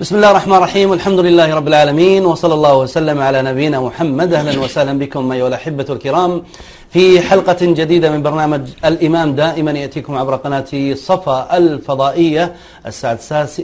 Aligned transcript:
بسم 0.00 0.16
الله 0.16 0.30
الرحمن 0.30 0.56
الرحيم 0.56 0.90
والحمد 0.90 1.20
لله 1.20 1.54
رب 1.54 1.68
العالمين 1.68 2.26
وصلى 2.26 2.54
الله 2.54 2.78
وسلم 2.78 3.20
على 3.20 3.42
نبينا 3.42 3.80
محمد 3.80 4.34
أهلا 4.34 4.60
وسهلا 4.60 4.98
بكم 4.98 5.32
أيها 5.32 5.48
الأحبة 5.48 5.86
الكرام 5.90 6.42
في 6.90 7.20
حلقة 7.20 7.56
جديدة 7.62 8.10
من 8.10 8.22
برنامج 8.22 8.68
الإمام 8.84 9.34
دائما 9.34 9.70
يأتيكم 9.70 10.14
عبر 10.18 10.36
قناة 10.36 10.94
صفا 10.94 11.56
الفضائية 11.56 12.54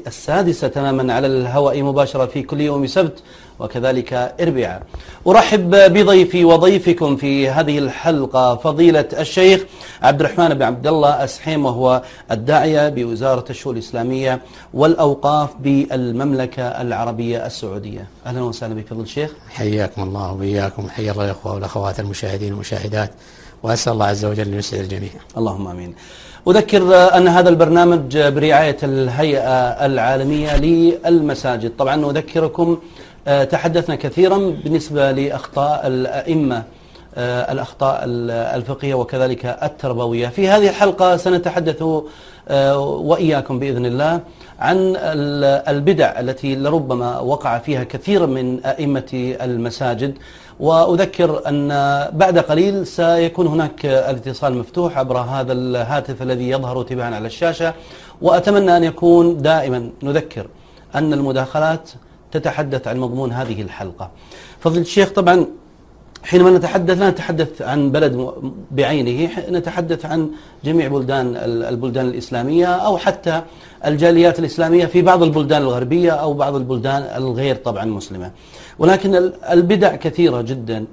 السادسة 0.07 0.69
تماما 0.69 1.15
على 1.15 1.27
الهواء 1.27 1.83
مباشرة 1.83 2.27
في 2.27 2.43
كل 2.43 2.61
يوم 2.61 2.87
سبت 2.87 3.23
وكذلك 3.59 4.35
إربعاء 4.41 4.83
أرحب 5.27 5.71
بضيفي 5.71 6.45
وضيفكم 6.45 7.17
في 7.17 7.49
هذه 7.49 7.79
الحلقة 7.79 8.57
فضيلة 8.57 9.09
الشيخ 9.19 9.65
عبد 10.03 10.21
الرحمن 10.21 10.49
بن 10.55 10.63
عبد 10.63 10.87
الله 10.87 11.25
أسحيم 11.25 11.67
وهو 11.67 12.03
الداعية 12.31 12.89
بوزارة 12.89 13.45
الشؤون 13.51 13.75
الإسلامية 13.75 14.41
والأوقاف 14.75 15.51
بالمملكة 15.61 16.63
العربية 16.63 17.47
السعودية. 17.47 18.07
أهلا 18.27 18.43
وسهلا 18.43 18.75
بك 18.75 18.87
فضل 18.87 19.01
الشيخ. 19.01 19.31
حياكم 19.51 20.03
الله 20.03 20.33
وإياكم. 20.33 20.89
حيا 20.89 21.13
الله 21.13 21.25
الأخوة 21.25 21.55
والأخوات 21.55 22.01
المشاهدين 22.01 22.53
والمشاهدات. 22.53 23.11
وأسأل 23.63 23.93
الله 23.93 24.07
عز 24.07 24.25
وجل 24.25 24.49
أن 24.49 24.55
يسعد 24.59 24.81
الجميع. 24.81 25.11
اللهم 25.37 25.67
آمين. 25.67 25.95
أذكر 26.49 26.95
أن 27.17 27.29
هذا 27.29 27.49
البرنامج 27.49 28.19
برعاية 28.19 28.77
الهيئة 28.83 29.87
العالمية 29.87 30.57
للمساجد. 30.57 31.73
طبعا 31.79 32.11
أذكركم 32.11 32.79
تحدثنا 33.51 33.97
كثيرا 33.97 34.39
بالنسبة 34.65 35.13
لأخطاء 35.13 35.87
الأئمة 35.87 36.65
آه، 37.15 37.53
الأخطاء 37.53 38.01
الفقهية 38.57 38.95
وكذلك 38.95 39.47
التربوية. 39.63 40.29
في 40.29 40.49
هذه 40.49 40.69
الحلقة 40.69 41.17
سنتحدث 41.17 41.85
آه، 42.49 42.79
وإياكم 42.79 43.59
بإذن 43.59 43.87
الله 43.87 44.21
عن 44.59 44.97
البدع 45.69 46.21
التي 46.21 46.57
لربما 46.57 47.19
وقع 47.19 47.59
فيها 47.59 47.85
كثير 47.85 48.27
من 48.27 48.65
أئمة 48.65 49.37
المساجد. 49.43 50.15
وأذكر 50.61 51.49
أن 51.49 51.69
بعد 52.13 52.39
قليل 52.39 52.87
سيكون 52.87 53.47
هناك 53.47 53.87
الاتصال 53.87 54.57
مفتوح 54.59 54.99
عبر 54.99 55.19
هذا 55.19 55.53
الهاتف 55.53 56.23
الذي 56.23 56.51
يظهر 56.51 56.83
تباعا 56.83 57.15
على 57.15 57.27
الشاشة. 57.27 57.75
وأتمنى 58.23 58.77
أن 58.77 58.85
يكون 58.85 59.43
دائما 59.43 59.91
نذكر 60.03 60.47
أن 60.95 61.13
المداخلات 61.13 61.91
تتحدث 62.33 62.89
عن 62.89 62.99
مضمون 62.99 63.33
هذه 63.33 63.63
الحلقة. 63.63 64.11
فضل 64.61 64.81
الشيخ 64.81 65.11
طبعا 65.11 65.47
حينما 66.23 66.51
نتحدث 66.51 66.99
لا 66.99 67.11
نتحدث 67.11 67.63
عن 67.63 67.91
بلد 67.91 68.33
بعينه 68.71 69.31
نتحدث 69.51 70.07
عن 70.07 70.31
جميع 70.65 70.89
بلدان 70.89 71.37
البلدان 71.73 72.07
الإسلامية 72.09 72.67
أو 72.67 72.99
حتى 72.99 73.43
الجاليات 73.87 74.39
الإسلامية 74.39 74.87
في 74.87 75.03
بعض 75.03 75.23
البلدان 75.23 75.63
الغربية 75.63 76.11
أو 76.11 76.35
بعض 76.35 76.55
البلدان 76.55 77.03
الغير 77.03 77.57
طبعا 77.57 77.85
مسلمة. 77.85 78.31
ولكن 78.79 79.33
البدع 79.51 79.97
كثيرة 79.97 80.41
جدا. 80.41 80.85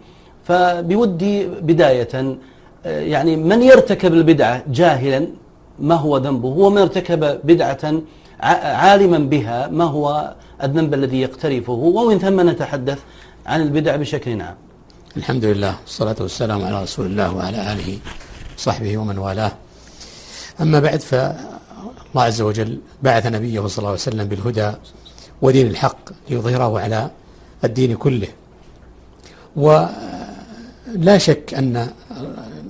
فبودي 0.44 1.48
بداية 1.48 2.38
يعني 2.86 3.36
من 3.36 3.62
يرتكب 3.62 4.14
البدعة 4.14 4.64
جاهلا؟ 4.68 5.28
ما 5.80 5.96
هو 5.96 6.18
ذنبه؟ 6.18 6.48
ومن 6.48 6.78
ارتكب 6.78 7.40
بدعة 7.44 7.94
عالما 8.84 9.18
بها 9.18 9.68
ما 9.68 9.84
هو 9.84 10.34
الذنب 10.64 10.94
الذي 10.94 11.22
يقترفه 11.22 11.74
ومن 11.74 12.20
ثم 12.20 12.50
نتحدث 12.50 13.00
عن 13.46 13.62
البدع 13.62 13.96
بشكل 13.96 14.42
عام. 14.42 14.56
الحمد 15.18 15.46
لله 15.46 15.76
والصلاة 15.82 16.16
والسلام 16.20 16.64
على 16.64 16.84
رسول 16.84 17.06
الله 17.06 17.36
وعلى 17.36 17.74
آله 17.74 18.00
وصحبه 18.58 18.98
ومن 18.98 19.18
والاه. 19.18 19.52
أما 20.62 20.80
بعد 20.80 21.00
فالله 21.00 22.24
عز 22.24 22.42
وجل 22.42 22.80
بعث 23.04 23.26
نبيه 23.26 23.68
صلى 23.68 23.78
الله 23.78 23.90
عليه 23.90 24.00
وسلم 24.00 24.28
بالهدى 24.28 24.72
ودين 25.42 25.68
الحق 25.68 26.10
ليظهره 26.30 26.80
على 26.80 27.10
الدين 27.64 27.96
كله. 27.96 28.28
ولا 29.56 31.18
شك 31.18 31.54
أن 31.54 31.90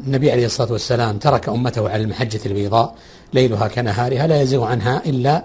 النبي 0.05 0.31
عليه 0.31 0.45
الصلاة 0.45 0.71
والسلام 0.71 1.17
ترك 1.17 1.49
أمته 1.49 1.89
على 1.89 2.03
المحجة 2.03 2.39
البيضاء 2.45 2.95
ليلها 3.33 3.67
كنهارها 3.67 4.27
لا 4.27 4.41
يزيغ 4.41 4.63
عنها 4.63 5.01
إلا 5.05 5.43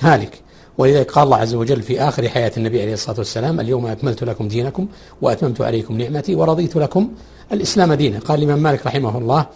هالك. 0.00 0.42
ولذلك 0.78 1.10
قال 1.10 1.24
الله 1.24 1.36
عز 1.36 1.54
وجل 1.54 1.82
في 1.82 2.00
آخر 2.00 2.28
حياة 2.28 2.52
النبي 2.56 2.82
عليه 2.82 2.92
الصلاة 2.92 3.18
والسلام 3.18 3.60
اليوم 3.60 3.86
أكملت 3.86 4.24
لكم 4.24 4.48
دينكم 4.48 4.86
وأتممت 5.22 5.60
عليكم 5.60 5.98
نعمتي 5.98 6.34
ورضيت 6.34 6.76
لكم 6.76 7.08
الإسلام 7.52 7.92
دينا. 7.92 8.18
قال 8.18 8.38
الإمام 8.38 8.58
مالك 8.62 8.86
رحمه 8.86 9.18
الله 9.18 9.46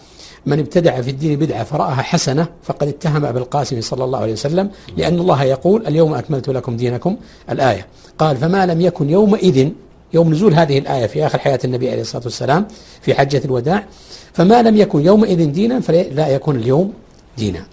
من 0.45 0.59
ابتدع 0.59 1.01
في 1.01 1.09
الدين 1.11 1.39
بدعة 1.39 1.63
فرأها 1.63 2.01
حسنة 2.01 2.47
فقد 2.63 2.87
اتهم 2.87 3.25
أبا 3.25 3.39
القاسم 3.39 3.81
صلى 3.81 4.03
الله 4.03 4.19
عليه 4.19 4.33
وسلم 4.33 4.69
لأن 4.97 5.19
الله 5.19 5.43
يقول 5.43 5.87
اليوم 5.87 6.13
أكملت 6.13 6.49
لكم 6.49 6.77
دينكم 6.77 7.17
الآية. 7.49 7.87
قال 8.17 8.37
فما 8.37 8.65
لم 8.65 8.81
يكن 8.81 9.09
يومئذ 9.09 9.69
يوم 10.13 10.31
نزول 10.31 10.53
هذه 10.53 10.77
الآية 10.77 11.07
في 11.07 11.25
آخر 11.25 11.39
حياة 11.39 11.59
النبي 11.65 11.91
عليه 11.91 12.01
الصلاة 12.01 12.23
والسلام 12.23 12.67
في 13.01 13.13
حجة 13.13 13.41
الوداع 13.45 13.85
فما 14.33 14.61
لم 14.61 14.77
يكن 14.77 15.05
يومئذ 15.05 15.51
دينا 15.51 15.79
فلا 15.79 16.27
يكون 16.27 16.55
اليوم 16.55 16.93
دينا. 17.37 17.65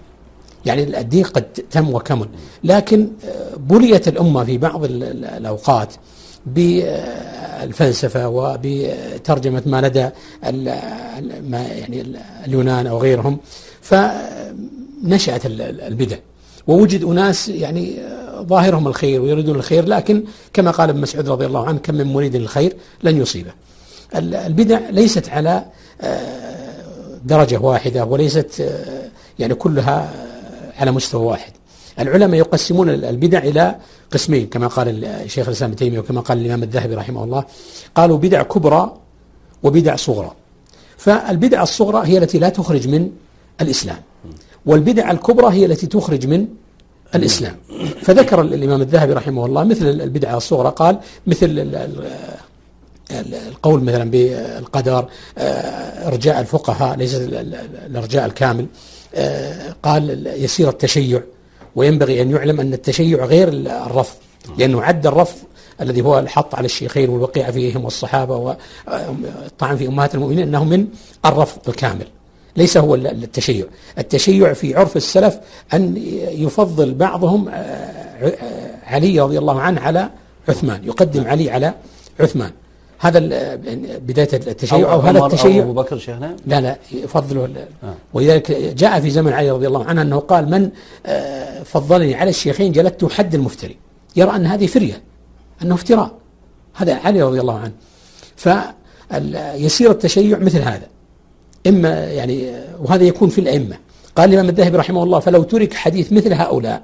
يعني 0.68 1.00
الدين 1.00 1.24
قد 1.24 1.44
تم 1.70 1.94
وكمل. 1.94 2.28
لكن 2.64 3.08
آه، 3.24 3.56
بليت 3.56 4.08
الأمة 4.08 4.44
في 4.44 4.58
بعض 4.58 4.84
الأوقات 4.84 5.94
بالفلسفة 6.46 8.28
وبترجمة 8.28 9.62
ما 9.66 9.80
لدى 9.80 10.08
ما 11.42 11.66
يعني 11.66 12.04
اليونان 12.46 12.86
أو 12.86 12.98
غيرهم 12.98 13.38
فنشأت 13.80 15.46
البدع. 15.46 16.16
ووجد 16.66 17.04
أناس 17.04 17.48
يعني 17.48 18.00
آه، 18.00 18.42
ظاهرهم 18.42 18.88
الخير 18.88 19.22
ويريدون 19.22 19.56
الخير 19.56 19.84
لكن 19.86 20.24
كما 20.52 20.70
قال 20.70 20.90
ابن 20.90 21.00
مسعود 21.00 21.28
رضي 21.28 21.46
الله 21.46 21.66
عنه 21.66 21.78
كم 21.78 21.94
من 21.94 22.06
مريد 22.06 22.34
الخير 22.34 22.76
لن 23.02 23.20
يصيبه. 23.20 23.50
البدع 24.16 24.80
ليست 24.90 25.28
على 25.28 25.64
آه، 26.00 27.18
درجة 27.24 27.58
واحدة 27.58 28.04
وليست 28.04 28.72
يعني 29.38 29.54
كلها 29.54 30.27
على 30.78 30.90
مستوى 30.90 31.26
واحد. 31.26 31.52
العلماء 32.00 32.38
يقسمون 32.38 32.90
البدع 32.90 33.38
إلى 33.38 33.76
قسمين 34.10 34.46
كما 34.46 34.66
قال 34.66 35.04
الشيخ 35.04 35.46
الإسلام 35.48 35.70
ابن 35.70 35.78
تيمية 35.78 35.98
وكما 35.98 36.20
قال 36.20 36.38
الإمام 36.38 36.62
الذهبي 36.62 36.94
رحمه 36.94 37.24
الله. 37.24 37.44
قالوا 37.94 38.18
بدع 38.18 38.42
كبرى 38.42 38.96
وبدع 39.62 39.96
صغرى. 39.96 40.32
فالبدع 40.96 41.62
الصغرى 41.62 42.06
هي 42.08 42.18
التي 42.18 42.38
لا 42.38 42.48
تخرج 42.48 42.88
من 42.88 43.10
الإسلام. 43.60 43.98
والبدع 44.66 45.10
الكبرى 45.10 45.54
هي 45.54 45.66
التي 45.66 45.86
تخرج 45.86 46.26
من 46.26 46.46
الإسلام. 47.14 47.56
فذكر 48.02 48.40
الإمام 48.40 48.80
الذهبي 48.82 49.12
رحمه 49.12 49.46
الله 49.46 49.64
مثل 49.64 49.86
البدعة 49.86 50.36
الصغرى. 50.36 50.70
قال 50.70 50.98
مثل 51.26 51.76
القول 53.10 53.82
مثلا 53.82 54.10
بالقدر 54.10 55.08
إرجاء 56.06 56.40
الفقهاء 56.40 56.96
ليس 56.96 57.14
الإرجاء 57.14 58.26
الكامل. 58.26 58.62
آه، 58.62 58.97
قال 59.82 60.26
يسير 60.26 60.68
التشيع 60.68 61.22
وينبغي 61.76 62.22
أن 62.22 62.30
يعلم 62.30 62.60
أن 62.60 62.72
التشيع 62.72 63.24
غير 63.24 63.48
الرفض 63.86 64.16
لأنه 64.58 64.82
عد 64.82 65.06
الرفض 65.06 65.36
الذي 65.80 66.02
هو 66.02 66.18
الحط 66.18 66.54
على 66.54 66.64
الشيخين 66.64 67.08
والوقيع 67.08 67.50
فيهم 67.50 67.84
والصحابة 67.84 68.36
والطعن 68.36 69.76
في 69.76 69.86
أمهات 69.86 70.14
المؤمنين 70.14 70.48
أنه 70.48 70.64
من 70.64 70.86
الرفض 71.24 71.68
الكامل 71.68 72.06
ليس 72.56 72.76
هو 72.76 72.94
التشيع. 72.94 73.66
التشيع 73.98 74.52
في 74.52 74.74
عرف 74.74 74.96
السلف 74.96 75.38
أن 75.74 75.96
يفضل 76.30 76.94
بعضهم 76.94 77.48
آه، 77.48 77.52
آه، 77.52 78.76
علي 78.86 79.20
رضي 79.20 79.38
الله 79.38 79.60
عنه 79.60 79.80
على 79.80 80.10
عثمان 80.48 80.84
يقدم 80.84 81.26
علي 81.26 81.50
على 81.50 81.74
عثمان. 82.20 82.50
هذا 82.98 83.18
بداية 83.98 84.28
التشيع 84.32 84.92
أو 84.92 85.00
هذا 85.00 85.26
التشيع. 85.26 85.62
أبو 85.62 85.72
بكر 85.72 85.98
شيخنا؟ 85.98 86.36
لا 86.46 86.60
لا 86.60 86.78
يفضله 86.92 87.44
آه. 87.84 87.94
ولذلك 88.14 88.52
جاء 88.52 89.00
في 89.00 89.10
زمن 89.10 89.32
علي 89.32 89.50
رضي 89.50 89.66
الله 89.66 89.84
عنه 89.84 90.02
أنه 90.02 90.18
قال 90.18 90.50
من 90.50 90.70
آه، 91.06 91.62
فضلني 91.62 92.14
على 92.14 92.30
الشيخين 92.30 92.72
جلدت 92.72 93.12
حد 93.12 93.34
المفتري. 93.34 93.76
يرى 94.16 94.36
أن 94.36 94.46
هذه 94.46 94.66
فرية 94.66 95.02
أنه 95.62 95.74
افتراء. 95.74 96.12
هذا 96.74 96.94
علي 96.94 97.22
رضي 97.22 97.40
الله 97.40 97.58
عنه. 97.58 97.72
فيسير 98.36 99.90
التشيع 99.90 100.38
مثل 100.38 100.58
هذا. 100.58 100.86
إما 101.66 102.04
يعني 102.04 102.52
وهذا 102.80 103.04
يكون 103.04 103.28
في 103.28 103.40
الأئمة. 103.40 103.76
قال 104.16 104.28
الإمام 104.28 104.48
الذهبي 104.48 104.76
رحمه 104.76 105.02
الله 105.02 105.20
فلو 105.20 105.42
ترك 105.42 105.74
حديث 105.74 106.12
مثل 106.12 106.32
هؤلاء 106.32 106.82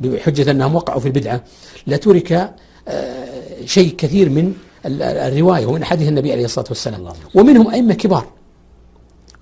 بحجة 0.00 0.50
أنهم 0.50 0.74
وقعوا 0.74 1.00
في 1.00 1.06
البدعة 1.06 1.44
لترك 1.86 2.54
آه، 2.88 3.24
شيء 3.64 3.94
كثير 3.98 4.28
من 4.28 4.54
الرواية 4.86 5.66
ومن 5.66 5.84
حديث 5.84 6.08
النبي 6.08 6.32
عليه 6.32 6.44
الصلاة 6.44 6.66
والسلام. 6.68 7.08
ومنهم 7.34 7.68
أئمة 7.68 7.94
كبار. 7.94 8.26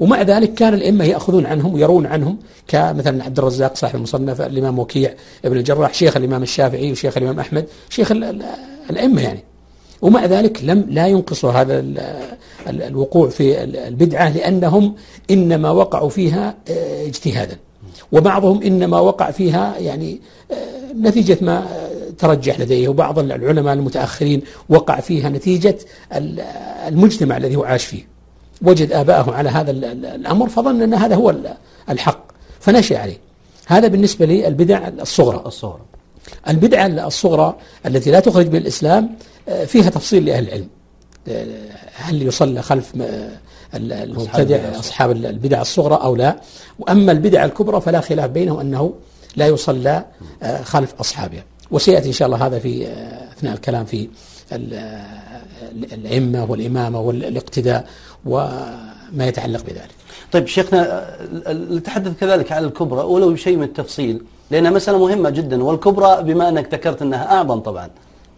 ومع 0.01 0.23
ذلك 0.23 0.55
كان 0.55 0.75
الأئمة 0.75 1.05
يأخذون 1.05 1.47
عنهم 1.47 1.75
ويرون 1.75 2.07
عنهم 2.07 2.39
كمثلا 2.69 3.25
عبد 3.25 3.39
الرزاق 3.39 3.77
صاحب 3.77 3.97
المصنف 3.97 4.41
الإمام 4.41 4.79
وكيع 4.79 5.15
ابن 5.45 5.57
الجراح 5.57 5.95
شيخ 5.95 6.17
الإمام 6.17 6.43
الشافعي 6.43 6.93
وشيخ 6.93 7.17
الإمام 7.17 7.41
أحمد 7.41 7.67
شيخ 7.89 8.13
الأئمة 8.91 9.23
يعني. 9.23 9.45
ومع 10.03 10.25
ذلك 10.25 10.65
لم 10.65 10.87
لا 10.89 11.07
ينقصوا 11.07 11.51
هذا 11.51 11.85
الوقوع 12.69 13.29
في 13.29 13.65
البدعة 13.65 14.29
لأنهم 14.37 14.95
إنما 15.31 15.71
وقعوا 15.71 16.09
فيها 16.09 16.55
اجتهادا. 17.07 17.57
وبعضهم 18.13 18.63
إنما 18.63 19.01
وقع 19.01 19.31
فيها 19.31 19.79
يعني 19.79 20.21
نتيجة 21.01 21.39
ما 21.41 21.67
ترجح 22.23 22.61
لديه. 22.61 22.89
وبعض 22.89 23.19
العلماء 23.19 23.75
المتأخرين 23.75 24.43
وقع 24.69 25.01
فيها 25.01 25.29
نتيجة 25.29 25.79
المجتمع 26.89 27.37
الذي 27.37 27.57
هو 27.57 27.65
عاش 27.65 27.85
فيه. 27.85 28.07
وجد 28.63 28.93
آباءه 28.93 29.35
على 29.35 29.51
هذا 29.51 29.71
الأمر 29.71 30.49
فظن 30.49 30.83
أن 30.83 30.95
هذا 30.95 31.15
هو 31.15 31.35
الحق 31.91 32.25
فنشأ 32.61 32.99
عليه. 32.99 33.19
هذا 33.67 33.89
بالنسبة 33.89 34.27
للبدع 34.27 34.89
الصغرى. 34.89 35.43
الصغرى. 35.47 35.81
البدعة 36.49 36.87
الصغرى 36.87 37.57
التي 37.87 38.11
لا 38.11 38.21
تخرج 38.21 38.47
بالإسلام 38.47 39.17
آه، 39.49 39.65
فيها 39.65 39.91
تفصيل 39.91 40.25
لأهل 40.25 40.45
العلم. 40.45 40.69
آه، 41.29 41.47
هل 41.95 42.23
يصلى 42.23 42.63
خلف 42.63 42.93
المبتدع 43.75 44.79
أصحاب 44.79 45.11
البدع 45.11 45.61
الصغرى 45.61 45.95
أو 45.95 46.17
لا. 46.17 46.41
وأما 46.79 47.13
البدع 47.13 47.45
الكبرى 47.45 47.81
فلا 47.81 48.01
خلاف 48.01 48.31
بينهم 48.31 48.61
أنه 48.61 48.95
لا 49.37 49.47
يصلى 49.47 50.05
آه، 50.43 50.63
خلف 50.63 50.95
أصحابها 51.01 51.45
وسيأتي 51.73 52.09
إن 52.09 52.13
شاء 52.13 52.27
الله 52.27 52.47
هذا 52.47 52.59
في 52.59 52.87
أثناء 53.37 53.55
الكلام 53.55 53.85
في 53.85 54.09
الأئمة 55.93 56.45
والإمامة 56.51 57.01
والاقتداء 57.01 57.87
وما 58.27 59.27
يتعلق 59.27 59.63
بذلك. 59.63 59.91
طيب 60.33 60.47
شيخنا 60.47 61.07
نتحدث 61.49 62.21
كذلك 62.21 62.53
عن 62.53 62.65
الكبرى 62.65 63.01
ولو 63.01 63.37
شيء 63.37 63.57
من 63.57 63.63
التفصيل 63.63 64.23
لأنها 64.51 64.71
مسألة 64.71 64.99
مهمة 64.99 65.31
جدا 65.31 65.65
والكبرى 65.65 66.23
بما 66.23 66.49
أنك 66.49 66.75
ذكرت 66.75 67.03
أنها 67.03 67.33
أعظم 67.33 67.59
طبعا. 67.59 67.91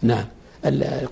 نعم. 0.02 0.24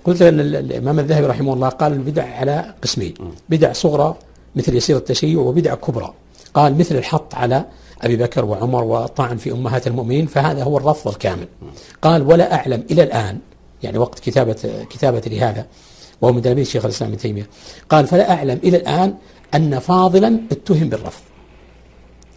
قلت 0.04 0.22
أن 0.22 0.40
الإمام 0.40 0.98
الذهبي 0.98 1.26
رحمه 1.26 1.54
الله 1.54 1.68
قال 1.68 1.92
البدع 1.92 2.24
على 2.24 2.74
قسمين 2.82 3.14
بدع 3.48 3.72
صغرى 3.72 4.16
مثل 4.56 4.76
يسير 4.76 4.96
التشيع 4.96 5.38
وبدع 5.40 5.74
كبرى. 5.74 6.14
قال 6.54 6.78
مثل 6.78 6.96
الحط 6.96 7.34
على 7.34 7.64
أبي 8.04 8.16
بكر 8.16 8.44
وعمر 8.44 8.84
والطعن 8.84 9.36
في 9.36 9.52
أمهات 9.52 9.86
المؤمنين 9.86 10.26
فهذا 10.26 10.62
هو 10.62 10.76
الرفض 10.78 11.08
الكامل. 11.08 11.48
قال 12.02 12.22
ولا 12.22 12.54
أعلم 12.54 12.84
إلى 12.90 13.02
الآن 13.02 13.38
يعني 13.82 13.98
وقت 13.98 14.18
كتابة 14.18 14.84
كتابة 14.90 15.22
لهذا 15.26 15.66
وهو 16.20 16.32
من 16.32 16.42
تلاميذ 16.42 16.64
شيخ 16.64 16.84
الإسلام 16.84 17.10
ابن 17.10 17.20
تيمية 17.20 17.46
قال 17.88 18.06
فلا 18.06 18.32
أعلم 18.32 18.60
إلى 18.64 18.76
الآن 18.76 19.14
أن 19.54 19.78
فاضلا 19.78 20.40
اتهم 20.52 20.88
بالرفض. 20.88 21.22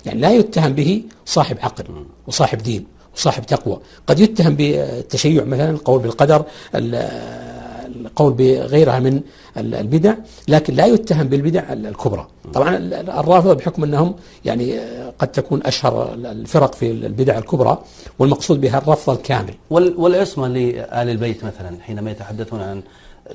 يعني 0.06 0.20
لا 0.20 0.32
يتهم 0.32 0.74
به 0.74 1.04
صاحب 1.26 1.58
عقل 1.62 2.06
وصاحب 2.28 2.58
دين 2.58 2.86
وصاحب 3.16 3.46
تقوى. 3.46 3.80
قد 4.08 4.20
يتهم 4.20 4.56
بالتشيع 4.56 5.44
مثلا 5.44 5.70
القول 5.70 6.00
بالقدر 6.02 6.46
القول 8.16 8.34
بغيرها 8.34 9.00
من 9.00 9.22
البدع 9.58 10.14
لكن 10.48 10.74
لا 10.74 10.86
يتهم 10.86 11.28
بالبدع 11.28 11.74
الكبرى 11.74 12.28
طبعا 12.54 12.76
الرافضة 13.20 13.54
بحكم 13.54 13.84
أنهم 13.84 14.16
يعني 14.46 14.80
قد 15.20 15.28
تكون 15.28 15.62
أشهر 15.66 16.14
الفرق 16.14 16.76
في 16.76 16.92
البدع 16.92 17.38
الكبرى 17.38 17.78
والمقصود 18.20 18.62
بها 18.62 18.78
الرفض 18.78 19.10
الكامل 19.10 19.54
والعصمة 19.70 20.48
لآل 20.48 21.10
البيت 21.10 21.44
مثلا 21.44 21.78
حينما 21.82 22.12
يتحدثون 22.12 22.62
عن 22.62 22.82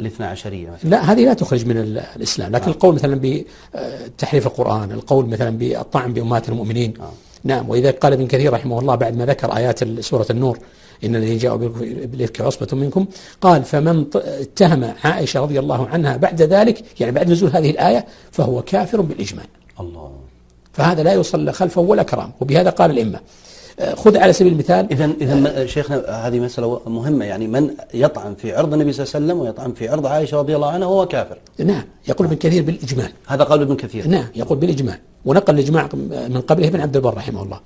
الاثنى 0.00 0.26
عشرية 0.26 0.70
مثلا. 0.70 0.90
لا 0.90 1.12
هذه 1.12 1.24
لا 1.24 1.34
تخرج 1.34 1.66
من 1.66 1.76
الإسلام 2.16 2.52
لكن 2.52 2.64
آه. 2.64 2.68
القول 2.68 2.94
مثلا 2.94 3.20
بتحريف 3.22 4.46
القرآن 4.46 4.92
القول 4.92 5.26
مثلا 5.26 5.50
بالطعن 5.50 6.12
بأمهات 6.12 6.48
المؤمنين 6.48 6.94
آه. 7.00 7.12
نعم 7.44 7.70
وإذا 7.70 7.90
قال 7.90 8.12
ابن 8.12 8.26
كثير 8.26 8.52
رحمه 8.52 8.78
الله 8.78 8.94
بعد 8.94 9.16
ما 9.16 9.26
ذكر 9.26 9.56
آيات 9.56 10.00
سورة 10.00 10.26
النور 10.30 10.58
إن 11.04 11.16
الذين 11.16 11.38
جاءوا 11.38 11.58
بالإفك 11.58 12.40
عصبة 12.40 12.68
منكم. 12.72 13.06
قال 13.40 13.64
فمن 13.64 14.04
اتهم 14.14 14.92
عائشة 15.04 15.40
رضي 15.40 15.58
الله 15.58 15.88
عنها 15.88 16.16
بعد 16.16 16.42
ذلك 16.42 16.84
يعني 17.00 17.12
بعد 17.12 17.30
نزول 17.30 17.50
هذه 17.50 17.70
الآية 17.70 18.06
فهو 18.32 18.62
كافر 18.62 19.00
بالإجماع. 19.00 19.44
الله. 19.80 20.10
فهذا 20.72 21.02
لا 21.02 21.12
يصلى 21.12 21.52
خلفه 21.52 21.80
ولا 21.80 22.02
كرام 22.02 22.32
وبهذا 22.40 22.70
قال 22.70 22.90
الأئمة. 22.90 23.20
خذ 23.94 24.16
على 24.16 24.32
سبيل 24.32 24.52
المثال. 24.52 24.92
اذا 24.92 25.10
اذا 25.20 25.66
شيخنا 25.66 26.26
هذه 26.26 26.40
مسألة 26.40 26.80
مهمة. 26.86 27.24
يعني 27.24 27.46
من 27.46 27.70
يطعن 27.94 28.34
في 28.34 28.56
عرض 28.56 28.72
النبي 28.72 28.92
صلى 28.92 29.04
الله 29.04 29.14
عليه 29.14 29.26
وسلم 29.26 29.40
ويطعن 29.40 29.72
في 29.72 29.88
عرض 29.88 30.06
عائشة 30.06 30.38
رضي 30.38 30.56
الله 30.56 30.70
عنها 30.70 30.88
هو 30.88 31.06
كافر. 31.06 31.38
نعم. 31.58 31.84
يقول 32.08 32.26
ابن 32.26 32.36
كثير 32.36 32.62
بالإجماع. 32.62 33.10
هذا 33.26 33.44
قول 33.44 33.62
ابن 33.62 33.76
كثير. 33.76 34.08
نعم. 34.08 34.26
يقول 34.36 34.58
بالإجماع. 34.58 34.98
ونقل 35.24 35.54
الإجماع 35.54 35.88
من 36.28 36.40
قبله 36.40 36.68
ابن 36.68 36.80
عبد 36.80 36.96
البر 36.96 37.14
رحمه 37.14 37.42
الله. 37.42 37.60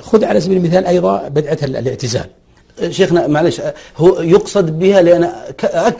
خذ 0.00 0.24
على 0.24 0.40
سبيل 0.40 0.56
المثال 0.56 0.86
أيضا 0.86 1.28
بدعة 1.28 1.58
الاعتزال. 1.62 2.26
شيخنا 2.90 3.26
معلش 3.26 3.60
هو 3.96 4.20
يقصد 4.20 4.78
بها 4.78 5.02
لأن 5.02 5.30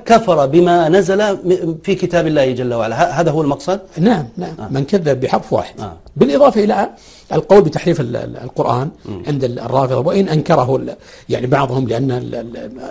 كفر 0.06 0.46
بما 0.46 0.88
نزل 0.88 1.38
في 1.84 1.94
كتاب 1.94 2.26
الله 2.26 2.52
جل 2.52 2.74
وعلا. 2.74 3.20
هذا 3.20 3.30
هو 3.30 3.42
المقصد؟ 3.42 3.80
نعم 3.98 4.28
نعم. 4.36 4.54
آه. 4.60 4.68
من 4.68 4.84
كذب 4.84 5.20
بحرف 5.20 5.52
واحد. 5.52 5.80
آه. 5.80 5.96
بالإضافة 6.16 6.64
إلى 6.64 6.90
القول 7.32 7.62
بتحريف 7.62 8.00
القرآن 8.00 8.90
م. 9.04 9.22
عند 9.26 9.44
الرافضة 9.44 9.98
وإن 9.98 10.28
أنكره 10.28 10.96
يعني 11.28 11.46
بعضهم 11.46 11.88
لأن 11.88 12.10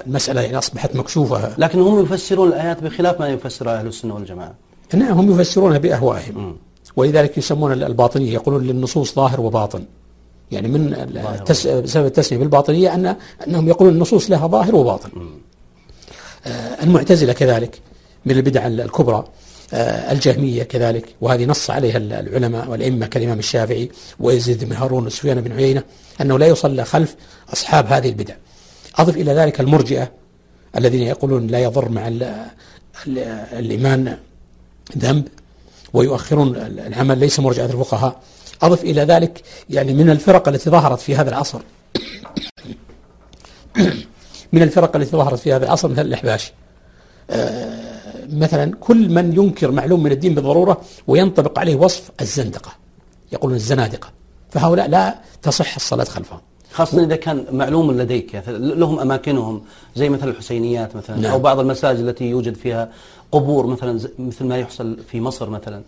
المسألة 0.07 0.41
يعني 0.41 0.57
أصبحت 0.57 0.95
مكشوفة. 0.95 1.49
لكن 1.57 1.79
هم 1.79 2.03
يفسرون 2.03 2.47
الآيات 2.47 2.83
بخلاف 2.83 3.19
ما 3.19 3.29
يفسر 3.29 3.69
أهل 3.69 3.87
السنة 3.87 4.15
والجماعة. 4.15 4.53
نعم 4.93 5.17
هم 5.17 5.31
يفسرونها 5.31 5.77
بأهوائهم. 5.77 6.57
ولذلك 6.95 7.37
يسمون 7.37 7.73
الباطنية 7.73 8.33
يقولون 8.33 8.63
للنصوص 8.63 9.15
ظاهر 9.15 9.41
وباطن. 9.41 9.83
يعني 10.51 10.67
من 10.67 10.93
التس... 10.93 11.67
بسبب 11.67 12.05
التسمية 12.05 12.39
بالباطنية 12.39 12.95
أن 12.95 13.15
أنهم 13.47 13.67
يقولون 13.67 13.93
النصوص 13.93 14.31
لها 14.31 14.47
ظاهر 14.47 14.75
وباطن. 14.75 15.09
آه 16.45 16.83
المعتزلة 16.83 17.33
كذلك 17.33 17.79
من 18.25 18.37
البدع 18.37 18.67
الكبرى 18.67 19.23
آه 19.73 20.11
الجهمية 20.11 20.63
كذلك 20.63 21.05
وهذه 21.21 21.45
نص 21.45 21.69
عليها 21.69 21.97
العلماء 21.97 22.69
والأئمة 22.69 23.05
كالإمام 23.07 23.39
الشافعي 23.39 23.91
ويزيد 24.19 24.63
بن 24.63 24.73
هارون 24.73 25.05
وسفيان 25.05 25.41
بن 25.41 25.51
عيينة 25.51 25.83
أنه 26.21 26.39
لا 26.39 26.47
يصلى 26.47 26.85
خلف 26.85 27.15
أصحاب 27.53 27.85
هذه 27.87 28.09
البدع. 28.09 28.35
أضف 28.95 29.17
إلى 29.17 29.33
ذلك 29.33 29.59
المرجئة 29.59 30.11
الذين 30.77 31.01
يقولون 31.01 31.47
لا 31.47 31.59
يضر 31.59 31.89
مع 31.89 32.11
الإيمان 33.07 34.17
ذنب 34.97 35.27
ويؤخرون 35.93 36.55
العمل 36.87 37.17
ليس 37.17 37.39
مرجعة 37.39 37.65
الفقهاء. 37.65 38.21
أضف 38.61 38.83
إلى 38.83 39.01
ذلك 39.01 39.41
يعني 39.69 39.93
من 39.93 40.09
الفرق 40.09 40.47
التي 40.47 40.69
ظهرت 40.69 40.99
في 40.99 41.15
هذا 41.15 41.29
العصر. 41.29 41.59
من 44.53 44.61
الفرق 44.61 44.95
التي 44.95 45.11
ظهرت 45.11 45.39
في 45.39 45.53
هذا 45.53 45.65
العصر 45.65 45.87
مثل 45.87 46.01
الإحباش. 46.01 46.51
آه، 47.29 47.91
مثلا 48.33 48.75
كل 48.79 49.09
من 49.09 49.33
ينكر 49.33 49.71
معلوم 49.71 50.03
من 50.03 50.11
الدين 50.11 50.35
بالضرورة 50.35 50.81
وينطبق 51.07 51.59
عليه 51.59 51.75
وصف 51.75 52.11
الزندقة 52.21 52.71
يقولون 53.31 53.55
الزنادقة. 53.55 54.09
فهؤلاء 54.49 54.89
لا 54.89 55.15
تصح 55.41 55.75
الصلاة 55.75 56.03
خلفهم. 56.03 56.39
خاصة 56.71 57.03
إذا 57.03 57.15
كان 57.15 57.45
معلوم 57.51 57.91
لديك 57.91 58.33
يعني 58.33 58.57
لهم 58.57 58.99
أماكنهم 58.99 59.61
زي 59.95 60.09
مثل 60.09 60.29
الحسينيات 60.29 60.95
مثلا 60.95 61.17
نعم. 61.17 61.31
أو 61.31 61.39
بعض 61.39 61.59
المساجد 61.59 61.99
التي 61.99 62.25
يوجد 62.25 62.55
فيها 62.55 62.89
قبور 63.31 63.67
مثلا 63.67 63.99
مثل 64.19 64.45
ما 64.45 64.57
يحصل 64.57 64.97
في 65.11 65.21
مصر 65.21 65.49
مثلا. 65.49 65.81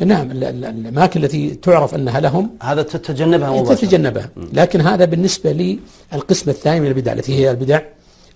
نعم 0.00 0.30
الأماكن 0.30 1.24
التي 1.24 1.54
تعرف 1.54 1.94
أنها 1.94 2.20
لهم 2.20 2.50
هذا 2.62 2.82
تتجنبها 2.82 3.50
مباشرة. 3.50 3.74
تتجنبها. 3.74 4.30
لكن 4.52 4.80
هذا 4.80 5.04
بالنسبة 5.04 5.78
للقسم 6.12 6.50
الثاني 6.50 6.80
من 6.80 6.86
البدع 6.86 7.12
التي 7.12 7.34
هي 7.38 7.50
البدع 7.50 7.80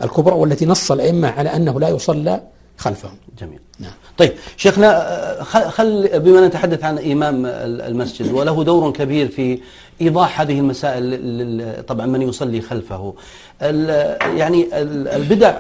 الكبرى 0.03 0.35
والتي 0.35 0.67
نص 0.67 0.93
الأئمة 0.93 1.29
على 1.29 1.49
أنه 1.57 1.81
لا 1.81 1.89
يصلى 1.89 2.43
خلفهم. 2.79 3.17
جميل. 3.39 3.61
نعم. 3.79 3.93
طيب 4.19 4.33
شيخنا 4.57 5.43
خل 5.69 6.21
بما 6.21 6.47
نتحدث 6.47 6.85
عن 6.85 6.99
إمام 6.99 7.47
المسجد 7.47 8.33
وله 8.33 8.65
دور 8.65 8.93
كبير 8.93 9.29
في 9.29 9.59
إيضاح 10.01 10.41
هذه 10.41 10.59
المسائل 10.59 11.85
طبعا 11.89 12.07
من 12.07 12.23
يصلي 12.23 12.61
خلفه. 12.61 13.15
يعني 13.61 14.69
البدع 15.17 15.59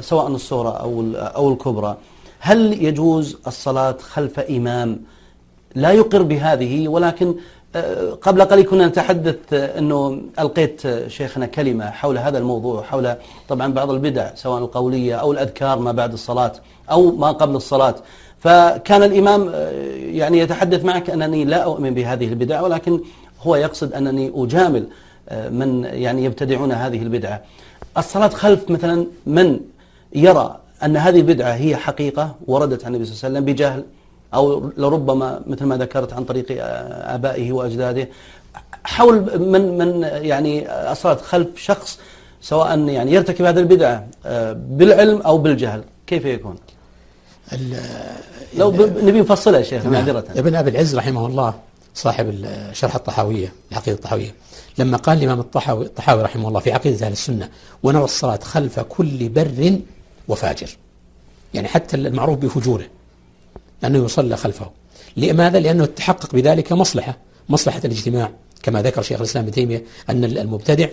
سواء 0.00 0.26
الصورة 0.26 0.70
أو 0.70 1.04
أو 1.16 1.52
الكبرى 1.52 1.96
هل 2.38 2.84
يجوز 2.84 3.36
الصلاة 3.46 3.96
خلف 4.00 4.40
إمام 4.40 5.00
لا 5.74 5.90
يقر 5.90 6.22
بهذه 6.22 6.88
ولكن 6.88 7.34
آه، 7.76 8.10
قبل 8.10 8.42
قليل 8.42 8.64
كنا 8.64 8.86
نتحدث 8.86 9.36
آه، 9.52 9.78
أنه 9.78 10.20
ألقيت 10.38 10.86
آه، 10.86 11.08
شيخنا 11.08 11.46
كلمة 11.46 11.90
حول 11.90 12.18
هذا 12.18 12.38
الموضوع 12.38 12.82
حول 12.82 13.14
طبعا 13.48 13.72
بعض 13.72 13.90
البدع 13.90 14.34
سواء 14.34 14.58
القولية 14.58 15.14
أو 15.14 15.32
الأذكار 15.32 15.78
ما 15.78 15.92
بعد 15.92 16.12
الصلاة 16.12 16.52
أو 16.90 17.16
ما 17.16 17.32
قبل 17.32 17.56
الصلاة. 17.56 17.94
فكان 18.38 19.02
الإمام 19.02 19.52
يعني 20.14 20.38
يتحدث 20.38 20.84
معك 20.84 21.10
أنني 21.10 21.44
لا 21.44 21.64
أؤمن 21.64 21.94
بهذه 21.94 22.28
البدع 22.28 22.60
ولكن 22.60 23.00
هو 23.40 23.56
يقصد 23.56 23.92
أنني 23.92 24.32
أجامل 24.34 24.88
من 25.50 25.84
يعني 25.84 26.24
يبتدعون 26.24 26.72
هذه 26.72 27.02
البدعة. 27.02 27.42
الصلاة 27.98 28.28
خلف 28.28 28.70
مثلا 28.70 29.06
من 29.26 29.60
يرى 30.14 30.56
أن 30.84 30.96
هذه 30.96 31.18
البدعة 31.20 31.54
هي 31.54 31.76
حقيقة 31.76 32.34
وردت 32.46 32.84
عن 32.84 32.94
النبي 32.94 33.04
صلى 33.04 33.14
الله 33.14 33.24
عليه 33.24 33.38
وسلم 33.38 33.54
بجهل؟ 33.54 33.84
أو 34.34 34.72
لربما 34.76 35.40
مثل 35.46 35.64
ما 35.64 35.76
ذكرت 35.76 36.12
عن 36.12 36.24
طريق 36.24 36.46
آبائه 36.50 37.52
وأجداده 37.52 38.08
حول 38.84 39.40
من 39.40 39.78
من 39.78 40.02
يعني 40.02 40.68
أصرت 40.68 41.20
خلف 41.20 41.48
شخص 41.56 41.98
سواء 42.40 42.78
يعني 42.78 43.12
يرتكب 43.12 43.44
هذه 43.44 43.58
البدعة 43.58 44.06
آه، 44.26 44.52
بالعلم 44.52 45.20
أو 45.20 45.38
بالجهل 45.38 45.84
كيف 46.06 46.24
يكون؟ 46.24 46.56
لو 48.56 48.72
نبي 49.02 49.20
نفصلها 49.20 49.58
يا 49.58 49.64
شيخ 49.64 49.86
معذرة 49.86 50.24
ابن 50.36 50.54
أبي 50.54 50.70
العز 50.70 50.96
رحمه 50.96 51.26
الله 51.26 51.54
صاحب 51.94 52.46
شرح 52.72 52.94
الطحاوية 52.94 53.52
العقيدة 53.72 53.96
الطحاوية 53.96 54.34
لما 54.78 54.96
قال 54.96 55.18
الإمام 55.18 55.40
الطحاوي 55.40 55.84
الطحاوي 55.84 56.22
رحمه 56.22 56.48
الله 56.48 56.60
في 56.60 56.72
عقيدة 56.72 57.06
أهل 57.06 57.12
السنة 57.12 57.48
ونرى 57.82 58.04
الصلاة 58.04 58.38
خلف 58.42 58.80
كل 58.80 59.28
بر 59.28 59.78
وفاجر. 60.28 60.76
يعني 61.54 61.68
حتى 61.68 61.96
المعروف 61.96 62.38
بفجوره. 62.38 62.84
لأنه 63.82 64.04
يصلى 64.04 64.36
خلفه. 64.36 64.70
لماذا؟ 65.16 65.60
لأنه 65.60 65.84
تحقق 65.86 66.34
بذلك 66.34 66.72
مصلحة 66.72 67.18
مصلحة 67.48 67.80
الاجتماع. 67.84 68.30
كما 68.62 68.82
ذكر 68.82 69.02
شيخ 69.02 69.18
الإسلام 69.20 69.44
ابن 69.44 69.52
تيمية 69.52 69.84
أن 70.10 70.24
المبتدع 70.24 70.88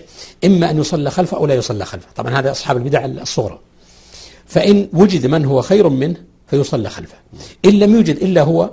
إما 0.46 0.72
أن 0.72 0.78
يصلى 0.78 1.12
خلفه 1.12 1.38
أو 1.38 1.46
لا 1.46 1.54
يصلى 1.54 1.86
خلفه. 1.86 2.08
طبعا 2.16 2.40
هذا 2.40 2.52
أصحاب 2.52 2.78
البدع 2.78 3.06
الصغرى. 3.06 3.60
فإن 4.46 4.90
وجد 4.94 5.26
من 5.26 5.46
هو 5.46 5.62
خير 5.62 5.90
منه 5.90 6.16
فيصلى 6.48 6.90
خلفه. 6.90 7.18
إن 7.66 7.72
لم 7.72 7.96
يوجد 7.96 8.16
إلا 8.16 8.42
هو 8.42 8.72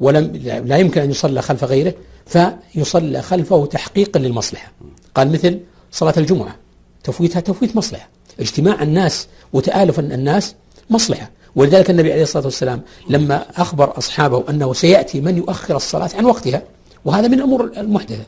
ولم 0.00 0.32
لا 0.44 0.76
يمكن 0.76 1.00
أن 1.00 1.10
يصلى 1.10 1.42
خلف 1.42 1.64
غيره 1.64 1.94
فيصلى 2.26 3.22
خلفه 3.22 3.66
تحقيقا 3.66 4.20
للمصلحة. 4.20 4.72
قال 5.14 5.32
مثل 5.32 5.60
صلاة 5.92 6.14
الجمعة. 6.16 6.56
تفويتها 7.04 7.40
تفويت 7.40 7.76
مصلحة. 7.76 8.08
اجتماع 8.40 8.82
الناس 8.82 9.28
وتآلف 9.52 9.98
الناس 9.98 10.54
مصلحة. 10.90 11.30
ولذلك 11.56 11.90
النبي 11.90 12.12
عليه 12.12 12.22
الصلاة 12.22 12.44
والسلام 12.44 12.80
لما 13.08 13.46
أخبر 13.56 13.98
أصحابه 13.98 14.44
أنه 14.50 14.72
سيأتي 14.72 15.20
من 15.20 15.36
يؤخر 15.36 15.76
الصلاة 15.76 16.10
عن 16.14 16.24
وقتها 16.24 16.62
وهذا 17.04 17.28
من 17.28 17.34
الأمور 17.34 17.70
المحدثة 17.76 18.24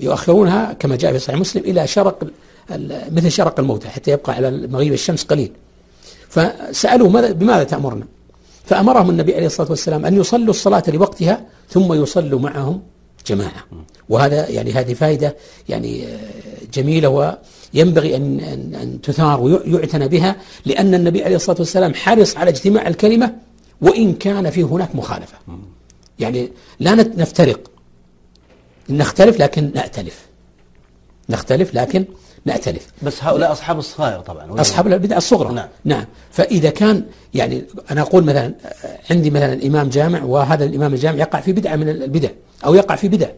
يؤخرونها 0.00 0.72
كما 0.72 0.96
جاء 0.96 1.12
في 1.12 1.18
صحيح 1.18 1.38
مسلم 1.40 1.62
إلى 1.64 1.86
شرق 1.86 2.26
مثل 3.10 3.30
شرق 3.30 3.60
الموتى 3.60 3.88
حتى 3.88 4.10
يبقى 4.10 4.32
على 4.34 4.50
مغيب 4.50 4.92
الشمس 4.92 5.24
قليل. 5.24 5.52
فسألوه 6.28 7.08
ماذا 7.08 7.32
بماذا 7.32 7.64
تأمرنا؟ 7.64 8.06
فأمرهم 8.64 9.10
النبي 9.10 9.34
عليه 9.34 9.46
الصلاة 9.46 9.70
والسلام 9.70 10.06
أن 10.06 10.16
يصلوا 10.16 10.50
الصلاة 10.50 10.82
لوقتها 10.88 11.40
ثم 11.70 11.92
يصلوا 11.92 12.40
معهم 12.40 12.82
جماعة. 13.28 13.66
وهذا 14.08 14.48
يعني 14.48 14.72
هذه 14.72 14.94
فائدة 14.94 15.36
يعني 15.68 16.04
جميلة 16.74 17.08
وينبغي 17.74 18.16
أن, 18.16 18.40
أن, 18.40 18.74
أن 18.74 19.00
تثار 19.00 19.40
ويعتنى 19.40 20.08
بها 20.08 20.36
لأن 20.66 20.94
النبي 20.94 21.24
عليه 21.24 21.36
الصلاة 21.36 21.58
والسلام 21.58 21.94
حرص 21.94 22.36
على 22.36 22.50
اجتماع 22.50 22.88
الكلمة 22.88 23.34
وإن 23.80 24.14
كان 24.14 24.50
في 24.50 24.62
هناك 24.62 24.96
مخالفة. 24.96 25.38
يعني 26.18 26.50
لا 26.80 26.94
نفترق. 26.94 27.70
نختلف 28.90 29.40
لكن 29.40 29.70
نأتلف. 29.74 30.26
نختلف 31.28 31.74
لكن 31.74 32.04
نأتلف. 32.44 32.86
بس 33.02 33.24
هؤلاء 33.24 33.52
أصحاب 33.52 33.78
الصغائر 33.78 34.20
طبعا. 34.20 34.60
أصحاب 34.60 34.86
البدع 34.86 35.16
الصغرى. 35.16 35.54
نعم. 35.54 35.68
نعم. 35.84 36.04
فإذا 36.30 36.70
كان 36.70 37.04
يعني 37.34 37.64
أنا 37.90 38.00
أقول 38.00 38.24
مثلا 38.24 38.54
عندي 39.10 39.30
مثلا 39.30 39.66
إمام 39.66 39.88
جامع 39.88 40.22
وهذا 40.22 40.64
الإمام 40.64 40.94
الجامع 40.94 41.18
يقع 41.18 41.40
في 41.40 41.52
بدعة 41.52 41.76
من 41.76 41.88
البدع. 41.88 42.28
أو 42.64 42.74
يقع 42.74 42.96
في 42.96 43.08
بدع. 43.08 43.28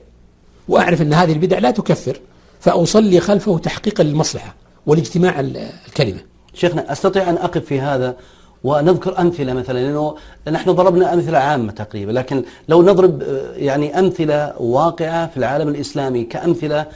وأعرف 0.69 1.03
أن 1.03 1.13
هذه 1.13 1.33
البدع 1.33 1.59
لا 1.59 1.71
تكفر 1.71 2.21
فأصلي 2.61 3.21
خلفه 3.21 3.59
تحقيقا 3.59 4.05
للمصلحة 4.05 4.55
والاجتماع 4.87 5.41
الكلمة. 5.41 6.21
شيخنا 6.55 6.93
أستطيع 6.93 7.31
أن 7.31 7.37
أقف 7.37 7.65
في 7.65 7.81
هذا 7.81 8.17
ونذكر 8.65 9.21
أمثلة 9.21 9.53
مثلا 9.53 9.79
لأنه 9.79 10.17
نحن 10.49 10.71
ضربنا 10.71 11.15
أمثلة 11.15 11.39
عامة 11.39 11.73
تقريبا 11.73 12.13
لكن 12.13 12.45
لو 12.69 12.83
نضرب 12.83 13.23
آه، 13.23 13.55
يعني 13.57 13.99
أمثلة 13.99 14.55
واقعة 14.63 15.27
في 15.27 15.37
العالم 15.37 15.69
الإسلامي 15.69 16.25
كأمثلة 16.25 16.87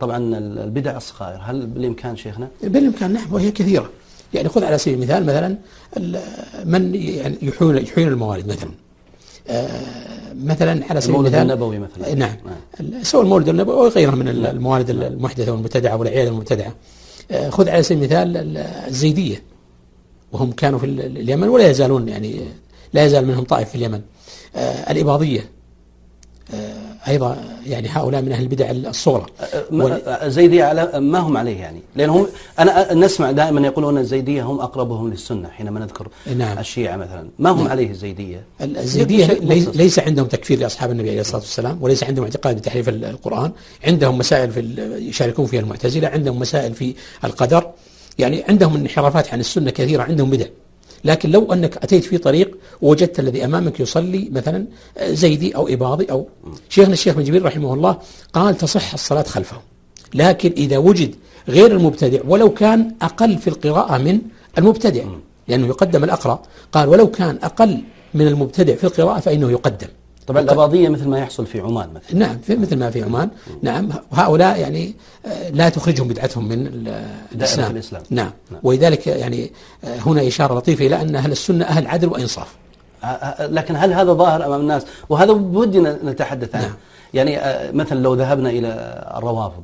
طبعا 0.00 0.38
البدع 0.38 0.96
الصغائر 0.96 1.40
هل 1.42 1.66
بالإمكان 1.66 2.16
شيخنا؟ 2.16 2.48
بالإمكان 2.62 3.12
نعم 3.12 3.32
وهي 3.32 3.50
كثيرة. 3.50 3.90
يعني 4.34 4.48
خذ 4.48 4.64
على 4.64 4.78
سبيل 4.78 4.94
المثال 4.94 5.26
مثلا 5.26 5.58
من 6.64 6.94
يعني 6.94 7.38
يحيون 7.42 7.78
يحيون 7.78 8.08
الموالد 8.08 8.48
مثلا. 8.48 8.70
آه، 8.70 8.87
مثلا 10.34 10.84
على 10.90 11.00
سبيل 11.00 11.16
المولد 11.16 11.34
النبوي 11.34 11.78
مثلا 11.78 12.14
نعم, 12.14 12.36
نعم. 12.80 13.02
سواء 13.02 13.22
المولد 13.22 13.48
النبوي 13.48 13.76
وغيرها 13.76 14.14
من 14.14 14.24
نعم. 14.24 14.56
الموالد. 14.56 14.90
المحدثة 14.90 15.52
والمبتدعة 15.52 15.96
والأعياد 15.96 16.26
المبتدعة 16.26 16.74
آه، 17.30 17.50
خذ 17.50 17.68
على 17.68 17.82
سبيل 17.82 17.98
المثال 17.98 18.56
الزيدية 18.88 19.42
وهم 20.32 20.52
كانوا 20.52 20.78
في 20.78 20.86
اليمن 20.86 21.48
ولا 21.48 21.70
يزالون 21.70 22.08
يعني 22.08 22.40
لا 22.92 23.04
يزال 23.04 23.26
منهم 23.26 23.44
طائف 23.44 23.68
في 23.68 23.74
اليمن 23.74 24.00
آه 24.56 24.90
أيضا 27.08 27.36
يعني 27.66 27.88
هؤلاء 27.88 28.22
من 28.22 28.32
أهل 28.32 28.42
البدع 28.42 28.70
الصغرى. 28.70 29.26
الزيدية 30.06 30.64
على 30.64 31.00
ما 31.00 31.18
هم 31.18 31.36
عليه 31.36 31.60
يعني؟ 31.60 31.80
لأنهم 31.96 32.26
أنا 32.58 32.94
نسمع 32.94 33.30
دائما 33.30 33.66
يقولون 33.66 33.98
الزيدية 33.98 34.42
هم 34.42 34.60
أقربهم 34.60 35.10
للسنة 35.10 35.48
حينما 35.48 35.80
نذكر 35.80 36.08
نعم. 36.36 36.58
الشيعة 36.58 36.96
مثلا. 36.96 37.28
ما 37.38 37.50
هم 37.50 37.58
نعم. 37.58 37.68
عليه 37.68 37.90
الزيدية 37.90 38.42
الزيدية 38.60 39.26
ليس 39.74 39.98
عندهم 39.98 40.26
تكفير 40.26 40.58
لأصحاب 40.58 40.90
النبي 40.90 41.10
عليه 41.10 41.20
الصلاة 41.20 41.40
والسلام 41.40 41.78
وليس 41.80 42.04
عندهم 42.04 42.24
اعتقاد 42.24 42.56
بتحريف 42.56 42.88
القرآن. 42.88 43.52
عندهم 43.84 44.18
مسائل 44.18 44.50
في 44.50 44.60
يشاركون 45.08 45.46
فيها 45.46 45.60
المعتزلة 45.60 46.08
عندهم 46.08 46.38
مسائل 46.38 46.74
في 46.74 46.94
القدر. 47.24 47.70
يعني 48.18 48.44
عندهم 48.48 48.76
انحرافات 48.76 49.32
عن 49.32 49.40
السنة 49.40 49.70
كثيرة 49.70 50.02
عندهم 50.02 50.30
بدع. 50.30 50.46
لكن 51.04 51.30
لو 51.30 51.52
أنك 51.52 51.76
أتيت 51.76 52.04
في 52.04 52.18
طريق 52.18 52.58
ووجدت 52.82 53.20
الذي 53.20 53.44
أمامك 53.44 53.80
يصلي 53.80 54.28
مثلا 54.32 54.66
زيدي 55.02 55.56
أو 55.56 55.68
إباضي 55.68 56.04
أو 56.04 56.28
شيخنا 56.68 56.92
الشيخ 56.92 57.14
بن 57.14 57.24
جبير 57.24 57.44
رحمه 57.44 57.74
الله 57.74 57.98
قال 58.32 58.56
تصح 58.56 58.92
الصلاة 58.92 59.22
خلفه. 59.22 59.56
لكن 60.14 60.52
إذا 60.56 60.78
وجد 60.78 61.14
غير 61.48 61.76
المبتدع 61.76 62.20
ولو 62.28 62.54
كان 62.54 62.94
أقل 63.02 63.38
في 63.38 63.48
القراءة 63.48 63.98
من 63.98 64.20
المبتدع 64.58 65.04
لأنه 65.48 65.66
يقدم 65.66 66.04
الأقرأ 66.04 66.42
قال 66.72 66.88
ولو 66.88 67.10
كان 67.10 67.38
أقل 67.42 67.80
من 68.14 68.26
المبتدع 68.26 68.74
في 68.74 68.84
القراءة 68.84 69.20
فإنه 69.20 69.50
يقدم. 69.50 69.88
طبعا 70.28 70.42
الأباضية 70.42 70.88
مثل 70.88 71.08
ما 71.08 71.18
يحصل 71.18 71.46
في 71.46 71.60
عمان 71.60 71.88
مثلا 71.94 72.18
نعم 72.18 72.38
في 72.38 72.56
مثل 72.56 72.76
ما 72.76 72.90
في 72.90 73.02
عمان 73.02 73.28
نعم 73.62 73.88
هؤلاء 74.12 74.60
يعني 74.60 74.94
آه، 75.26 75.50
لا 75.50 75.68
تخرجهم 75.68 76.08
بدعتهم 76.08 76.48
من 76.48 76.66
الإسلام, 77.32 77.70
الإسلام. 77.70 78.02
نعم. 78.10 78.30
نعم 78.50 78.60
ولذلك 78.62 79.06
يعني 79.06 79.52
آه، 79.84 79.98
هنا 80.06 80.26
إشارة 80.26 80.58
لطيفة 80.58 80.86
إلى 80.86 81.00
أن 81.00 81.16
أهل 81.16 81.32
السنة 81.32 81.64
أهل 81.64 81.86
عدل 81.86 82.08
وإنصاف 82.08 82.56
آه، 83.04 83.46
لكن 83.46 83.76
هل 83.76 83.92
هذا 83.92 84.12
ظاهر 84.12 84.46
أمام 84.46 84.60
الناس 84.60 84.82
وهذا 85.08 85.32
بودي 85.32 85.80
نتحدث 85.80 86.54
عنه 86.54 86.64
نعم. 86.64 86.74
يعني 87.14 87.38
مثلا 87.76 88.00
لو 88.00 88.14
ذهبنا 88.14 88.50
إلى 88.50 88.68
الروافض 89.16 89.62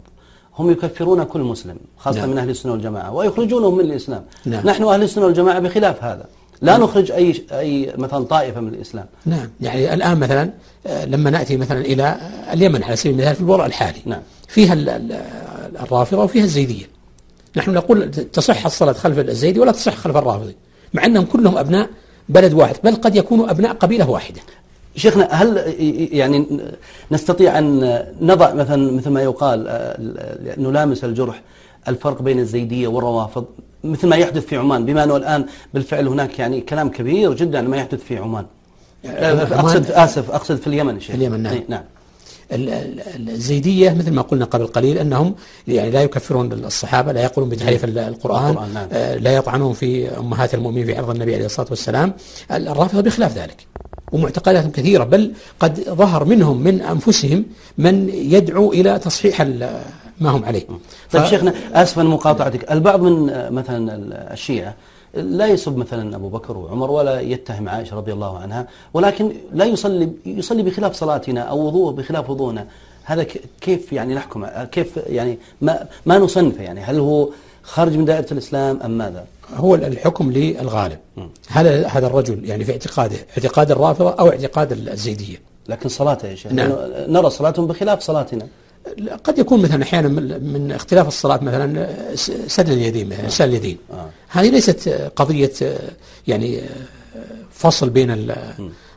هم 0.59 0.71
يكفرون 0.71 1.25
كل 1.25 1.40
مسلم 1.40 1.76
خاصة 1.99 2.21
نعم. 2.21 2.30
من 2.30 2.38
أهل 2.38 2.50
السنة 2.50 2.73
والجماعة 2.73 3.12
ويخرجونهم 3.12 3.75
من 3.75 3.85
الإسلام 3.85 4.25
نعم. 4.44 4.66
نحن 4.66 4.85
أهل 4.85 5.02
السنة 5.02 5.25
والجماعة 5.25 5.59
بخلاف 5.59 6.04
هذا 6.04 6.26
لا 6.62 6.78
نخرج 6.78 7.11
أي 7.12 7.44
أي 7.52 7.92
مثلا 7.96 8.25
طائفة 8.25 8.61
من 8.61 8.75
الإسلام. 8.75 9.06
نعم. 9.26 9.50
يعني 9.61 9.94
الآن 9.94 10.18
مثلا 10.18 10.50
آه، 10.87 11.04
لما 11.04 11.30
نأتي 11.30 11.56
مثلا 11.56 11.80
إلى 11.80 12.16
اليمن 12.52 12.82
على 12.82 12.96
سبيل 12.96 13.12
المثال 13.12 13.34
في 13.34 13.40
الوضع 13.40 13.66
الحالي. 13.66 13.99
نعم. 14.04 14.20
فيها 14.49 14.75
الرافضة 15.82 16.25
وفيها 16.25 16.44
الزيدية. 16.44 16.84
نحن 17.56 17.70
نقول 17.70 18.11
تصح 18.11 18.66
الصلاة 18.66 18.92
خلف 18.92 19.18
الزيدي 19.18 19.61
ولا 19.61 19.73
تصح 19.73 19.94
خلف 19.94 20.16
الرافضي 20.16 20.56
مع 20.94 21.04
أنهم 21.04 21.25
كلهم 21.25 21.58
أبناء 21.58 21.90
بلد 22.28 22.54
واحد 22.54 22.76
بل 22.84 22.94
قد 22.94 23.16
يكونوا 23.16 23.50
أبناء 23.50 23.73
قبيلة 23.73 24.11
واحدة. 24.11 24.40
شيخنا 24.96 25.25
هل 25.25 25.75
يعني 26.12 26.46
نستطيع 27.11 27.58
أن 27.58 28.04
نضع 28.20 28.54
مثلا 28.54 28.92
مثل 28.92 29.11
ما 29.11 29.23
يقال 29.23 29.64
آه، 29.68 29.96
نلامس 30.58 31.04
الجرح 31.04 31.42
الفرق 31.88 32.23
بين 32.23 32.38
الزيدية 32.38 32.88
والروافض؟ 32.88 33.44
مثل 33.84 34.08
ما 34.08 34.16
يحدث 34.16 34.46
في 34.46 34.56
عمان 34.56 34.84
بما 34.84 35.04
أنه 35.04 35.16
الآن 35.16 35.46
بالفعل 35.74 36.08
هناك 36.08 36.38
يعني 36.38 36.60
كلام 36.60 36.88
كبير 36.88 37.34
جدا 37.34 37.62
ما 37.62 37.76
يحدث 37.76 38.04
في 38.04 38.18
عمان. 38.18 38.46
أقصد 39.04 39.90
آسف 39.90 40.30
أقصد 40.30 40.56
في 40.56 40.66
اليمن 40.66 41.00
شيخ. 41.00 41.10
في 41.10 41.16
اليمن 41.16 41.42
نعم, 41.42 41.60
نعم. 41.68 41.82
الزيدية 42.52 43.90
مثل 43.90 44.12
ما 44.12 44.22
قلنا 44.22 44.44
قبل 44.44 44.66
قليل 44.66 44.98
أنهم 44.98 45.34
يعني 45.68 45.90
لا 45.90 46.02
يكفرون 46.02 46.52
الصحابة 46.52 47.12
لا 47.12 47.22
يقولون 47.22 47.50
بتحريف 47.50 47.84
القرآن, 47.84 48.08
القرآن 48.08 48.74
نعم. 48.74 48.88
آه، 48.92 49.14
لا 49.16 49.34
يطعنون 49.34 49.72
في 49.72 50.18
أمهات 50.18 50.54
المؤمنين 50.54 50.86
في 50.86 50.96
عرض 50.96 51.10
النبي 51.10 51.34
عليه 51.34 51.46
الصلاة 51.46 51.66
والسلام. 51.70 52.12
الرافضة 52.50 53.00
بخلاف 53.00 53.38
ذلك 53.38 53.66
ومعتقداتهم 54.12 54.70
كثيرة 54.70 55.04
بل 55.04 55.32
قد 55.60 55.80
ظهر 55.80 56.24
منهم 56.24 56.60
من 56.60 56.80
أنفسهم 56.80 57.44
من 57.78 58.08
يدعو 58.08 58.72
إلى 58.72 58.98
تصحيح 58.98 59.40
ما 60.21 60.30
هم 60.30 60.44
عليه. 60.44 60.66
طيب 61.12 61.25
شيخنا 61.25 61.54
اسف 61.73 61.99
مقاطعتك 61.99 62.73
البعض 62.73 63.00
من 63.00 63.33
مثلا 63.50 64.02
الشيعة 64.33 64.75
لا 65.14 65.47
يسب 65.47 65.76
مثلا 65.76 66.16
أبو 66.16 66.28
بكر 66.28 66.56
وعمر 66.56 66.90
ولا 66.90 67.21
يتهم 67.21 67.68
عائشة 67.68 67.97
رضي 67.97 68.12
الله 68.12 68.38
عنها 68.38 68.66
ولكن 68.94 69.33
لا 69.52 69.64
يصلي 69.64 70.12
يصلي 70.26 70.62
بخلاف 70.62 70.94
صلاتنا 70.94 71.40
أو 71.40 71.66
وضوءه 71.66 71.92
بخلاف 71.92 72.30
وضوءنا. 72.30 72.66
هذا 73.04 73.26
كيف 73.61 73.92
يعني 73.92 74.14
نحكم؟ 74.14 74.47
كيف 74.47 74.97
يعني 75.06 75.38
ما 75.61 75.87
ما 76.06 76.18
نصنفه 76.18 76.62
يعني؟ 76.62 76.80
هل 76.80 76.99
هو 76.99 77.28
خارج 77.62 77.97
من 77.97 78.04
دائرة 78.04 78.26
الإسلام 78.33 78.80
أم 78.85 78.90
ماذا؟ 78.90 79.25
هو 79.56 79.75
الحكم 79.75 80.33
للغالب. 80.33 80.99
هل 81.49 81.66
هذا 81.85 82.06
الرجل 82.06 82.44
يعني 82.44 82.64
في 82.64 82.73
اعتقاده 82.73 83.16
اعتقاد 83.38 83.71
الرافضة 83.71 84.11
أو 84.11 84.28
اعتقاد 84.28 84.73
الزيدية؟ 84.73 85.37
لكن 85.68 85.88
صلاته 85.88 86.28
يا 86.28 86.35
شيخ 86.35 86.52
نعم. 86.52 86.73
نرى 87.09 87.30
صلاتهم 87.30 87.66
بخلاف 87.66 88.00
صلاتنا. 88.00 88.47
قد 89.24 89.38
يكون 89.38 89.62
مثلا 89.62 89.82
أحيانا 89.82 90.08
من 90.38 90.72
اختلاف 90.72 91.08
الصلاة 91.08 91.44
مثلا 91.44 91.88
سد 92.46 92.68
اليدين 92.68 93.08
مثلا 93.08 93.28
سد 93.28 93.48
اليدين. 93.48 93.78
آه. 93.92 94.06
هذه 94.28 94.50
ليست 94.50 94.88
قضية 95.16 95.52
يعني 96.26 96.60
فصل 97.50 97.90
بين 97.90 98.26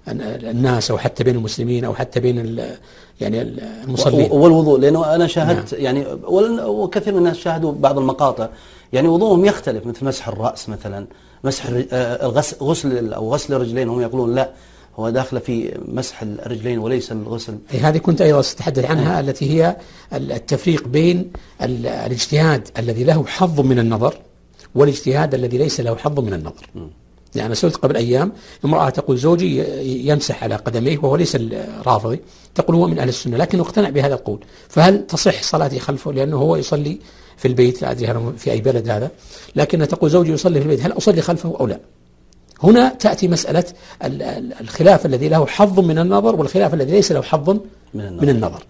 الناس 0.07 0.91
أو 0.91 0.97
حتى 0.97 1.23
بين 1.23 1.35
المسلمين 1.35 1.85
أو 1.85 1.93
حتى 1.93 2.19
بين 2.19 2.59
يعني 3.21 3.41
المصلين. 3.41 4.31
والوضوء 4.31 4.79
لأنه 4.79 5.15
أنا 5.15 5.27
شاهدت 5.27 5.73
يعني 5.73 6.05
وال- 6.23 6.63
وكثير 6.65 7.13
من 7.13 7.19
الناس 7.19 7.37
شاهدوا 7.37 7.71
بعض 7.71 7.97
المقاطع. 7.97 8.49
يعني 8.93 9.07
وضوءهم 9.07 9.45
يختلف 9.45 9.85
مثل 9.85 10.05
مسح 10.05 10.27
الرأس 10.27 10.69
مثلا 10.69 11.05
مسح 11.43 11.63
آه، 11.91 12.25
غسل 12.61 13.13
أو 13.13 13.33
غسل 13.33 13.53
الرجلين 13.53 13.89
هم 13.89 14.01
يقولون 14.01 14.35
لا. 14.35 14.49
هو 14.99 15.09
داخلة 15.09 15.39
في 15.39 15.77
مسح 15.87 16.21
الرجلين 16.21 16.79
وليس 16.79 17.11
الغسل. 17.11 17.57
أي 17.73 17.79
هذه 17.79 17.97
كنت 17.97 18.21
أيضا 18.21 18.39
أتحدث 18.39 18.85
عنها 18.85 19.19
التي 19.19 19.49
هي 19.51 19.77
التفريق 20.13 20.87
بين 20.87 21.31
ال- 21.61 21.87
الاجتهاد 21.87 22.67
الذي 22.77 23.03
له 23.03 23.25
حظ 23.25 23.59
من 23.61 23.79
النظر 23.79 24.15
والاجتهاد 24.75 25.33
الذي 25.33 25.57
ليس 25.57 25.79
له 25.81 25.95
حظ 25.95 26.19
من 26.19 26.33
النظر. 26.33 26.69
يعني 27.35 27.55
سئلت 27.55 27.75
قبل 27.75 27.95
أيام 27.95 28.31
امرأة 28.65 28.89
تقول 28.89 29.17
زوجي 29.17 29.63
يمسح 30.07 30.43
على 30.43 30.55
قدميه 30.55 30.97
وهو 30.97 31.15
ليس 31.15 31.35
الرافضي 31.35 32.19
تقول 32.55 32.75
هو 32.75 32.87
من 32.87 32.99
أهل 32.99 33.09
السنة 33.09 33.37
لكنه 33.37 33.61
اقتنع 33.61 33.89
بهذا 33.89 34.13
القول. 34.13 34.39
فهل 34.69 35.07
تصح 35.07 35.43
صلاتي 35.43 35.79
خلفه؟ 35.79 36.13
لأنه 36.13 36.37
هو 36.37 36.55
يصلي 36.55 36.99
في 37.37 37.47
البيت 37.47 37.81
لا 37.81 37.91
أدري 37.91 38.33
في 38.37 38.51
أي 38.51 38.61
بلد 38.61 38.89
هذا 38.89 39.11
لكن 39.55 39.87
تقول 39.87 40.09
زوجي 40.09 40.31
يصلي 40.31 40.59
في 40.59 40.65
البيت 40.65 40.81
هل 40.85 40.91
أصلي 40.91 41.21
خلفه 41.21 41.57
أو 41.59 41.67
لا؟ 41.67 41.79
هنا 42.63 42.89
تأتي 42.89 43.27
مسألة 43.27 43.63
ال- 44.03 44.21
ال- 44.21 44.53
الخلاف 44.61 45.05
الذي 45.05 45.29
له 45.29 45.45
حظ 45.45 45.79
من 45.79 45.99
النظر 45.99 46.35
والخلاف 46.35 46.73
الذي 46.73 46.91
ليس 46.91 47.11
له 47.11 47.21
حظ 47.21 47.49
من 47.49 48.01
النظر. 48.01 48.21
من 48.25 48.29
النظر. 48.29 48.63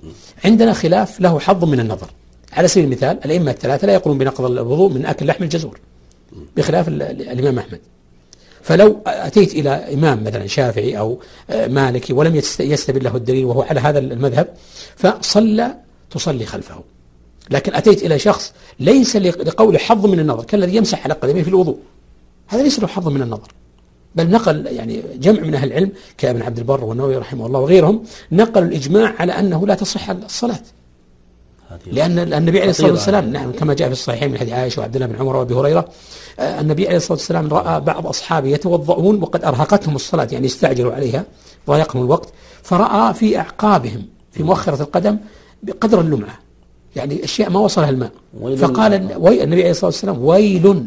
عندنا 0.45 0.73
خلاف 0.73 1.21
له 1.21 1.39
حظ 1.39 1.65
من 1.65 1.79
النظر. 1.79 2.07
على 2.53 2.67
سبيل 2.67 2.83
المثال 2.85 3.19
الأئمة 3.25 3.51
الثلاثة 3.51 3.87
لا 3.87 3.93
يقولون 3.93 4.17
بنقض 4.17 4.45
الوضوء 4.45 4.91
من 4.91 5.05
أكل 5.05 5.25
لحم 5.27 5.43
الجزور 5.43 5.79
بخلاف 6.57 6.87
ال- 6.87 7.01
ال- 7.01 7.29
الإمام 7.29 7.59
أحمد. 7.59 7.79
فلو 8.61 8.99
أتيت 9.07 9.53
إلى 9.53 9.69
إمام 9.69 10.23
مثلا 10.23 10.47
شافعي 10.47 10.99
أو 10.99 11.19
مالكي 11.49 12.13
ولم 12.13 12.35
يست- 12.35 12.59
يستبن 12.59 13.01
له 13.01 13.15
الدليل 13.15 13.45
وهو 13.45 13.61
على 13.61 13.79
هذا 13.79 13.99
المذهب 13.99 14.47
فصلى 14.95 15.75
تصلي 16.11 16.45
خلفه. 16.45 16.83
لكن 17.49 17.75
أتيت 17.75 18.03
إلى 18.03 18.19
شخص 18.19 18.53
ليس 18.79 19.15
لقول 19.15 19.79
حظ 19.79 20.05
من 20.05 20.19
النظر 20.19 20.43
كالذي 20.43 20.75
يمسح 20.75 21.03
على 21.03 21.13
قدميه 21.13 21.43
في 21.43 21.49
الوضوء. 21.49 21.77
هذا 22.47 22.63
ليس 22.63 22.79
له 22.79 22.87
حظ 22.87 23.07
من 23.07 23.21
النظر. 23.21 23.47
بل 24.17 24.29
نقل 24.29 24.65
يعني 24.65 25.03
جمع 25.15 25.41
من 25.41 25.55
أهل 25.55 25.67
العلم 25.67 25.91
كابن 26.17 26.41
عبد 26.41 26.57
البر 26.57 26.83
والنووي 26.83 27.17
رحمه 27.17 27.45
الله 27.45 27.59
وغيرهم 27.59 28.03
نقلوا 28.31 28.67
الإجماع 28.67 29.13
على 29.19 29.31
أنه 29.31 29.67
لا 29.67 29.75
تصح 29.75 30.09
الصلاة. 30.09 30.59
لأن 31.91 32.33
النبي 32.33 32.59
عليه 32.59 32.69
الصلاة 32.69 32.91
والسلام. 32.91 33.29
نعم 33.31 33.51
كما 33.51 33.73
جاء 33.73 33.87
في 33.87 33.93
الصحيحين 33.93 34.31
من 34.31 34.37
حديث 34.37 34.53
عائشة 34.53 34.79
وعبد 34.79 34.95
الله 34.95 35.07
بن 35.07 35.15
عمر 35.15 35.35
وأبي 35.35 35.53
هريرة 35.53 35.85
آه، 36.39 36.61
النبي 36.61 36.87
عليه 36.87 36.97
الصلاة 36.97 37.17
والسلام 37.17 37.47
رأى 37.47 37.81
بعض 37.81 38.07
أصحابه 38.07 38.47
يتوضؤون 38.49 39.21
وقد 39.21 39.45
أرهقتهم 39.45 39.95
الصلاة 39.95 40.27
يعني 40.31 40.47
استعجلوا 40.47 40.93
عليها 40.93 41.25
ضايقهم 41.67 42.03
الوقت 42.03 42.29
فرأى 42.63 43.13
في 43.13 43.37
أعقابهم 43.37 44.05
في 44.31 44.43
مؤخرة 44.43 44.81
القدم 44.81 45.17
بقدر 45.63 46.01
اللمعة 46.01 46.39
يعني 46.95 47.23
أشياء 47.23 47.49
ما 47.49 47.59
وصلها 47.59 47.89
الماء. 47.89 48.11
فقال 48.57 48.93
النبي 48.93 49.61
عليه 49.61 49.71
الصلاة 49.71 49.85
والسلام 49.85 50.25
ويل. 50.25 50.85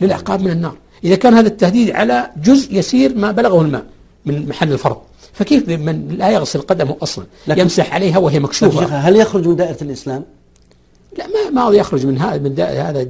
للأعقاب 0.00 0.40
من 0.40 0.50
النار. 0.50 0.76
إذا 1.04 1.16
كان 1.16 1.34
هذا 1.34 1.48
التهديد 1.48 1.90
على 1.90 2.30
جزء 2.36 2.74
يسير 2.74 3.14
ما 3.14 3.32
بلغه 3.32 3.62
الماء 3.62 3.84
من 4.26 4.48
محل 4.48 4.72
الفرض. 4.72 4.96
فكيف 5.32 5.68
من 5.68 6.08
لا 6.08 6.30
يغسل 6.30 6.60
قدمه 6.60 6.96
أصلا؟ 7.02 7.24
يمسح 7.48 7.94
عليها 7.94 8.18
وهي 8.18 8.38
مكشوفة. 8.38 8.84
هل 8.84 9.16
يخرج 9.16 9.48
من 9.48 9.56
دائرة 9.56 9.76
الإسلام؟ 9.82 10.24
لا 11.18 11.26
ما 11.26 11.68
ما 11.68 11.76
يخرج 11.76 12.06
من 12.06 12.18
هذا 12.18 12.38
من 12.38 12.60
هذا 12.60 13.02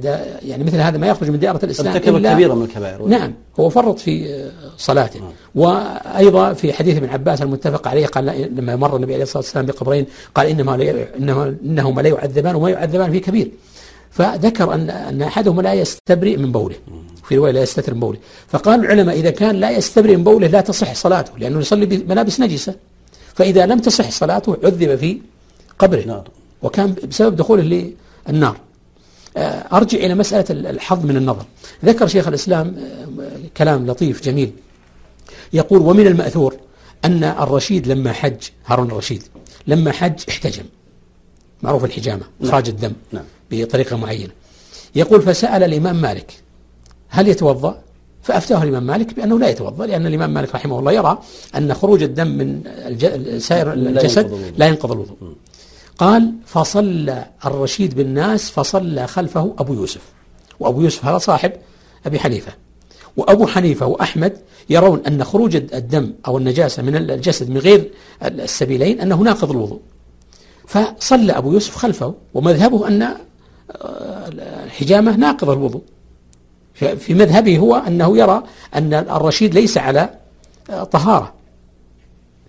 يعني 0.45 0.63
مثل 0.63 0.77
هذا 0.77 0.97
ما 0.97 1.07
يخرج 1.07 1.29
من 1.29 1.39
دائرة 1.39 1.59
الإسلام 1.63 1.93
ارتكب 1.93 2.15
إلا 2.15 2.33
كبيره 2.33 2.53
من 2.53 2.63
الكبائر. 2.63 3.07
نعم 3.07 3.33
هو 3.59 3.69
فرط 3.69 3.99
في 3.99 4.33
آه، 4.33 4.51
صلاته. 4.77 5.19
وأيضا 5.55 6.53
في 6.53 6.73
حديث 6.73 6.97
ابن 6.97 7.09
عباس 7.09 7.41
المتفق 7.41 7.87
عليه 7.87 8.05
قال 8.05 8.25
لما 8.55 8.75
مر 8.75 8.95
النبي 8.95 9.13
عليه 9.13 9.23
الصلاة 9.23 9.43
والسلام 9.43 9.65
بقبرين 9.65 10.05
قال 10.35 10.47
إنما 10.47 10.75
إنما 11.19 11.55
إنهما 11.65 12.01
لا 12.01 12.09
يعذبان 12.09 12.55
وما 12.55 12.69
يعذبان 12.69 13.11
في 13.11 13.19
كبير. 13.19 13.51
فذكر 14.13 14.73
أن 14.73 14.89
أن 14.89 15.21
أحدهما 15.21 15.61
لا 15.61 15.73
يستبرئ 15.73 16.37
من 16.37 16.51
بوله 16.51 16.75
في 17.27 17.37
رواية 17.37 17.51
لا 17.51 17.61
يستتر 17.61 17.93
من 17.93 17.99
بوله. 17.99 18.17
فقال 18.47 18.79
العلماء 18.79 19.19
إذا 19.19 19.31
كان 19.31 19.55
لا 19.55 19.71
يستبرئ 19.71 20.15
من 20.15 20.23
بوله 20.23 20.47
لا 20.47 20.61
تصح 20.61 20.93
صلاته 20.93 21.37
لأنه 21.37 21.59
يصلي 21.59 21.85
بملابس 21.85 22.39
نجسة. 22.39 22.75
فإذا 23.35 23.65
لم 23.65 23.79
تصح 23.79 24.11
صلاته 24.11 24.57
عذب 24.63 24.95
في 24.95 25.21
قبره 25.79 26.03
نار. 26.05 26.29
وكان 26.61 26.95
بسبب 27.09 27.35
دخوله 27.35 27.93
للنار. 28.27 28.57
آه، 29.37 29.39
أرجع 29.73 29.97
إلى 29.97 30.15
مسألة 30.15 30.69
الحظ 30.69 31.05
من 31.05 31.17
النظر. 31.17 31.45
ذكر 31.85 32.07
شيخ 32.07 32.27
الإسلام 32.27 32.75
آه، 33.21 33.31
كلام 33.57 33.87
لطيف 33.87 34.23
جميل. 34.23 34.51
يقول 35.53 35.81
ومن 35.81 36.07
المأثور 36.07 36.55
أن 37.05 37.23
الرشيد 37.23 37.87
لما 37.87 38.11
حج 38.11 38.43
هارون 38.65 38.87
الرشيد 38.91 39.23
لما 39.67 39.91
حج 39.91 40.23
احتجم. 40.29 40.63
معروف 41.61 41.85
الحجامة 41.85 42.23
إخراج 42.41 42.69
الدم. 42.69 42.93
نعم. 43.11 43.23
بطريقة 43.61 43.97
معينة. 43.97 44.31
يقول 44.95 45.21
فسأل 45.21 45.63
الإمام 45.63 45.95
مالك 45.95 46.33
هل 47.09 47.27
يتوضأ؟ 47.27 47.81
فأفتاه 48.21 48.63
الإمام 48.63 48.83
مالك 48.83 49.13
بأنه 49.13 49.39
لا 49.39 49.49
يتوضأ 49.49 49.85
لأن 49.85 50.05
الإمام 50.05 50.33
مالك 50.33 50.55
رحمه 50.55 50.79
الله 50.79 50.91
يرى 50.91 51.19
أن 51.57 51.73
خروج 51.73 52.03
الدم 52.03 52.27
من 52.27 52.61
سائر 53.39 53.73
الجسد. 53.73 54.53
لا 54.57 54.67
ينقض 54.67 54.91
الوضوء. 54.91 55.17
قال 55.97 56.33
فصلى 56.45 57.25
الرشيد 57.45 57.95
بالناس 57.95 58.51
فصلى 58.51 59.07
خلفه 59.07 59.55
أبو 59.59 59.73
يوسف. 59.73 60.01
وأبو 60.59 60.81
يوسف 60.81 61.05
هذا 61.05 61.17
صاحب 61.17 61.51
أبي 62.05 62.19
حنيفة. 62.19 62.51
وأبو 63.17 63.47
حنيفة 63.47 63.85
وأحمد 63.85 64.37
يرون 64.69 65.01
أن 65.07 65.23
خروج 65.23 65.55
الدم 65.55 66.13
أو 66.27 66.37
النجاسة 66.37 66.83
من 66.83 66.95
الجسد 66.95 67.49
من 67.49 67.57
غير 67.57 67.91
السبيلين 68.23 69.01
أنه 69.01 69.15
ناقض 69.15 69.51
الوضوء. 69.51 69.79
فصلى 70.67 71.31
أبو 71.31 71.51
يوسف 71.51 71.75
خلفه 71.75 72.13
ومذهبه 72.33 72.87
أن 72.87 73.15
الحجامة 74.65 75.15
ناقض 75.15 75.49
الوضوء. 75.49 75.81
في 76.73 77.13
مذهبه 77.13 77.57
هو 77.57 77.75
أنه 77.75 78.17
يرى 78.17 78.43
أن 78.75 78.93
الرشيد 78.93 79.53
ليس 79.53 79.77
على 79.77 80.09
طهارة. 80.91 81.33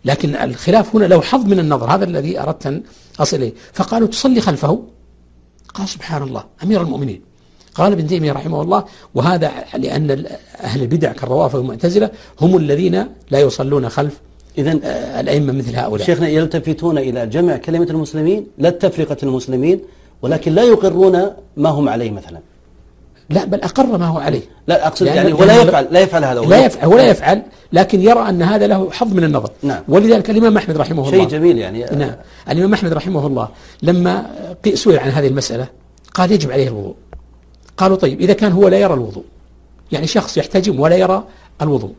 لكن 0.05 0.35
الخلاف 0.37 0.97
هنا 0.97 1.05
له 1.05 1.21
حظ 1.21 1.45
من 1.47 1.59
النظر 1.59 1.95
هذا 1.95 2.05
الذي 2.05 2.41
أردت 2.41 2.67
أن 2.67 2.83
أصل 3.21 3.37
إليه. 3.37 3.53
فقالوا 3.73 4.09
تصلي 4.09 4.41
خلفه. 4.41 4.83
قال 5.75 5.89
سبحان 5.89 6.23
الله 6.23 6.45
أمير 6.63 6.83
المؤمنين. 6.83 7.21
قال 7.75 7.93
ابن 7.93 8.07
تيمية 8.07 8.33
رحمه 8.33 8.63
الله 8.63 8.85
وهذا 9.15 9.53
لأن 9.75 10.27
أهل 10.61 10.83
البدع 10.83 11.13
كالروافض 11.13 11.59
والمعتزلة 11.59 12.11
هم 12.41 12.57
الذين 12.57 13.07
لا 13.31 13.41
يصلون 13.41 13.89
خلف 13.89 14.21
اذا 14.59 14.79
آه، 14.85 15.21
الأئمة 15.21 15.53
مثل 15.53 15.77
هؤلاء. 15.77 16.07
شيخنا 16.07 16.29
يلتفتون 16.29 16.99
إلى 16.99 17.27
جمع 17.27 17.57
كلمة 17.57 17.87
المسلمين 17.91 18.47
لا 18.59 18.71
تفرقه 18.71 19.17
المسلمين 19.23 19.81
ولكن 20.25 20.53
لا 20.53 20.63
يقرون 20.63 21.31
ما 21.57 21.69
هم 21.69 21.89
عليه 21.89 22.11
مثلا. 22.11 22.39
لا 23.31 23.45
بل 23.45 23.61
أقر 23.63 23.87
ما 23.87 24.07
هو 24.07 24.19
عليه. 24.19 24.43
لا 24.67 24.87
أقصد 24.87 25.07
لأن- 25.07 25.11
يعني 25.11 25.33
لأن- 25.33 25.41
ولا 25.41 25.63
يفعل 25.63 25.87
لا 25.91 26.01
يفعل 26.01 26.25
هذا 26.25 26.41
لا 26.41 26.65
يفعل 26.65 26.87
ولا 26.87 27.09
يفعل 27.09 27.43
لكن 27.73 28.01
يرى 28.01 28.29
أن 28.29 28.43
هذا 28.43 28.67
له 28.67 28.91
حظ 28.91 29.15
من 29.15 29.25
النظر. 29.25 29.51
نعم. 29.63 29.83
ولذلك 29.89 30.31
الإمام 30.31 30.57
أحمد 30.57 30.77
رحمه 30.77 31.09
الله 31.09 31.11
شيء 31.11 31.29
جميل 31.29 31.59
يعني. 31.59 31.85
نعم. 31.97 32.17
الإمام 32.51 32.73
أحمد 32.75 32.93
رحمه 32.93 33.27
الله 33.27 33.49
لما 33.83 34.27
سئل 34.75 34.99
عن 34.99 35.11
هذه 35.11 35.27
المسألة 35.27 35.67
قال 36.15 36.33
يجب 36.33 36.51
عليه 36.51 36.69
الوضوء. 36.69 36.95
قالوا 37.77 37.97
طيب 37.97 38.21
إذا 38.21 38.33
كان 38.33 38.53
هو 38.53 38.69
لا 38.69 38.79
يرى 38.79 38.95
الوضوء 38.95 39.25
يعني 39.93 40.07
شخص 40.07 40.37
يحتجم 40.37 40.81
ولا 40.81 40.97
يرى 40.97 41.25
الوضوء. 41.63 41.93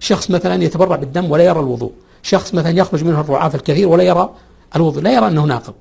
شخص 0.00 0.30
مثلا 0.30 0.64
يتبرع 0.64 0.96
بالدم 0.96 1.30
ولا 1.30 1.44
يرى 1.44 1.60
الوضوء. 1.60 1.92
شخص 2.22 2.54
مثلا 2.54 2.78
يخرج 2.78 3.04
منه 3.04 3.20
الرعاف 3.20 3.54
الكثير 3.54 3.88
ولا 3.88 4.02
يرى 4.02 4.30
الوضوء. 4.76 5.02
لا 5.02 5.12
يرى 5.12 5.26
أنه 5.26 5.44
ناقض. 5.44 5.74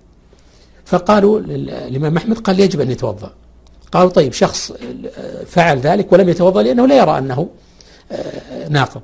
فقالوا 0.88 1.40
الإمام 1.40 2.18
أحمد 2.18 2.38
قال 2.38 2.60
يجب 2.60 2.82
أن 2.82 2.92
يتوضأ. 2.92 3.34
قالوا 3.92 4.10
طيب 4.10 4.34
شخص 4.34 4.72
آه، 4.72 5.44
فعل 5.44 5.80
ذلك 5.80 6.14
ولم 6.14 6.30
يتوضأ 6.30 6.64
لأنه 6.64 6.88
لا 6.88 6.98
يرى 6.98 7.18
أنه 7.18 7.50
آه، 8.12 8.68
ناقض. 8.68 9.02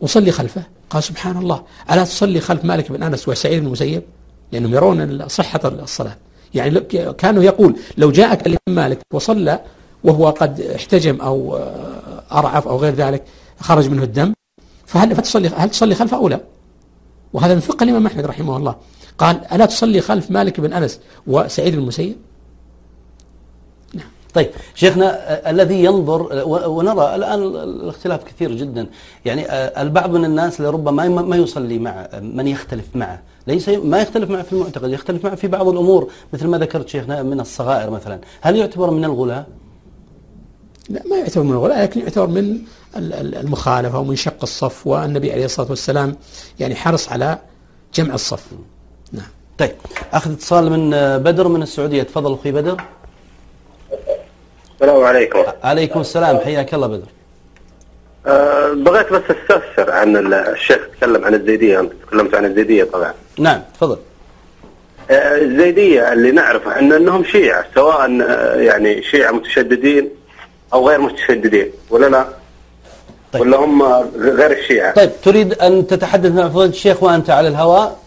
وصلي 0.00 0.30
خلفه. 0.30 0.62
قال 0.90 1.02
سبحان 1.02 1.36
الله 1.36 1.62
ألا 1.90 2.04
تصلي 2.04 2.40
خلف 2.40 2.64
مالك 2.64 2.92
بن 2.92 3.02
أنس 3.02 3.28
وسعيد 3.28 3.60
بن 3.60 3.66
المسيب؟ 3.66 4.02
لأنهم 4.52 4.74
يرون 4.74 5.28
صحة 5.28 5.60
الصلاة. 5.64 6.16
يعني 6.54 6.80
كانوا 7.18 7.42
يقول 7.42 7.76
لو 7.98 8.10
جاءك 8.10 8.40
الإمام 8.46 8.84
مالك 8.84 8.98
وصلى 9.14 9.60
وهو 10.04 10.30
قد 10.30 10.60
احتجم 10.60 11.20
أو 11.20 11.56
آه، 11.56 12.22
أرعف 12.32 12.68
أو 12.68 12.76
غير 12.76 12.94
ذلك 12.94 13.24
خرج 13.60 13.90
منه 13.90 14.02
الدم 14.02 14.32
فهل 14.86 15.16
فتصلي 15.16 15.48
هل 15.48 15.70
تصلي 15.70 15.94
خلفه 15.94 16.16
أو 16.16 16.28
لا؟ 16.28 16.40
وهذا 17.32 17.54
من 17.54 17.60
فقه 17.60 17.84
الإمام 17.84 18.06
أحمد 18.06 18.26
رحمه 18.26 18.56
الله. 18.56 18.76
قال 19.18 19.40
ألا 19.52 19.66
تصلي 19.66 20.00
خلف 20.00 20.30
مالك 20.30 20.60
بن 20.60 20.72
أنس 20.72 21.00
وسعيد 21.26 21.72
بن 21.72 21.78
المسيب؟ 21.78 22.16
طيب 24.36 24.50
شيخنا 24.74 25.32
آه، 25.32 25.50
الذي 25.50 25.84
ينظر 25.84 26.40
آه، 26.40 26.68
ونرى 26.68 27.14
الآن 27.14 27.42
الاختلاف 27.42 28.24
كثير 28.24 28.52
جدا. 28.52 28.86
يعني 29.24 29.50
آه، 29.50 29.82
البعض 29.82 30.10
من 30.10 30.24
الناس 30.24 30.60
لربما 30.60 31.08
ما 31.08 31.36
يصلي 31.36 31.78
مع 31.78 32.08
من 32.22 32.48
يختلف 32.48 32.84
معه. 32.94 33.22
ليس 33.46 33.68
ما 33.68 34.02
يختلف 34.02 34.30
معه 34.30 34.42
في 34.42 34.52
المعتقد 34.52 34.90
يختلف 34.90 35.24
معه 35.24 35.34
في 35.34 35.48
بعض 35.48 35.68
الأمور 35.68 36.10
مثل 36.32 36.46
ما 36.46 36.58
ذكرت 36.58 36.88
شيخنا 36.88 37.22
من 37.22 37.40
الصغائر 37.40 37.90
مثلا. 37.90 38.20
هل 38.40 38.56
يعتبر 38.56 38.90
من 38.90 39.04
الغلاة؟ 39.04 39.46
لا 40.88 41.02
ما 41.10 41.16
يعتبر 41.16 41.42
من 41.44 41.52
الغلاة 41.52 41.82
لكن 41.82 42.00
يعتبر 42.00 42.26
من 42.26 42.58
المخالفة 42.96 43.98
ومن 43.98 44.16
شق 44.16 44.42
الصف 44.42 44.86
والنبي 44.86 45.32
عليه 45.32 45.44
الصلاة 45.44 45.70
والسلام 45.70 46.16
يعني 46.60 46.74
حرص 46.74 47.08
على 47.08 47.38
جمع 47.94 48.14
الصف. 48.14 48.52
نعم 48.52 48.75
طيب 49.58 49.72
أخذ 50.12 50.32
اتصال 50.32 50.70
من 50.70 50.90
بدر 51.18 51.48
من 51.48 51.62
السعودية. 51.62 52.02
تفضل 52.02 52.34
أخي 52.34 52.52
بدر. 52.52 52.76
السلام 54.74 55.04
عليكم. 55.04 55.42
عليكم 55.64 56.00
السلام. 56.00 56.38
حياك 56.38 56.74
الله 56.74 56.86
بدر. 56.86 57.06
أه 58.26 58.72
بغيت 58.72 59.12
بس 59.12 59.22
أستفسر 59.22 59.90
عن 59.90 60.34
الشيخ 60.34 60.78
تكلم 60.96 61.24
عن 61.24 61.34
الزيدية. 61.34 61.80
أنت 61.80 61.92
تكلمت 62.06 62.34
عن 62.34 62.44
الزيدية 62.44 62.84
طبعا. 62.84 63.14
نعم 63.38 63.62
تفضل. 63.74 63.98
أه 65.10 65.14
الزيدية 65.14 66.12
اللي 66.12 66.30
نعرفه 66.30 66.78
أن 66.78 66.92
أنهم 66.92 67.24
شيعة 67.24 67.64
سواء 67.74 68.22
أه، 68.22 68.54
يعني 68.54 69.02
شيعة 69.02 69.32
متشددين 69.32 70.10
أو 70.72 70.88
غير 70.88 71.00
متشددين 71.00 71.70
ولا 71.90 72.06
لا؟ 72.06 72.28
طيب. 73.32 73.42
ولا 73.42 73.56
هم 73.56 73.82
غير 74.16 74.52
الشيعة؟ 74.58 74.94
طيب 74.94 75.10
تريد 75.22 75.54
أن 75.54 75.86
تتحدث 75.86 76.32
مع 76.32 76.48
فضيلة 76.48 76.70
الشيخ 76.70 77.02
وأنت 77.02 77.30
على 77.30 77.48
الهواء؟ 77.48 77.98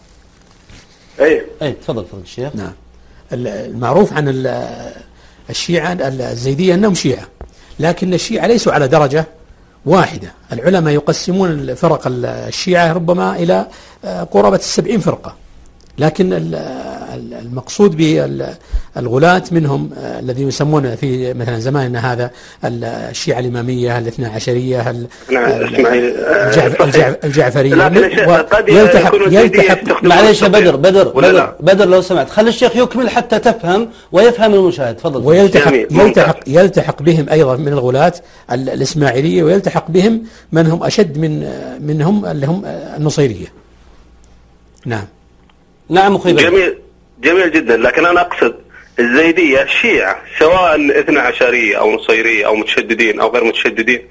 إيه. 1.20 1.46
إيه 1.62 1.76
تفضل 1.82 2.06
فضيلة 2.06 2.24
الشيخ 2.24 2.56
نعم. 2.56 2.72
المعروف 3.34 4.14
عن 4.14 4.28
الشيعة 5.50 5.98
الزيدية 6.02 6.74
أنهم 6.74 6.94
شيعة 6.94 7.28
لكن 7.80 8.14
الشيعة 8.14 8.48
ليسوا 8.48 8.74
على 8.74 8.88
درجة 8.88 9.26
واحدة. 9.86 10.32
العلماء 10.54 10.94
يقسمون 10.94 11.76
فرق 11.76 12.02
الشيعة 12.06 12.94
ربما 12.94 13.36
إلى 13.36 13.68
آه، 14.06 14.24
قرابة 14.24 14.56
السبعين 14.56 15.00
فرقة. 15.00 15.36
لكن 16.00 16.54
المقصود 17.42 17.98
بالغلاة 18.96 19.44
منهم 19.52 19.90
آه، 19.98 20.20
الذين 20.20 20.48
يسمون 20.48 20.96
في 20.96 21.34
مثلا 21.34 21.60
زماننا 21.60 22.14
هذا 22.14 22.32
الشيعة 22.66 23.40
الإمامية 23.40 23.98
الاثنى 23.98 24.26
عشرية 24.26 25.08
الجعفرية. 27.24 27.84
قد 28.42 28.70
يلتحق, 28.70 29.16
يلتحق 29.30 30.04
معليش 30.04 30.44
بدر 30.44 30.76
بدر 30.76 31.08
بدر, 31.08 31.56
بدر 31.60 31.86
لو 31.86 32.02
سمعت 32.02 32.30
خلي 32.30 32.50
الشيخ 32.50 32.76
يكمل 32.76 33.10
حتى 33.10 33.40
تفهم 33.40 33.90
ويفهم 34.12 34.54
المشاهد. 34.54 34.96
تفضل. 34.96 35.28
ويلتحق 35.28 35.74
يلتحق 35.74 36.40
يلتحق 36.48 37.02
بهم 37.02 37.30
أيضا 37.30 37.56
من 37.56 37.68
الغلاة 37.68 38.14
الإسماعيلية 38.52 39.44
ويلتحق 39.44 39.92
بهم 39.92 40.24
من 40.52 40.68
هم 40.68 40.84
أشد 40.84 41.18
من 41.18 41.50
منهم 41.80 42.26
اللي 42.26 42.46
هم 42.46 42.66
النصيرية. 42.98 43.48
نعم. 44.86 45.06
نعم 45.89 46.15
أخي 46.15 46.34
جميل 46.34 46.78
جميل 47.21 47.52
جدا. 47.52 47.78
لكن 47.78 48.06
أنا 48.06 48.21
أقصد 48.21 48.56
الزيدية 48.99 49.65
شيعة 49.65 50.17
سواء 50.39 50.99
اثنى 50.99 51.19
عشرية 51.19 51.80
أو 51.80 51.91
نصيرية 51.91 52.45
أو 52.45 52.56
متشددين 52.56 53.19
أو 53.19 53.30
غير 53.30 53.43
متشددين 53.43 54.02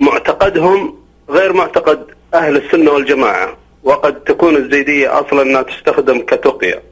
معتقدهم 0.00 0.94
غير 1.30 1.52
معتقد 1.52 2.04
أهل 2.34 2.56
السنة 2.56 2.90
والجماعة. 2.90 3.56
وقد 3.84 4.20
تكون 4.20 4.56
الزيدية 4.56 5.20
أصلا 5.20 5.42
أنها 5.42 5.62
تستخدم 5.62 6.20
كتقية. 6.20 6.82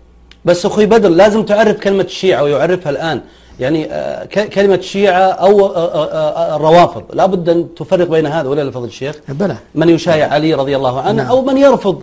بس 0.44 0.66
أخي 0.66 0.86
بدر 0.86 1.08
لازم 1.08 1.42
تعرف 1.42 1.80
كلمة 1.80 2.02
الشيعة 2.02 2.42
ويعرفها 2.42 2.90
الآن. 2.90 3.20
يعني 3.60 3.92
آه، 3.92 4.24
كلمة 4.24 4.74
الشيعة 4.74 5.20
أو 5.20 5.66
آه، 5.66 6.12
آه، 6.12 6.56
الروافض. 6.56 7.04
لابد 7.12 7.48
أن 7.48 7.74
تفرق 7.74 8.08
بين 8.08 8.26
هذا 8.26 8.48
ولا 8.48 8.64
لفضل 8.64 8.86
الشيخ 8.86 9.16
بلى. 9.28 9.56
من 9.74 9.88
يشايع 9.88 10.28
علي 10.28 10.54
رضي 10.54 10.76
الله 10.76 11.00
عنه 11.00 11.22
نعم. 11.22 11.26
أو 11.26 11.44
من 11.44 11.56
يرفض 11.56 12.02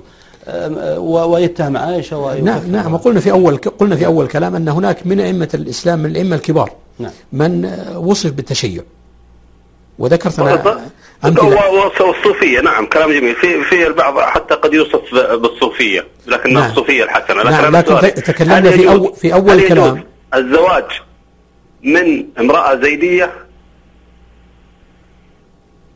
ويتهم 0.98 1.78
عائشة 1.78 2.40
نعم 2.42 2.72
نعم 2.72 2.94
وقلنا 2.94 3.20
في 3.20 3.32
أول 3.32 3.58
قلنا 3.58 3.96
في 3.96 4.06
أول 4.06 4.28
كلام 4.28 4.56
أن 4.56 4.68
هناك 4.70 5.08
من 5.08 5.20
أئمة 5.20 5.50
الإسلام 5.54 6.00
من 6.00 6.06
الأئمة 6.06 6.36
الكبار 6.36 6.72
نعم. 7.00 7.12
من 7.34 7.66
وصف 7.96 8.32
بالتشيع. 8.32 8.84
وذكرت 10.00 10.40
أنا 10.40 10.80
والصوفية 12.02 12.62
نعم 12.62 12.86
كلام 12.86 13.12
جميل. 13.12 13.36
في 13.36 13.64
في 13.64 13.88
البعض 13.88 14.20
حتى 14.20 14.56
قد 14.56 14.74
يوصف 14.74 15.02
بالصوفية 15.14 16.08
لكنها 16.28 16.62
نعم. 16.62 16.70
الصوفية 16.70 17.04
الحسنة. 17.04 17.44
لكن 17.44 17.52
نعم 17.52 17.76
لكن 17.76 18.24
تكلمنا 18.24 18.72
في 18.72 18.90
أول 18.90 19.14
في 19.16 19.34
أول 19.34 19.68
كلام. 19.68 20.04
الزواج 20.36 20.86
من 21.84 22.26
امرأة 22.40 22.76
زيدية؟ 22.82 23.34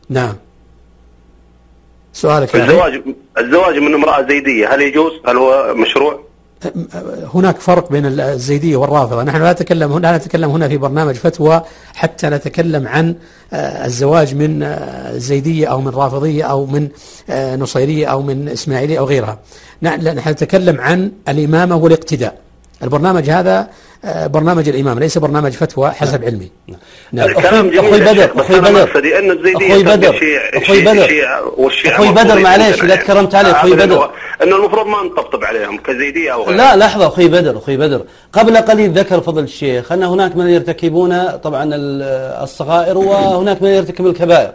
نعم. 0.08 0.36
سؤالك 2.20 2.56
الزواج 2.56 3.02
الزواج 3.38 3.78
من 3.78 3.94
امرأة 3.94 4.26
زيدية 4.28 4.74
هل 4.74 4.82
يجوز؟ 4.82 5.12
هل 5.26 5.36
هو 5.36 5.74
مشروع؟ 5.74 6.20
هناك 7.34 7.60
فرق 7.60 7.92
بين 7.92 8.06
الزيدية 8.06 8.76
والرافضة 8.76 9.22
نحن 9.22 9.42
لا 9.42 9.52
نتكلم 9.52 9.92
هنا 9.92 10.06
لا 10.06 10.16
نتكلم 10.16 10.50
هنا 10.50 10.68
في 10.68 10.76
برنامج 10.76 11.14
فتوى 11.14 11.62
حتى 11.94 12.26
نتكلم 12.26 12.88
عن 12.88 13.14
آه، 13.52 13.86
الزواج 13.86 14.34
من 14.34 14.62
آه، 14.62 15.16
زيدية 15.16 15.66
أو 15.66 15.80
من 15.80 15.88
رافضية 15.88 16.44
أو 16.44 16.66
من 16.66 16.88
آه، 17.30 17.56
نصيرية 17.56 18.06
أو 18.06 18.22
من 18.22 18.48
إسماعيلية 18.48 18.98
أو 18.98 19.04
غيرها 19.04 19.38
نحن 19.82 20.30
نتكلم 20.30 20.80
عن 20.80 21.12
الإمامة 21.28 21.76
والاقتداء 21.76 22.49
البرنامج 22.82 23.30
هذا 23.30 23.68
آه، 24.04 24.26
برنامج 24.26 24.68
الإمام 24.68 24.98
ليس 24.98 25.18
برنامج 25.18 25.52
فتوى 25.52 25.90
حسب 25.90 26.24
علمي. 26.24 26.50
نعم. 27.12 27.28
الكلام 27.28 27.70
جميل 27.70 27.78
أخوي 27.78 28.00
بدر 28.00 28.30
أخوي 28.40 28.60
بدر 28.60 28.84
أخوي 28.84 29.82
بدر 29.82 30.14
أخوي 30.54 30.82
بدر. 30.82 31.08
أخوي 31.86 32.08
بدر 32.08 32.38
معليش 32.38 32.82
إذا 32.84 32.96
تكرمت 32.96 33.34
علي 33.34 33.50
أخوي 33.50 33.72
بدر. 33.72 34.10
أنه 34.42 34.56
المفروض 34.56 34.86
ما 34.86 35.02
نطبطب 35.02 35.44
عليهم 35.44 35.78
كزيدية 35.78 36.32
أو 36.32 36.44
غيره. 36.44 36.56
لا 36.56 36.76
لحظة 36.76 37.06
أخوي 37.06 37.28
بدر 37.28 37.58
أخوي 37.58 37.76
بدر. 37.76 38.02
قبل 38.32 38.56
قليل 38.56 38.90
ذكر 38.92 39.20
فضل 39.20 39.42
الشيخ 39.42 39.92
أن 39.92 40.02
هناك 40.02 40.36
من 40.36 40.48
يرتكبون 40.48 41.28
طبعا 41.36 41.70
الصغائر 42.42 42.98
وهناك 42.98 43.62
من 43.62 43.68
يرتكب 43.68 44.06
الكبائر. 44.06 44.52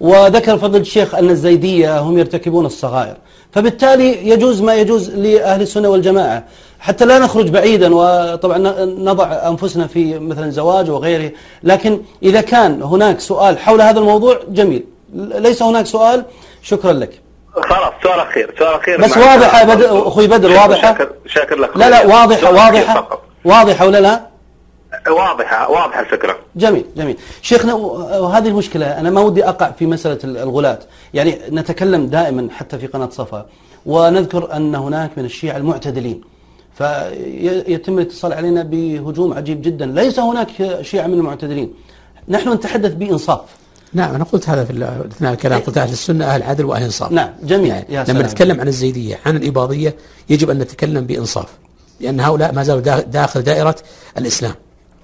وذكر 0.00 0.58
فضل 0.58 0.80
الشيخ 0.80 1.14
أن 1.14 1.30
الزيدية 1.30 1.98
هم 1.98 2.18
يرتكبون 2.18 2.66
الصغائر. 2.66 3.16
فبالتالي 3.52 4.28
يجوز 4.28 4.62
ما 4.62 4.74
يجوز 4.74 5.10
لأهل 5.10 5.62
السنة 5.62 5.88
والجماعة. 5.88 6.44
حتى 6.82 7.04
لا 7.04 7.18
نخرج 7.18 7.48
بعيدا 7.48 7.94
وطبعا 7.94 8.58
نضع 8.84 9.48
أنفسنا 9.48 9.86
في 9.86 10.18
مثلا 10.18 10.50
زواج 10.50 10.90
وغيره. 10.90 11.32
لكن 11.62 12.00
إذا 12.22 12.40
كان 12.40 12.82
هناك 12.82 13.20
سؤال 13.20 13.58
حول 13.58 13.80
هذا 13.80 13.98
الموضوع 13.98 14.40
جميل. 14.48 14.84
ليس 15.14 15.62
هناك 15.62 15.86
سؤال 15.86 16.24
شكرا 16.62 16.92
لك. 16.92 17.20
خلاص 17.54 17.92
سؤال 18.02 18.20
أخير 18.20 18.54
سؤال 18.58 18.74
أخير. 18.74 19.00
بس 19.00 19.16
واضحة 19.16 19.64
بدر 19.64 20.08
أخوي 20.08 20.26
بدر 20.26 20.50
واضحة؟ 20.50 20.82
شاكر, 20.82 21.10
شاكر 21.26 21.58
لك. 21.58 21.76
لا 21.76 21.90
لا 21.90 22.06
واضحة 22.06 22.52
واضحة. 22.52 23.20
واضحة 23.44 23.86
ولا 23.86 24.00
لا؟ 24.00 24.26
واضحة 25.08 25.70
واضحة 25.70 26.00
الفكرة 26.00 26.36
جميل 26.56 26.84
جميل. 26.96 27.16
شيخنا 27.42 27.74
وهذه 27.74 28.48
المشكلة 28.48 29.00
أنا 29.00 29.10
ما 29.10 29.20
ودي 29.20 29.48
أقع 29.48 29.70
في 29.70 29.86
مسألة 29.86 30.18
الغلاة. 30.24 30.78
يعني 31.14 31.38
نتكلم 31.50 32.06
دائما 32.06 32.48
حتى 32.50 32.78
في 32.78 32.86
قناة 32.86 33.08
صفا 33.10 33.46
ونذكر 33.86 34.56
أن 34.56 34.74
هناك 34.74 35.10
من 35.16 35.24
الشيعة 35.24 35.56
المعتدلين. 35.56 36.31
فيتم 36.74 37.98
الاتصال 37.98 38.32
علينا 38.32 38.62
بهجوم 38.62 39.32
عجيب 39.32 39.62
جدا. 39.62 39.86
ليس 39.86 40.18
هناك 40.18 40.78
شيعة 40.82 41.06
من 41.06 41.14
المعتدلين 41.14 41.72
نحن 42.28 42.52
نتحدث 42.52 42.94
بإنصاف. 42.94 43.40
نعم 43.92 44.14
أنا 44.14 44.24
قلت 44.24 44.48
هذا 44.48 44.64
في 44.64 44.72
أثناء 45.10 45.32
الكلام. 45.32 45.60
قلت 45.60 45.78
أهل 45.78 45.92
السنة 45.92 46.24
أهل 46.24 46.42
عدل 46.42 46.64
وأهل 46.64 46.82
إنصاف. 46.82 47.12
نعم 47.12 47.30
جميل 47.42 47.66
يعني 47.66 47.86
يا 47.94 48.04
لما 48.08 48.22
نتكلم 48.22 48.60
عن 48.60 48.68
الزيدية 48.68 49.18
عن 49.26 49.36
الإباضية 49.36 49.96
يجب 50.30 50.50
أن 50.50 50.58
نتكلم 50.58 51.06
بإنصاف. 51.06 51.48
لأن 52.00 52.20
هؤلاء 52.20 52.54
ما 52.54 52.62
زالوا 52.62 53.00
داخل 53.00 53.42
دائرة 53.42 53.76
الإسلام. 54.18 54.54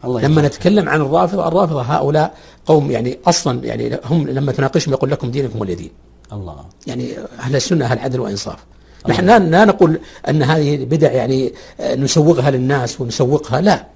الله 0.05 0.21
لما 0.21 0.43
نتكلم 0.43 0.89
عن 0.89 1.01
الرافضة 1.01 1.49
الرافضة 1.49 1.83
هؤلاء 1.83 2.35
قوم 2.67 2.91
يعني 2.91 3.19
أصلا 3.27 3.65
يعني 3.65 3.99
هم 4.05 4.29
لما 4.29 4.53
تناقشهم 4.53 4.95
يقول 4.95 5.11
لكم 5.11 5.31
دينكم 5.31 5.61
ولي 5.61 5.75
دين 5.75 5.91
الله. 6.33 6.65
يعني 6.87 7.19
أهل 7.39 7.57
السنة 7.57 7.85
أهل 7.85 7.99
عدل 7.99 8.21
وإنصاف. 8.21 8.59
نحن 9.09 9.51
لا 9.51 9.65
نقول 9.65 10.01
أن 10.29 10.43
هذه 10.43 10.75
البدع 10.75 11.13
يعني 11.13 11.53
آه، 11.81 11.95
نسوقها 11.95 12.51
للناس 12.51 13.01
ونسوقها 13.01 13.61
لا. 13.61 13.87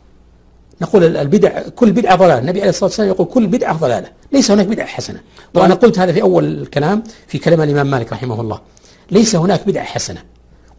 نقول 0.83 1.17
البدع 1.17 1.63
كل 1.69 1.93
بدعة 1.93 2.17
ضلالة. 2.17 2.39
النبي 2.39 2.61
عليه 2.61 2.71
الصلاة 2.71 2.85
والسلام 2.85 3.09
يقول 3.09 3.27
كل 3.27 3.47
بدعة 3.47 3.77
ضلالة. 3.79 4.09
ليس 4.33 4.51
هناك 4.51 4.67
بدعة 4.67 4.87
حسنة. 4.87 5.21
وأنا 5.55 5.75
قلت 5.75 5.99
هذا 5.99 6.13
في 6.13 6.23
أول 6.23 6.45
الكلام 6.45 7.03
في 7.27 7.39
كلام 7.39 7.63
الإمام 7.63 7.87
مالك 7.87 8.13
رحمه 8.13 8.41
الله. 8.41 8.61
ليس 9.11 9.37
هناك 9.37 9.67
بدعة 9.67 9.85
حسنة. 9.85 10.23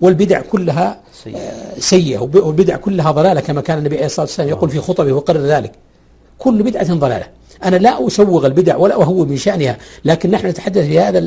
والبدع 0.02 0.42
كلها 0.42 1.02
سيئة. 1.78 2.18
آه، 2.18 2.22
والبدع 2.22 2.76
كلها 2.76 3.12
ضلالة 3.12 3.42
كما 3.42 3.62
كان 3.62 3.78
النبي 3.78 3.96
عليه 3.96 4.06
الصلاة 4.06 4.26
والسلام 4.26 4.50
يقول 4.50 4.70
في 4.70 4.80
خطبه 4.80 5.14
وقرر 5.14 5.40
ذلك. 5.40 5.72
كل 6.38 6.64
بدعة 6.64 6.94
ضلالة. 6.94 7.28
أنا 7.64 7.76
لا 7.76 8.08
أسوغ 8.08 8.46
البدع 8.46 8.76
ولا 8.76 8.96
أهو 8.96 9.26
من 9.26 9.38
شأنها 9.38 9.78
لكن 10.06 10.32
نحن 10.32 10.48
نتحدث 10.48 10.86
في 10.86 11.00
هذا 11.00 11.20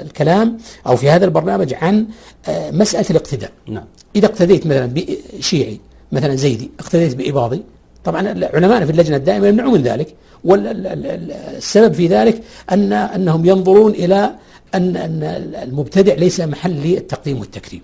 الكلام 0.00 0.58
أو 0.86 0.96
في 0.96 1.10
هذا 1.10 1.24
البرنامج 1.24 1.74
عن 1.74 2.06
آه، 2.48 2.70
مسألة 2.70 3.06
الاقتداء. 3.10 3.50
نعم. 3.66 3.84
إذا 4.16 4.26
اقتديت 4.26 4.66
مثلا 4.66 4.94
بشيعي 5.38 5.80
مثلا 6.12 6.34
زيدي 6.34 6.70
اقتديت 6.80 7.14
بإباضي 7.14 7.62
طبعا 8.04 8.28
علماءنا 8.28 8.86
في 8.86 8.92
اللجنة 8.92 9.16
الدائمة 9.16 9.46
يمنعون 9.46 9.72
من 9.72 9.82
ذلك 9.82 10.14
والسبب 10.44 11.94
في 11.94 12.06
ذلك 12.06 12.42
أن 12.72 12.92
أنهم 12.92 13.46
ينظرون 13.46 13.92
إلى 13.92 14.34
أن 14.74 14.96
أن 14.96 15.22
المبتدع 15.62 16.14
ليس 16.14 16.40
محل 16.40 16.70
للتقديم 16.70 17.40
والتكريم. 17.40 17.82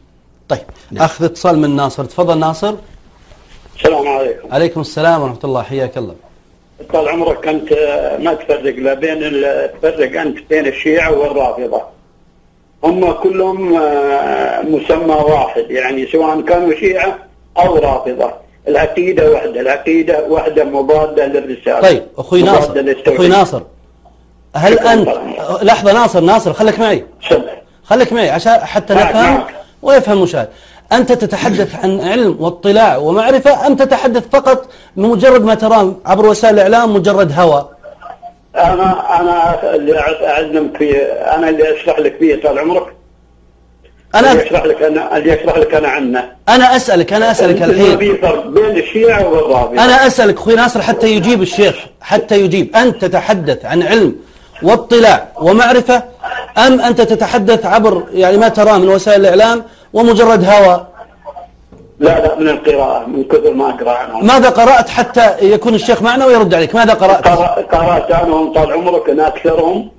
طيب 0.49 0.61
نعم. 0.91 1.05
أخذ 1.05 1.25
اتصال 1.25 1.59
من 1.59 1.77
ناصر. 1.77 2.05
تفضل 2.05 2.39
ناصر. 2.39 2.75
السلام 3.77 4.09
عليكم. 4.09 4.53
عليكم 4.53 4.81
السلام 4.81 5.23
ورحمة 5.23 5.39
الله 5.45 5.63
حياك 5.63 5.99
الله. 5.99 6.15
طال 6.93 7.09
عمرك 7.09 7.49
انت 7.49 7.73
ما 8.21 8.35
تفرق 8.35 8.75
لا 8.77 8.95
بين 8.95 9.43
تفرق 9.83 10.21
أنت 10.21 10.39
بين 10.51 10.67
الشيعة 10.67 11.19
والرافضة 11.19 11.83
هم 12.85 13.13
كلهم 13.13 13.77
آه، 13.77 14.63
مسمى 14.63 15.15
واحد 15.15 15.71
يعني 15.71 16.07
سواء 16.07 16.41
كانوا 16.41 16.75
شيعة 16.75 17.19
أو 17.59 17.77
رافضة 17.77 18.33
العقيدة 18.69 19.31
واحدة 19.31 19.61
العقيدة 19.61 20.25
واحدة 20.29 20.65
مضادة 20.65 21.27
للرسالة 21.27 21.81
طيب 21.81 22.03
أخوي 22.19 22.43
ناصر. 22.43 22.85
أخوي 23.07 23.29
ناصر 23.29 23.63
هل 24.57 24.79
أنت. 24.79 25.09
لحظة 25.63 25.93
ناصر 25.93 26.21
ناصر 26.21 26.53
خليك 26.53 26.79
معي. 26.79 27.05
خليك 27.85 28.13
معي 28.13 28.31
عشان 28.31 28.53
حتى 28.53 28.95
نفهم. 28.95 29.43
ويفهم 29.83 30.17
المشاهد 30.19 30.49
أنت 30.93 31.13
تتحدث 31.13 31.75
عن 31.85 32.01
علم 32.01 32.37
واطلاع 32.41 32.97
ومعرفة 32.97 33.67
أم 33.67 33.77
تتحدث 33.77 34.29
فقط 34.33 34.69
بمجرد 34.97 35.45
ما 35.45 35.55
تراه 35.55 35.95
عبر 36.07 36.27
وسائل 36.27 36.55
الإعلام 36.55 36.95
مجرد 36.95 37.33
هوى 37.39 37.69
أنا 38.57 39.21
أنا 39.21 39.61
اللي 39.75 39.99
اعلمك 40.27 40.77
فيه 40.77 40.97
أنا 41.03 41.49
اللي 41.49 41.77
أشرح 41.77 41.99
لك 41.99 42.17
فيه 42.19 42.43
طال 42.43 42.59
عمرك. 42.59 42.87
اللي 44.15 44.31
أنا 44.33 44.43
اشرح 44.43 44.65
لك 44.65 44.83
أنا 44.83 45.17
اللي 45.17 45.35
اشرح 45.41 45.59
لك 45.59 45.75
أنا 45.75 45.89
عنه. 45.89 46.25
أنا 46.49 46.77
أسألك 46.77 47.13
أنا 47.13 47.31
أسألك 47.31 47.59
ما 47.61 47.65
الحين. 47.67 47.99
في 47.99 48.17
فرق 48.17 48.47
بين 48.47 48.77
الشيعة 48.79 49.29
والرافضه 49.29 49.73
أنا 49.85 50.07
أسألك 50.07 50.37
أخوي 50.37 50.55
ناصر 50.55 50.83
حتى 50.83 51.07
يجيب 51.13 51.43
الشيخ 51.43 51.77
حتى 52.01 52.41
يجيب. 52.41 52.77
أنت 52.77 53.05
تتحدث 53.05 53.65
عن 53.65 53.83
علم 53.83 54.17
واطلاع 54.63 55.29
ومعرفة 55.41 56.03
أم 56.59 56.81
أنت 56.81 57.01
تتحدث 57.01 57.67
عبر 57.67 58.05
يعني 58.13 58.37
ما 58.37 58.49
تراه 58.49 58.79
من 58.79 58.89
وسائل 58.89 59.21
الإعلام 59.21 59.65
ومجرد 59.93 60.45
هوى. 60.45 60.87
لا 61.99 62.21
لا 62.27 62.35
من 62.39 62.49
القراءة 62.49 63.07
من 63.07 63.25
كثر 63.25 63.55
ما 63.55 63.71
أقرأ 63.71 63.91
عنهم. 63.91 64.27
ماذا 64.27 64.51
قرأت 64.51 64.89
حتى 64.89 65.37
يكون 65.43 65.75
الشيخ 65.75 66.03
معنا 66.03 66.27
ويرد 66.27 66.55
عليك؟ 66.55 66.75
ماذا 66.75 66.95
قرأت؟ 66.95 67.25
قرأ- 67.29 67.75
قرأت 67.75 68.13
عنهم 68.13 68.53
طال 68.53 68.73
عمرك 68.73 69.11
أن 69.11 69.21
أكثرهم 69.21 69.91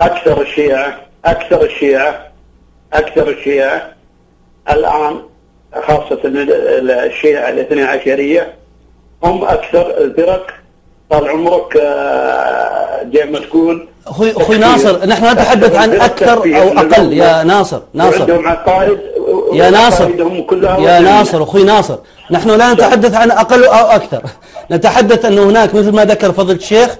أكثر 0.00 0.40
الشيعة 0.40 0.94
أكثر 1.24 1.62
الشيعة 1.64 2.26
أكثر 2.92 3.28
الشيعة. 3.28 3.82
الآن 4.70 5.20
خاصة 5.86 6.18
ال- 6.24 6.52
ال- 6.52 6.90
الشيعة 6.90 7.48
الاثني 7.50 7.82
عشرية 7.82 8.54
هم 9.24 9.44
أكثر 9.44 9.90
الفرق 9.98 10.46
طال 11.10 11.28
عمرك 11.28 11.76
آه، 11.76 13.06
زي 13.14 13.24
ما 13.24 13.38
تقول 13.38 13.88
أخوي 14.06 14.32
تكفير. 14.32 14.58
ناصر 14.58 15.06
نحن 15.06 15.32
نتحدث 15.32 15.74
عن 15.76 15.94
أو 16.54 16.70
من 16.70 16.78
أقل. 16.92 17.12
يا. 17.12 17.42
ناصر 17.42 17.80
ناصر. 17.94 18.18
وعندهم 18.18 18.48
عقائد 18.48 18.98
يا 19.52 19.70
ناصر. 19.70 20.10
يا. 20.78 21.00
ناصر 21.00 21.42
أخوي 21.42 21.64
ناصر. 21.64 21.98
نحن 22.30 22.50
لا 22.50 22.72
نتحدث 22.72 23.14
عن 23.14 23.30
أقل 23.30 23.64
أو 23.64 23.86
أكثر. 23.86 24.22
نتحدث 24.70 25.24
أن 25.24 25.38
هناك 25.38 25.74
مثل 25.74 25.92
ما 25.92 26.04
ذكر 26.04 26.32
فضل 26.32 26.54
الشيخ 26.54 26.96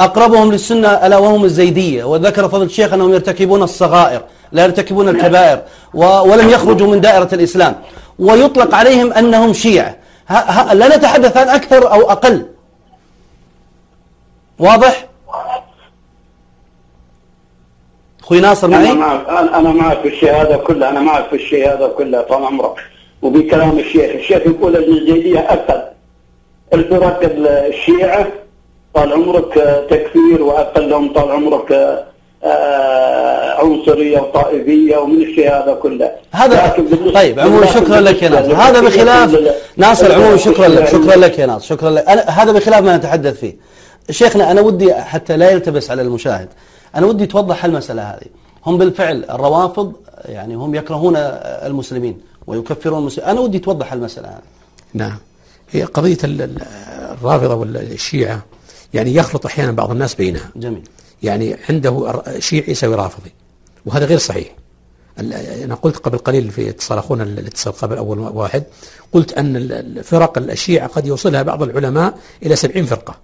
أقربهم 0.00 0.52
للسنة 0.52 0.88
ألا 0.88 1.16
وهم 1.16 1.44
الزيدية 1.44 2.04
وذكر 2.04 2.48
فضل 2.48 2.62
الشيخ 2.62 2.92
أنهم 2.92 3.12
يرتكبون 3.12 3.62
الصغائر 3.62 4.20
لا 4.52 4.62
يرتكبون 4.64 5.08
الكبائر 5.08 5.58
و- 5.94 6.04
ولم 6.04 6.48
يخرجوا 6.50 6.86
من 6.86 7.00
دائرة 7.00 7.28
الإسلام. 7.32 7.74
ويطلق 8.18 8.74
عليهم 8.74 9.12
أنهم 9.12 9.52
شيعة. 9.52 9.94
ه- 10.28 10.32
ه- 10.34 10.72
لا 10.74 10.96
نتحدث 10.96 11.36
عن 11.36 11.48
أكثر 11.48 11.92
أو 11.92 12.10
أقل. 12.10 12.42
واضح؟ 14.58 15.06
أخوي 18.20 18.40
ناصر 18.40 18.66
أنا 18.66 18.78
معي؟ 18.78 18.92
معك 18.94 19.26
أنا- 19.26 19.54
أنا 19.54 19.72
معك 19.72 20.00
في 20.00 20.08
الشيء 20.08 20.32
هذا 20.34 20.56
كله 20.56 20.88
أنا 20.88 21.00
معك 21.00 21.28
في 21.28 21.36
الشيء 21.36 21.68
هذا 21.68 21.86
كله 21.98 22.20
طال 22.20 22.44
عمرك 22.44 22.74
وبكلام 23.22 23.78
الشيخ. 23.78 24.10
الشيخ 24.14 24.42
يقول 24.46 24.76
إن 24.76 24.82
الزيديه 24.92 25.38
أقل. 25.40 25.82
الفرق 26.74 27.22
ال- 27.24 27.46
الشيعة 27.46 28.26
طال 28.94 29.12
عمرك 29.12 29.58
آه، 29.58 29.86
تكفير 29.86 30.42
واقلهم 30.42 31.12
طال 31.12 31.30
عمرك 31.30 31.72
آه، 31.72 32.04
آه، 32.44 33.60
عنصرية 33.64 34.18
وطائفية 34.20 34.96
ومن 34.96 35.22
الشيء 35.22 35.48
هذا 35.48 35.78
كله. 35.82 36.10
هذا 36.32 36.76
طيب 37.14 37.40
عموما 37.40 37.66
شكرا 37.66 38.00
لك 38.00 38.22
يا 38.22 38.28
ناصر. 38.28 38.54
هذا 38.54 38.80
بخلاف 38.80 39.38
ناصر 39.76 40.12
عموما 40.14 40.36
شكرا 40.36 40.68
لك 40.68 40.88
شكرا 40.88 41.16
لك 41.16 41.38
يا 41.38 41.46
ناصر 41.46 41.66
شكرا 41.76 41.90
لك. 41.90 42.08
هذا 42.08 42.52
بخلاف 42.52 42.80
ما 42.84 42.96
نتحدث 42.96 43.40
فيه. 43.40 43.56
شيخنا 44.10 44.50
أنا 44.50 44.60
ودي 44.60 44.94
حتى 44.94 45.36
لا 45.36 45.50
يلتبس 45.50 45.90
على 45.90 46.02
المشاهد 46.02 46.48
أنا 46.96 47.06
ودي 47.06 47.26
توضح 47.26 47.64
المسألة 47.64 48.02
هذه. 48.02 48.26
هم 48.66 48.78
بالفعل 48.78 49.24
الروافض 49.30 49.92
يعني 50.24 50.54
هم 50.54 50.74
يكرهون 50.74 51.16
المسلمين 51.16 52.20
ويكفرون 52.46 52.98
المسلمين. 52.98 53.30
أنا 53.30 53.40
ودي 53.40 53.58
توضح 53.58 53.92
المسألة 53.92 54.28
هذه. 54.28 54.42
نعم. 54.94 55.18
هي 55.70 55.82
قضية 55.84 56.18
ال- 56.24 56.42
ال- 56.42 56.62
الرافضة 57.12 57.54
والشيعة 57.54 58.42
يعني 58.94 59.14
يخلط 59.14 59.46
أحيانا 59.46 59.72
بعض 59.72 59.90
الناس 59.90 60.14
بينها. 60.14 60.50
جميل. 60.56 60.82
يعني 61.22 61.56
عنده 61.68 62.22
شيعي 62.38 62.70
يساوي 62.70 62.94
رافضي 62.94 63.32
وهذا 63.86 64.04
غير 64.06 64.18
صحيح. 64.18 64.48
أنا 65.64 65.74
قلت 65.74 65.96
قبل 65.96 66.18
قليل 66.18 66.50
في 66.50 66.68
اتصال 66.68 66.98
أخونا 66.98 67.22
الاتصال 67.22 67.72
قبل 67.72 67.96
أول 67.96 68.18
واحد 68.18 68.62
قلت 69.12 69.32
أن 69.32 69.56
ال- 69.56 69.72
الفرق 69.98 70.38
الشيعة 70.38 70.86
قد 70.88 71.06
يوصلها 71.06 71.42
بعض 71.42 71.62
العلماء 71.62 72.18
إلى 72.42 72.56
سبعين 72.56 72.84
فرقة. 72.84 73.14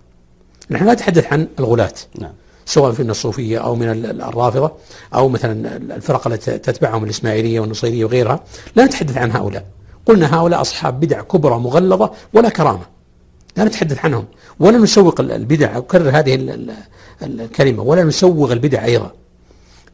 نحن 0.70 0.86
لا 0.86 0.92
نتحدث 0.92 1.32
عن 1.32 1.48
الغلاة 1.58 1.92
نعم. 2.18 2.32
سواء 2.66 2.92
في 2.92 3.02
الصوفية 3.02 3.58
أو 3.58 3.74
من 3.74 3.90
ال- 3.90 4.06
ال- 4.06 4.22
الرافضة 4.22 4.72
أو 5.14 5.28
مثلا 5.28 5.76
الفرق 5.76 6.26
التي 6.26 6.58
تتبعهم 6.58 7.04
الإسماعيلية 7.04 7.60
والنصيرية 7.60 8.04
وغيرها 8.04 8.40
لا 8.76 8.84
نتحدث 8.84 9.16
عن 9.16 9.30
هؤلاء. 9.32 9.66
قلنا 10.06 10.38
هؤلاء 10.40 10.60
أصحاب 10.60 11.00
بدع 11.00 11.22
كبرى 11.22 11.58
مغلظة 11.58 12.10
ولا 12.32 12.48
كرامة. 12.48 12.82
لا 13.56 13.64
نتحدث 13.64 14.04
عنهم 14.04 14.24
ولا 14.60 14.78
نسوق 14.78 15.20
ال- 15.20 15.32
البدع 15.32 15.76
أكرر 15.78 16.18
هذه 16.18 16.34
ال- 16.34 16.50
ال- 16.50 16.70
ال- 17.22 17.40
الكلمة 17.40 17.82
ولا 17.82 18.04
نسوغ 18.04 18.52
البدع 18.52 18.84
أيضا. 18.84 19.12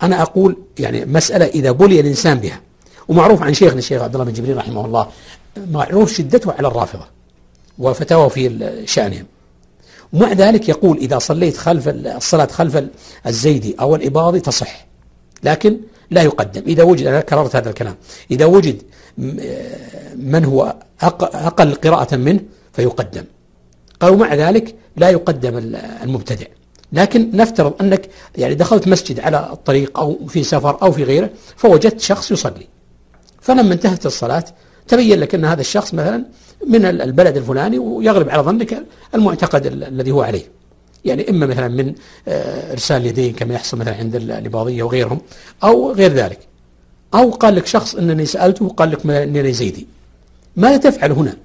أنا 0.03 0.23
أقول 0.23 0.57
يعني 0.79 1.05
مسألة 1.07 1.47
إذا 1.47 1.71
بلي 1.71 2.01
الإنسان 2.01 2.39
بها 2.39 2.61
ومعروف 3.09 3.43
عن 3.43 3.55
شيخنا 3.55 3.79
الشيخ 3.79 4.03
عبد 4.03 4.15
الله 4.15 4.25
بن 4.27 4.33
جبريل 4.33 4.57
رحمه 4.57 4.85
الله 4.85 5.09
معروف 5.71 6.13
شدته 6.13 6.53
على 6.53 6.69
الرافضة 6.69 7.05
وفتاوى 7.79 8.31
في 8.31 8.83
شأنهم. 8.87 9.25
ومع 10.13 10.33
ذلك 10.33 10.69
يقول 10.69 10.97
إذا 10.99 11.19
صليت 11.19 11.57
خلف 11.57 11.89
ال- 11.89 12.07
الصلاة 12.07 12.47
خلف 12.47 12.77
ال- 12.77 12.91
الزيدي 13.27 13.77
أو 13.81 13.95
الإباضي 13.95 14.41
تصح. 14.41 14.87
لكن 15.45 15.81
لا 16.11 16.23
يقدم. 16.23 16.63
إذا 16.67 16.83
وجد 16.83 17.07
أنا 17.07 17.21
كررت 17.21 17.57
هذا 17.57 17.69
الكلام. 17.69 17.97
إذا 18.31 18.45
وجد 18.45 18.83
من 20.17 20.45
هو 20.45 20.77
أق- 21.03 21.07
أقل 21.35 21.75
قراءة 21.75 22.17
منه 22.17 22.41
فيقدم. 22.73 23.25
قالوا 24.01 24.17
مع 24.17 24.35
ذلك 24.35 24.75
لا 24.97 25.09
يقدم 25.11 25.59
ال- 25.59 25.77
المبتدع. 25.77 26.47
لكن 26.93 27.31
نفترض 27.35 27.75
أنك 27.81 28.09
يعني 28.37 28.55
دخلت 28.55 28.89
مسجد 28.89 29.21
على 29.21 29.49
الطريق 29.53 29.99
أو 29.99 30.27
في 30.27 30.43
سفر 30.43 30.83
أو 30.83 30.93
في 30.93 31.05
غيره 31.05 31.31
فوجدت 31.57 32.01
شخص 32.01 32.31
يصلي. 32.31 32.67
فلما 33.41 33.75
انتهت 33.75 34.07
الصلاة 34.07 34.45
تبين 34.89 35.21
لك 35.21 35.35
أن 35.35 35.45
هذا 35.45 35.61
الشخص 35.61 35.95
مثلا 35.95 36.25
من 36.67 36.85
ال- 36.85 37.03
البلد 37.03 37.37
الفلاني 37.37 37.79
ويغلب 37.79 38.29
على 38.31 38.43
ظنك 38.43 38.83
المعتقد 39.15 39.67
ال- 39.67 39.85
الذي 39.85 40.11
هو 40.11 40.23
عليه. 40.23 40.43
يعني 41.05 41.31
إما 41.31 41.47
مثلا 41.47 41.69
من 41.69 41.95
آه، 42.29 42.73
إرسال 42.73 43.07
يدين 43.07 43.33
كما 43.33 43.55
يحصل 43.55 43.79
مثلا 43.79 43.95
عند 43.97 44.17
ال- 44.17 44.31
الإباضية 44.31 44.83
وغيرهم 44.83 45.21
أو 45.65 45.93
غير 45.93 46.13
ذلك. 46.13 46.39
أو 47.15 47.31
قال 47.31 47.55
لك 47.55 47.67
شخص 47.67 47.95
أنني 47.95 48.27
سألته 48.27 48.65
وقال 48.65 48.91
لك 48.91 49.07
أنني 49.07 49.53
زيدي. 49.53 49.87
ماذا 50.57 50.77
تفعل 50.77 51.13
هنا؟ 51.13 51.37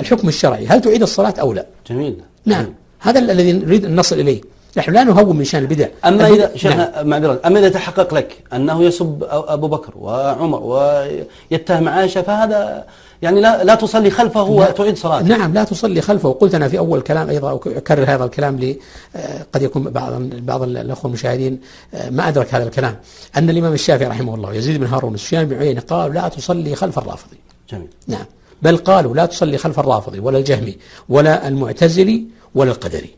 الحكم 0.00 0.28
الشرعي 0.28 0.66
هل 0.66 0.80
تعيد 0.80 1.02
الصلاة 1.02 1.34
أو 1.40 1.52
لا؟ 1.52 1.66
جميل. 1.90 2.16
نعم. 2.46 2.74
هذا 2.98 3.18
الذي 3.18 3.52
نريد 3.52 3.84
أن 3.84 3.96
نصل 3.96 4.20
إليه. 4.20 4.40
نحن 4.76 4.92
لا 4.92 5.04
نهون 5.04 5.36
من 5.36 5.44
شأن 5.44 5.62
البدع. 5.62 5.88
أما 6.04 6.28
إذا 6.28 6.56
شيخنا 6.56 7.02
معذرة 7.02 7.40
أما 7.46 7.58
إذا 7.58 7.68
تحقق 7.68 8.14
لك 8.14 8.44
أنه 8.52 8.82
يسب 8.84 9.24
أبو 9.30 9.68
بكر 9.68 9.92
وعمر 9.96 10.62
ويتهم 10.62 11.88
عائشة 11.88 12.22
فهذا 12.22 12.84
يعني 13.22 13.40
لا 13.40 13.64
لا 13.64 13.74
تصلي 13.74 14.10
خلفه 14.10 14.42
وتعيد 14.42 14.96
صلاته. 14.96 15.26
نعم 15.26 15.54
لا 15.54 15.64
تصلي 15.64 16.00
خلفه. 16.00 16.28
وقلت 16.28 16.54
أنا 16.54 16.68
في 16.68 16.78
أول 16.78 17.00
كلام 17.00 17.30
أيضا 17.30 17.54
أكرر 17.54 18.04
هذا 18.14 18.24
الكلام 18.24 18.56
لي 18.56 18.78
آه، 19.16 19.46
قد 19.52 19.62
يكون 19.62 19.82
بعض 19.82 20.12
بعض 20.22 20.62
الأخوة 20.62 21.06
المشاهدين 21.06 21.60
آه، 21.94 22.10
ما 22.10 22.28
أدرك 22.28 22.54
هذا 22.54 22.64
الكلام. 22.64 22.96
أن 23.36 23.50
الإمام 23.50 23.72
الشافعي 23.72 24.08
رحمه 24.08 24.34
الله 24.34 24.54
يزيد 24.54 24.80
بن 24.80 24.86
هارون 24.86 25.14
وسفيان 25.14 25.44
بن 25.44 25.56
عيينة 25.56 25.80
قال 25.80 26.14
لا 26.14 26.28
تصلي 26.28 26.74
خلف 26.74 26.98
الرافضي. 26.98 27.38
جميل. 27.70 27.88
نعم. 28.06 28.24
بل 28.62 28.76
قالوا 28.76 29.14
لا 29.14 29.26
تصلي 29.26 29.58
خلف 29.58 29.78
الرافضي 29.78 30.18
ولا 30.18 30.38
الجهمي 30.38 30.76
ولا 31.08 31.48
المعتزلي 31.48 32.24
ولا 32.54 32.70
القدري. 32.70 33.10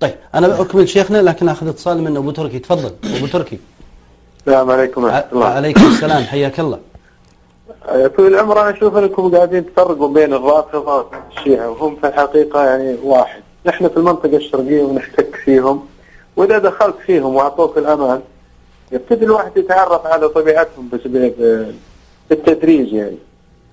طيب 0.00 0.14
أنا 0.34 0.60
أكمل 0.60 0.88
شيخنا 0.88 1.18
لكن 1.18 1.48
أخذ 1.48 1.68
اتصال 1.68 2.02
من 2.02 2.16
أبو 2.16 2.30
تركي. 2.30 2.58
تفضل 2.58 2.92
أبو 3.16 3.26
تركي. 3.26 3.58
السلام 4.40 4.70
عليكم 4.70 5.04
ورحمة 5.04 5.24
الله. 5.32 5.46
عليكم 5.46 5.86
السلام 5.86 6.22
حياك 6.24 6.60
الله. 6.60 6.78
يا 7.94 8.08
طويل 8.08 8.34
العمر 8.34 8.60
أنا 8.60 8.70
أشوف 8.70 8.96
أنكم 8.96 9.34
قاعدين 9.36 9.66
تفرقوا 9.74 10.08
بين 10.08 10.34
الرافضة 10.34 11.06
والشيعة 11.30 11.70
وهم 11.70 11.96
في 11.96 12.06
الحقيقة 12.06 12.64
يعني 12.64 12.96
واحد. 13.04 13.42
نحن 13.66 13.88
في 13.88 13.96
المنطقة 13.96 14.36
الشرقية 14.36 14.82
ونحتك 14.82 15.34
فيهم 15.44 15.86
وإذا 16.36 16.58
دخلت 16.58 16.96
فيهم 17.06 17.34
وأعطوك 17.34 17.78
الأمان 17.78 18.20
يبتدي 18.92 19.24
الواحد 19.24 19.56
يتعرف 19.56 20.06
على 20.06 20.28
طبيعتهم 20.28 20.88
بالتدريج 22.30 22.92
يعني. 22.92 23.16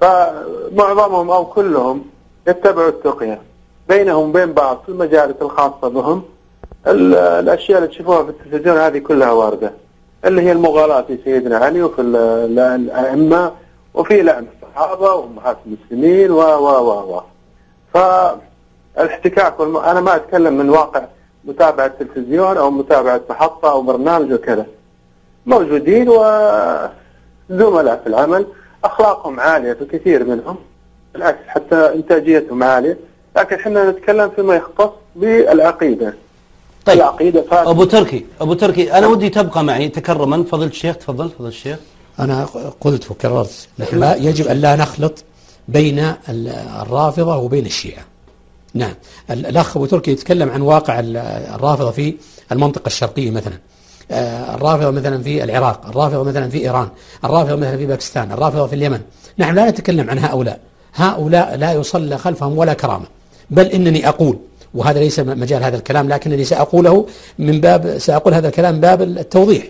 فمعظمهم 0.01 1.29
أو 1.31 1.45
كلهم 1.45 2.05
يتبعوا 2.47 2.89
التقية 2.89 3.41
بينهم 3.89 4.29
وبين 4.29 4.53
بعض 4.53 4.81
في 4.85 4.89
المجالس 4.91 5.35
الخاصة 5.41 5.88
بهم. 5.89 6.23
ال- 6.88 7.15
الأشياء 7.15 7.77
اللي 7.77 7.89
تشوفوها 7.89 8.23
في 8.23 8.29
التلفزيون 8.29 8.77
هذه 8.77 8.97
كلها 8.97 9.31
واردة 9.31 9.71
اللي 10.25 10.41
هي 10.41 10.51
المغالاة 10.51 11.01
في 11.01 11.17
سيدنا 11.23 11.57
علي 11.57 11.83
وفي 11.83 12.01
ال- 12.01 12.15
ال- 12.15 12.59
الأئمة 12.59 13.51
وفي 13.93 14.21
لعن 14.21 14.45
الصحابة 14.56 15.13
وأمهات 15.13 15.58
المسلمين 15.65 16.32
و 16.32 16.39
و 16.39 16.67
و 16.89 17.15
و. 17.15 17.21
فالاحتكاك 17.93 19.60
والم... 19.60 19.78
أنا 19.78 20.02
ما 20.02 20.15
أتكلم 20.15 20.58
من 20.58 20.69
واقع 20.69 21.06
متابعة 21.45 21.88
تلفزيون 21.88 22.58
أو 22.58 22.71
متابعة 22.71 23.21
محطة 23.30 23.71
أو 23.71 23.82
برنامج 23.82 24.34
وكذا. 24.34 24.65
موجودين 25.45 26.10
وزملاء 26.10 28.02
في 28.04 28.08
العمل 28.08 28.45
أخلاقهم 28.84 29.39
عالية 29.39 29.73
في 29.73 29.86
كثير 29.86 30.23
منهم 30.23 30.58
بالعكس 31.13 31.47
حتى 31.47 31.93
إنتاجيتهم 31.95 32.63
عالية. 32.63 32.97
لكن 33.38 33.56
إحنا 33.56 33.91
نتكلم 33.91 34.30
فيما 34.30 34.56
يختص 34.56 34.89
بالعقيدة. 35.15 36.13
طيب 36.86 36.97
العقيدة 36.97 37.41
فاتحة 37.41 37.71
أبو 37.71 37.84
تركي 37.84 38.25
أبو 38.41 38.54
تركي 38.54 38.93
أنا 38.93 39.08
ودي 39.08 39.30
تبقى 39.30 39.63
معي 39.63 39.89
تكرما. 39.89 40.43
فضيله 40.43 40.69
الشيخ 40.69 40.97
تفضل 40.97 41.30
فضل 41.30 41.47
الشيخ 41.47 41.80
أنا 42.19 42.45
قلت 42.82 43.12
وكررت 43.12 43.67
نحن 43.79 44.03
يجب 44.03 44.47
أن 44.47 44.58
لا 44.58 44.75
نخلط 44.75 45.23
بين 45.67 45.99
ال- 45.99 46.47
الرافضة 46.82 47.38
وبين 47.38 47.65
الشيعة. 47.65 48.03
نعم. 48.73 48.93
ال- 49.32 49.45
الأخ 49.45 49.77
أبو 49.77 49.86
تركي 49.86 50.12
يتكلم 50.12 50.49
عن 50.49 50.62
واقع 50.62 50.99
ال- 50.99 51.17
الرافضة 51.55 51.91
في 51.91 52.15
المنطقة 52.51 52.88
الشرقية 52.88 53.32
مثلا. 53.32 53.53
آه، 54.12 54.55
الرافضة 54.55 54.91
مثلا 54.91 55.23
في 55.23 55.43
العراق 55.43 55.86
الرافضة 55.88 56.23
مثلا 56.23 56.49
في 56.49 56.58
إيران 56.62 56.88
الرافضة 57.23 57.55
مثلا 57.55 57.77
في 57.77 57.86
باكستان 57.86 58.32
الرافضة 58.32 58.67
في 58.67 58.75
اليمن. 58.75 59.01
نحن 59.38 59.55
لا 59.55 59.69
نتكلم 59.69 60.10
عن 60.10 60.19
هؤلاء. 60.19 60.60
هؤلاء 60.95 61.55
لا 61.55 61.73
يصلى 61.73 62.17
خلفهم 62.17 62.58
ولا 62.58 62.73
كرامة. 62.73 63.05
بل 63.49 63.65
إنني 63.65 64.10
أقول 64.10 64.38
وهذا 64.73 64.99
ليس 64.99 65.19
مجال 65.19 65.63
هذا 65.63 65.77
الكلام 65.77 66.10
لكنني 66.10 66.43
سأقوله 66.43 67.05
من 67.39 67.62
باب 67.62 67.97
سأقول 67.97 68.34
هذا 68.34 68.47
الكلام 68.47 68.79
باب 68.79 69.01
التوضيح. 69.01 69.63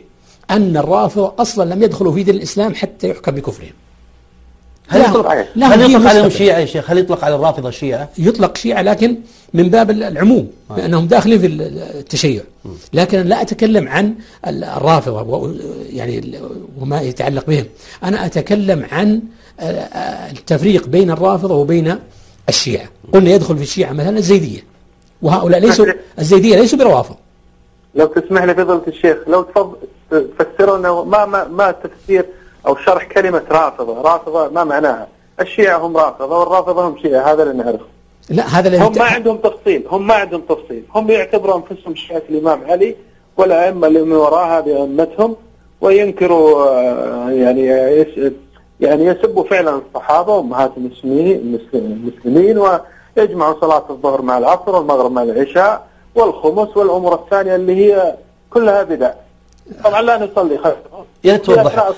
أن 0.52 0.78
الرافضة 0.78 1.34
أصلا 1.40 1.74
لم 1.74 1.84
يدخلوا 1.84 2.12
في 2.14 2.24
دين 2.24 2.36
الإسلام 2.36 2.76
حتى 2.76 3.10
يحكم 3.10 3.32
بكفرهم. 3.32 3.72
هل 4.88 5.02
يطلق 5.02 5.46
لا، 5.56 5.68
هل 5.68 5.92
يطلق 5.92 6.10
عليهم. 6.10 6.30
شيعة 6.30 6.60
يا 6.60 6.66
شيخ؟ 6.66 6.92
هل 6.92 6.98
يطلق 6.98 7.26
على 7.26 7.36
الرافضة 7.36 7.70
شيعة؟ 7.70 8.10
يطلق 8.18 8.58
شيعة 8.58 8.82
لكن 8.82 9.16
من 9.54 9.70
باب 9.70 9.92
العموم 9.92 10.48
لأنهم 10.78 11.08
داخلين 11.08 11.40
في 11.40 11.48
التشيع. 11.48 12.42
لكن 12.94 13.22
لا 13.22 13.42
أتكلم 13.42 13.88
عن 13.88 14.14
الرافضة 14.48 15.56
يعني 15.90 16.40
وما 16.80 17.02
يتعلق 17.02 17.46
بهم. 17.48 17.66
أنا 18.04 18.26
أتكلم 18.26 18.86
عن 18.92 19.22
آه، 19.60 19.64
آه، 19.64 20.32
التفريق 20.32 20.88
بين 20.88 21.12
الرافضة 21.12 21.56
وبين 21.56 21.96
الشيعة. 22.50 22.90
قلنا 23.14 23.30
يدخل 23.30 23.58
في 23.58 23.64
الشيعة 23.64 23.94
مثلا 23.94 24.18
الزيدية. 24.18 24.64
وهؤلاء 25.22 25.60
ليسوا 25.60 25.86
الزيدية 26.20 26.56
ليسوا 26.56 26.80
بروافض 26.80 27.16
لو 27.96 28.06
تسمح 28.06 28.44
لي 28.44 28.54
فضيلة 28.56 28.82
الشيخ 28.88 29.18
لو 29.28 29.42
تفضل 29.42 29.76
تفسروا 30.10 30.78
لنا 30.78 31.04
ما 31.04 31.26
ما 31.26 31.48
ما 31.48 31.72
تفسير 31.72 32.26
أو 32.68 32.76
شرح 32.76 33.04
كلمة 33.04 33.44
رافضة، 33.52 34.02
رافضة 34.02 34.50
ما 34.50 34.64
معناها؟ 34.64 35.08
الشيعة 35.42 35.78
هم 35.78 35.98
رافضة 35.98 36.40
والرافضة 36.40 36.88
هم 36.88 36.98
شيعة 36.98 37.34
هذا 37.34 37.44
اللي 37.44 37.64
نعرفه. 37.64 37.86
لا 38.30 38.44
هذا 38.44 38.68
الذي 38.68 38.84
هم 38.84 38.94
ما 38.98 39.04
عندهم 39.04 39.38
تفصيل، 39.38 39.84
هم 39.92 40.08
ما 40.08 40.14
عندهم 40.14 40.42
تفصيل، 40.42 40.84
هم 40.96 41.10
يعتبروا 41.10 41.56
أنفسهم 41.58 41.96
شيعة 41.96 42.22
الإمام 42.30 42.72
علي 42.72 42.96
والأئمة 43.38 43.88
اللي 43.88 44.02
من 44.02 44.12
وراء 44.12 44.46
هذه 44.46 44.82
ائمتهم 44.82 45.36
وينكروا 45.82 46.66
آه، 46.66 47.30
يعني 47.32 47.66
يعني 48.80 49.06
يسبوا 49.06 49.44
فعلا 49.44 49.82
الصحابة 49.88 50.36
وامهات 50.36 50.72
المسلمين 51.74 52.58
ويجمعوا 53.18 53.62
صلاة 53.62 53.86
الظهر 53.90 54.22
مع 54.22 54.38
العصر 54.38 54.76
والمغرب 54.76 55.12
مع 55.12 55.24
العشاء 55.24 55.88
والخمس 56.16 56.78
والامور 56.78 57.14
الثانية 57.14 57.56
اللي 57.56 57.76
هي 57.76 58.16
كلها 58.50 58.84
بدع. 58.84 59.12
طبعا 59.84 60.02
لا 60.02 60.18
نصلي 60.18 60.58
خلفهم. 60.58 61.06
يا 61.24 61.38
توضح. 61.38 61.90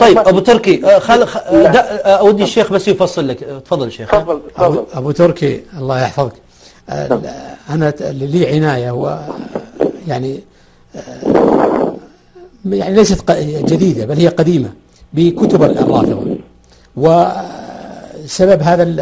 طيب 0.00 0.18
أبو 0.18 0.38
تركي 0.38 0.94
آه، 0.94 0.98
خل 0.98 1.26
خ... 1.26 1.36
آه، 1.36 1.52
لا. 1.62 1.70
دا- 1.72 2.06
آه، 2.18 2.22
ودي 2.22 2.42
الشيخ 2.42 2.72
بس 2.72 2.88
يفصل 2.88 3.28
لك. 3.28 3.42
آه، 3.42 3.58
تفضل 3.58 3.92
شيخ. 3.92 4.10
تفضل 4.10 4.40
أبو, 4.56 4.74
تفضل. 4.74 4.84
أبو 4.94 5.10
تركي 5.10 5.62
الله 5.78 6.02
يحفظك. 6.02 6.32
أنا 7.70 7.90
ت- 7.90 8.02
لي 8.02 8.48
عناية 8.54 8.90
و 8.90 9.18
يعني 10.08 10.40
يعني 12.64 12.94
ليست 12.96 13.30
جديدة 13.42 14.06
بل 14.06 14.16
هي 14.18 14.28
قديمة 14.28 14.68
بكتب 15.12 15.62
الرافضة. 15.62 16.36
وسبب 16.96 18.62
هذا 18.62 18.82
ال- 18.82 19.00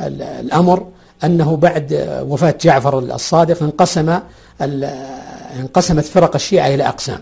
ال- 0.00 0.22
الأمر 0.22 0.86
أنه 1.24 1.56
بعد 1.56 2.06
وفاة 2.28 2.54
جعفر 2.60 2.98
الصادق 2.98 3.62
انقسم 3.62 4.18
ال- 4.62 5.12
انقسمت 5.60 6.04
فرق 6.04 6.34
الشيعة 6.34 6.66
إلى 6.68 6.88
أقسام. 6.88 7.20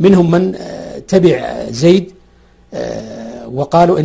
منهم 0.00 0.30
من 0.30 0.54
آه، 0.54 0.98
تبع 0.98 1.66
زيد 1.70 2.12
آه، 2.74 3.48
وقالوا 3.48 3.98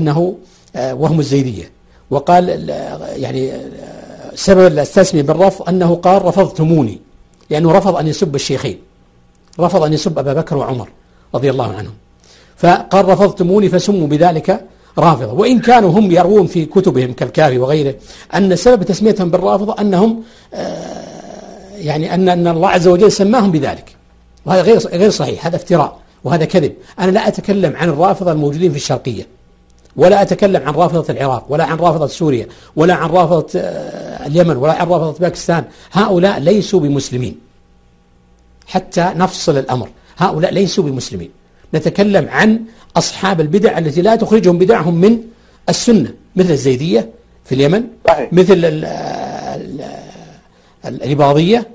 آه، 0.75 0.93
وهم 0.93 1.19
الزيدية. 1.19 1.71
وقال 2.09 2.49
ال- 2.49 3.21
يعني 3.21 3.51
آه، 3.51 3.61
سبب 4.35 4.75
التسميه 4.79 5.21
بالرفض 5.21 5.69
أنه 5.69 5.95
قال 5.95 6.25
رفضتموني 6.25 6.99
لأنه 7.49 7.71
رفض 7.71 7.95
أن 7.95 8.07
يسب 8.07 8.35
الشيخين. 8.35 8.79
رفض 9.59 9.83
أن 9.83 9.93
يسب 9.93 10.19
أبا 10.19 10.33
بكر 10.33 10.57
وعمر 10.57 10.89
رضي 11.35 11.49
الله 11.49 11.73
عنهم. 11.73 11.93
فقال 12.57 13.05
رفضتموني 13.09 13.69
فسموا 13.69 14.07
بذلك 14.07 14.65
رافضة. 14.97 15.33
وإن 15.33 15.59
كانوا 15.59 15.89
هم 15.89 16.11
يروون 16.11 16.47
في 16.47 16.65
كتبهم 16.65 17.13
كالكافي 17.13 17.59
وغيره 17.59 17.95
أن 18.35 18.55
سبب 18.55 18.83
تسميتهم 18.83 19.29
بالرافضة 19.31 19.75
أنهم 19.81 20.23
آه، 20.53 21.16
يعني 21.77 22.13
ان 22.13 22.29
أن 22.29 22.47
الله 22.47 22.69
عز 22.69 22.87
وجل 22.87 23.11
سماهم 23.11 23.51
بذلك. 23.51 23.95
وهذا 24.45 24.61
غير 24.61 24.77
غير 24.77 25.09
صحيح 25.09 25.45
هذا 25.45 25.55
افتراء 25.55 25.99
وهذا 26.23 26.45
كذب. 26.45 26.73
أنا 26.99 27.11
لا 27.11 27.27
أتكلم 27.27 27.75
عن 27.75 27.89
الرافضة 27.89 28.31
الموجودين 28.31 28.71
في 28.71 28.77
الشرقية 28.77 29.27
ولا 29.95 30.21
أتكلم 30.21 30.67
عن 30.67 30.73
رافضة 30.73 31.13
العراق 31.13 31.45
ولا 31.49 31.63
عن 31.63 31.77
رافضة 31.77 32.07
سوريا 32.07 32.47
ولا 32.75 32.93
عن 32.93 33.09
رافضة 33.09 33.47
آه، 33.55 34.27
اليمن 34.27 34.55
ولا 34.55 34.73
عن 34.73 34.87
رافضة 34.87 35.19
باكستان. 35.19 35.63
هؤلاء 35.91 36.39
ليسوا 36.39 36.79
بمسلمين. 36.79 37.39
حتى 38.67 39.11
نفصل 39.15 39.57
الأمر. 39.57 39.89
هؤلاء 40.17 40.53
ليسوا 40.53 40.83
بمسلمين. 40.83 41.29
نتكلم 41.73 42.27
عن 42.29 42.59
أصحاب 42.97 43.41
البدع 43.41 43.77
التي 43.77 44.01
لا 44.01 44.15
تخرجهم 44.15 44.57
بدعهم 44.57 44.95
من 44.95 45.17
السنة 45.69 46.13
مثل 46.35 46.51
الزيدية 46.51 47.09
في 47.45 47.55
اليمن 47.55 47.83
صحيح. 48.07 48.33
مثل 48.33 48.65
ال- 50.87 51.03
الإباضية 51.03 51.67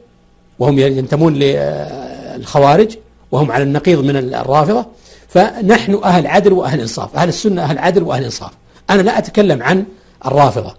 وهم 0.58 0.78
ينتمون 0.78 1.34
للخوارج 1.34 2.96
وهم 3.32 3.52
على 3.52 3.62
النقيض 3.64 4.04
من 4.04 4.16
الرافضة. 4.34 4.86
فنحن 5.28 6.00
أهل 6.04 6.26
عدل 6.26 6.52
وأهل 6.52 6.80
إنصاف 6.80 7.16
أهل 7.16 7.28
السنة 7.28 7.62
أهل 7.62 7.78
عدل 7.78 8.02
وأهل 8.02 8.24
إنصاف. 8.24 8.50
أنا 8.90 9.02
لا 9.02 9.18
أتكلم 9.18 9.62
عن 9.62 9.84
الرافضة 10.26 10.74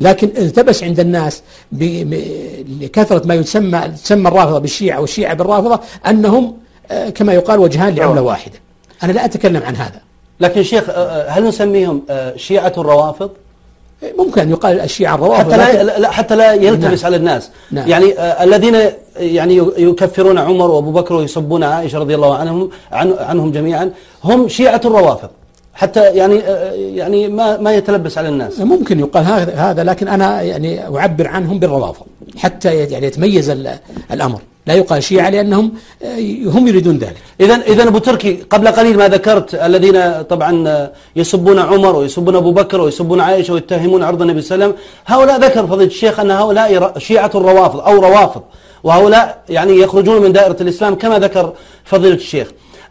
لكن 0.00 0.30
التبس 0.38 0.84
عند 0.84 1.00
الناس 1.00 1.42
لكثرة 2.80 3.26
ما 3.26 3.34
يسمى 3.34 3.80
تسمى 4.04 4.28
الرافضة 4.28 4.58
بالشيعة 4.58 5.00
والشيعة 5.00 5.34
بالرافضة 5.34 5.80
أنهم 6.06 6.56
آه، 6.90 7.08
كما 7.10 7.32
يقال 7.32 7.58
وجهان 7.58 7.94
لعملة 7.94 8.22
واحدة. 8.22 8.54
أنا 9.02 9.12
لا 9.12 9.24
أتكلم 9.24 9.62
عن 9.62 9.76
هذا. 9.76 10.00
لكن 10.40 10.62
شيخ 10.62 10.88
آه، 10.88 10.92
آه، 10.92 11.30
هل 11.30 11.44
نسميهم 11.48 12.02
شيعة 12.36 12.72
الروافض؟ 12.78 13.30
ممكن 14.18 14.40
أن 14.40 14.50
يقال 14.50 14.80
الشيعة 14.80 15.14
الروافض 15.14 15.52
حتى 15.52 15.56
لا, 15.56 15.98
لا 15.98 16.10
حتى 16.10 16.36
لا 16.36 16.52
يلتبس 16.52 16.84
نعم. 17.02 17.06
على 17.06 17.16
الناس 17.16 17.50
نعم. 17.70 17.88
يعني 17.88 18.18
آه، 18.18 18.44
الذين 18.44 18.76
يعني 19.16 19.56
يكفرون 19.78 20.38
عمر 20.38 20.70
وأبو 20.70 20.92
بكر 20.92 21.14
ويسبون 21.14 21.62
عائشة 21.64 21.98
رضي 21.98 22.14
الله 22.14 22.34
عنهم 22.36 22.70
عن 22.92 23.14
عنهم 23.18 23.52
جميعا 23.52 23.90
هم 24.24 24.48
شيعة 24.48 24.80
الروافض 24.84 25.28
حتى 25.74 26.00
يعني 26.00 26.38
آه، 26.40 26.72
يعني 26.72 27.28
ما 27.28 27.56
ما 27.56 27.74
يتلبس 27.74 28.18
على 28.18 28.28
الناس 28.28 28.60
ممكن 28.60 29.00
يقال 29.00 29.24
هذا 29.56 29.84
لكن 29.84 30.08
أنا 30.08 30.42
يعني 30.42 30.96
أعبر 30.98 31.28
عنهم 31.28 31.58
بالروافض 31.58 32.06
حتى 32.38 32.74
يعني 32.74 33.06
يتميز 33.06 33.50
ال- 33.50 33.78
الأمر 34.12 34.40
لا 34.66 34.74
يقال 34.74 35.02
شيعة 35.02 35.30
لأنهم 35.30 35.72
آه، 36.02 36.18
هم 36.44 36.68
يريدون 36.68 36.98
ذلك. 36.98 37.16
اذا 37.40 37.54
اذا 37.54 37.88
أبو 37.88 37.98
تركي 37.98 38.44
قبل 38.50 38.68
قليل 38.68 38.96
ما 38.96 39.08
ذكرت 39.08 39.54
الذين 39.54 40.22
طبعا 40.22 40.68
آه، 40.68 40.92
يسبون 41.16 41.58
عمر 41.58 41.96
ويسبون 41.96 42.36
أبو 42.36 42.52
بكر 42.52 42.80
ويسبون 42.80 43.20
عائشة 43.20 43.54
ويتهمون 43.54 44.02
عرض 44.02 44.22
النبي 44.22 44.40
صلى 44.40 44.54
الله 44.54 44.64
عليه 44.64 44.74
وسلم 44.74 44.86
هؤلاء 45.06 45.40
ذكر 45.40 45.66
فضيلة 45.66 45.90
الشيخ 45.90 46.20
أن 46.20 46.30
هؤلاء 46.30 46.98
شيعة 46.98 47.30
الروافض 47.34 47.80
أو 47.80 48.00
روافض 48.00 48.42
وهؤلاء 48.84 49.42
يعني 49.48 49.76
يخرجون 49.76 50.22
من 50.22 50.32
دائرة 50.32 50.56
الإسلام 50.60 50.94
كما 50.94 51.18
ذكر 51.18 51.52
فضيلة 51.84 52.14
الشيخ. 52.14 52.48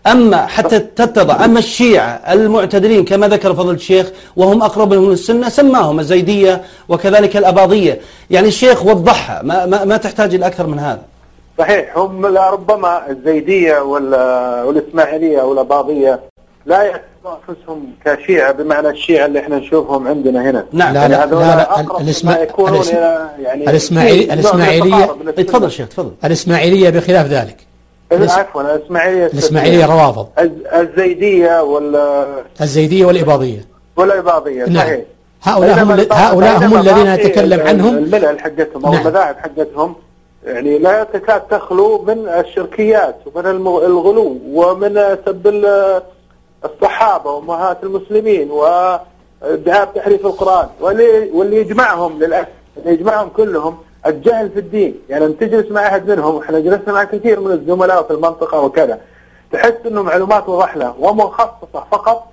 أما 0.08 0.46
حتى 0.46 0.80
تتضع 0.80 1.46
أما 1.46 1.60
الشيعة 1.60 2.22
المعتدلين 2.34 3.06
كما 3.06 3.28
ذكر 3.28 3.54
فضيلة 3.54 3.76
الشيخ 3.76 4.08
وهم 4.36 4.62
أقرب 4.62 4.94
لهم 4.94 5.12
للسنه 5.12 5.50
سماهم 5.50 6.00
الزيدية 6.00 6.62
وكذلك 6.90 7.38
الأباضية. 7.38 8.00
يعني 8.30 8.48
الشيخ 8.48 8.86
وضحها 8.86 9.42
ما 9.44 9.66
ما, 9.66 9.86
ما 9.86 9.98
تحتاج 9.98 10.36
إلى 10.36 10.48
أكثر 10.48 10.68
من 10.68 10.80
هذا. 10.80 11.19
صحيح 11.60 11.98
هم 11.98 12.26
ربما 12.26 13.10
الزيدية 13.10 13.80
وال- 13.80 14.66
والإسماعيلية 14.68 15.42
والأباضية 15.42 16.20
لا 16.66 16.84
يعتبرون 16.84 17.10
أنفسهم 17.50 17.86
كشيعة 18.06 18.52
بمعنى 18.52 18.90
الشيعة 18.90 19.26
اللي 19.26 19.40
إحنا 19.40 19.56
نشوفهم 19.58 20.08
عندنا 20.08 20.50
هنا. 20.50 20.66
نعم. 20.72 20.94
لا 20.94 21.08
لا 21.08 21.26
لا, 21.26 21.36
لا 21.36 22.42
يكونون 22.42 22.82
الإسما- 22.84 22.90
إلى 22.90 23.30
يعني 23.44 23.70
الإسماعيلية-. 23.70 25.38
إيه، 25.38 25.46
تفضل 25.46 25.72
شيخ 25.72 25.88
تفضل. 25.90 26.12
الإسماعيلية 26.26 26.90
بخلاف 26.90 27.26
ذلك. 27.28 27.58
عفوا 28.12 28.62
الإسماعيلية 28.76 29.26
الإسماعيلية 29.26 29.86
روافض 29.86 30.28
الز- 30.40 30.66
الزيدية 30.74 31.62
ولا 31.64 32.26
الزيدية 32.62 33.06
والإباضية. 33.06 33.66
والعباضيه 33.98 34.66
نعم. 34.66 34.76
صحيح. 34.88 35.02
هؤلاء 35.44 35.84
هم 35.84 35.92
هؤلاء 36.12 36.58
هم 36.58 36.78
الذين 36.78 37.14
نتكلم 37.14 37.68
عنهم. 37.68 37.98
الملل 37.98 38.40
حقتهم 38.40 38.86
أو 38.86 38.92
نعم. 38.94 39.02
المذاهب 39.02 39.36
حقتهم 39.38 39.96
يعني 40.50 40.78
لا 40.78 41.04
تكاد 41.04 41.42
تخلو 41.42 42.02
من 42.02 42.28
الشركيات 42.30 43.16
ومن 43.26 43.46
الغلو 43.46 44.38
ومن 44.54 45.18
سب 45.26 45.48
ال- 45.48 46.02
الصحابة 46.66 47.32
وأمهات 47.32 47.84
المسلمين 47.84 48.52
وادعاء 48.52 49.86
تحريف 49.96 50.26
القرآن 50.26 50.68
واللي 50.82 51.30
واللي 51.34 51.58
يجمعهم 51.58 52.20
للأسف 52.20 52.48
اللي 52.78 52.92
يجمعهم 52.94 53.30
كلهم 53.30 53.78
الجهل 54.06 54.50
في 54.50 54.60
الدين. 54.60 55.00
يعني 55.10 55.26
لما 55.26 55.34
تجلس 55.40 55.72
مع 55.72 55.88
أحد 55.88 56.12
منهم 56.12 56.38
إحنا 56.40 56.60
جلسنا 56.60 56.94
مع 56.94 57.04
كثير 57.04 57.40
من 57.40 57.52
الزملاء 57.52 58.04
في 58.04 58.12
المنطقة 58.14 58.60
وكذا 58.62 59.00
تحس 59.52 59.74
إنه 59.86 60.02
معلومات 60.04 60.50
وضحلة 60.50 60.96
ومخصصة 61.00 61.84
فقط 61.92 62.28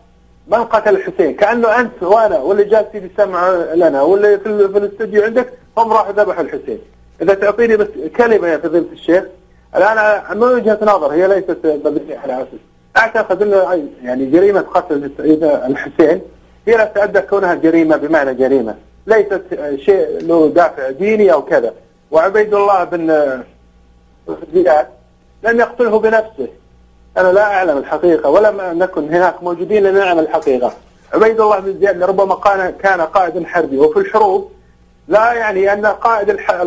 من 0.48 0.64
قتل 0.64 0.96
الحسين. 0.96 1.34
كأنه 1.34 1.80
أنت 1.80 2.02
وأنا 2.02 2.38
واللي 2.38 2.64
جالسين 2.64 3.10
يسمعوا 3.14 3.74
لنا 3.74 4.02
واللي 4.02 4.38
في, 4.38 4.46
ال- 4.46 4.72
في 4.72 4.78
الاستوديو 4.78 5.22
عندك 5.22 5.52
هم 5.78 5.92
راحوا 5.92 6.12
ذبحوا 6.12 6.42
الحسين. 6.42 6.78
إذا 7.22 7.34
تعطيني 7.34 7.76
بس 7.76 7.88
كلمة 8.16 8.48
يا 8.48 8.58
فضيلة 8.58 8.86
الشيخ 8.92 9.24
الآن 9.76 10.22
من 10.38 10.42
وجهة 10.42 10.78
نظر 10.82 11.12
هي 11.12 11.28
ليست 11.28 11.58
مبنية 11.64 12.18
على 12.18 12.34
أساس. 12.36 12.60
أعتقد 12.96 13.42
إنه 13.42 13.88
يعني 14.02 14.26
جريمة 14.26 14.60
قتل 14.60 15.04
السيد 15.04 15.44
الحسين 15.44 16.20
هي 16.66 16.76
لا 16.76 16.84
تتأدى 16.84 17.20
كونها 17.20 17.54
جريمة 17.54 17.96
بمعنى 17.96 18.34
جريمة. 18.34 18.74
ليست 19.06 19.42
شيء 19.76 20.18
له 20.20 20.48
دافع 20.48 20.90
ديني 20.90 21.32
أو 21.32 21.42
كذا. 21.44 21.72
وعبيد 22.10 22.54
الله 22.54 22.84
بن 22.84 23.42
زياد 24.54 24.86
لم 25.42 25.60
يقتله 25.60 25.98
بنفسه. 25.98 26.48
أنا 27.18 27.32
لا 27.32 27.42
أعلم 27.42 27.78
الحقيقة 27.78 28.30
ولم 28.30 28.78
نكن 28.78 29.14
هناك 29.14 29.42
موجودين 29.42 29.82
لنعلم 29.82 30.18
الحقيقة. 30.18 30.72
عبيد 31.14 31.40
الله 31.40 31.58
بن 31.58 31.78
زياد 31.80 32.02
ربما 32.02 32.34
كان 32.34 32.70
كان 32.70 33.00
قائدا 33.00 33.46
حربي. 33.46 33.78
وفي 33.78 33.98
الحروب 33.98 34.50
لا 35.08 35.32
يعني 35.32 35.72
أن 35.72 35.86
قائد 35.86 36.30
الح... 36.30 36.60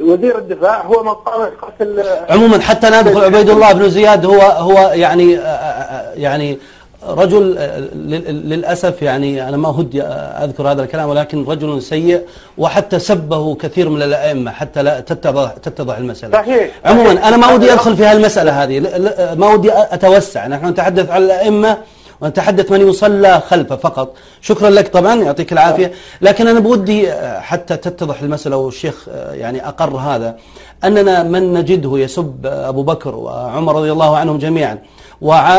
وزير 0.00 0.38
الدفاع 0.38 0.82
هو 0.82 1.02
من 1.02 1.10
قام 1.10 1.50
بقتل 1.62 2.02
عموما 2.30 2.60
حتى 2.60 2.86
ندخل 2.90 3.24
عبيد 3.24 3.50
الله 3.50 3.72
بن 3.72 3.90
زياد 3.90 4.26
هو 4.26 4.40
هو 4.40 4.90
يعني 4.94 5.38
آه، 5.38 5.42
آه، 5.42 6.12
يعني 6.14 6.58
رجل 7.08 7.58
آه، 7.58 7.78
لل- 7.78 8.48
للأسف 8.48 9.02
يعني 9.02 9.48
أنا 9.48 9.56
ما 9.56 9.68
ودي 9.68 10.02
أذكر 10.02 10.70
هذا 10.70 10.82
الكلام 10.82 11.08
ولكن 11.08 11.44
رجل 11.44 11.82
سيء 11.82 12.22
وحتى 12.58 12.98
سبه 12.98 13.54
كثير 13.54 13.88
من 13.88 14.02
الأئمة 14.02 14.50
حتى 14.50 14.82
لا 14.82 15.00
تتضح 15.00 15.52
تتضح 15.62 15.96
المسألة. 15.96 16.32
صحيح. 16.32 16.70
عموما. 16.84 17.28
أنا 17.28 17.36
ما 17.36 17.52
ودي 17.52 17.72
أدخل 17.72 17.96
في 17.96 18.04
هالمساله 18.04 18.62
هذه 18.62 18.80
ما 19.34 19.46
ودي 19.46 19.70
أتوسع 19.74 20.46
نحن 20.46 20.66
نتحدث 20.66 21.10
عن 21.10 21.22
الأئمة 21.22 21.78
ونتحدث 22.22 22.72
من 22.72 22.88
يصلى 22.88 23.42
خلفه 23.48 23.76
فقط. 23.76 24.14
شكرا 24.40 24.70
لك 24.70 24.88
طبعا 24.88 25.14
يعطيك 25.22 25.52
العافية. 25.52 25.92
لكن 26.20 26.48
أنا 26.48 26.60
بودي 26.60 27.12
آه، 27.12 27.40
حتى 27.40 27.76
تتضح 27.76 28.22
المسألة 28.22 28.56
والشيخ 28.56 29.06
آه، 29.10 29.32
يعني 29.34 29.68
أقر 29.68 29.96
هذا. 29.96 30.36
أننا 30.84 31.22
من 31.22 31.52
نجده 31.52 31.98
يسب 31.98 32.46
أبو 32.46 32.82
بكر 32.82 33.14
وعمر 33.14 33.76
رضي 33.76 33.92
الله 33.92 34.16
عنهم 34.16 34.38
جميعا. 34.38 34.78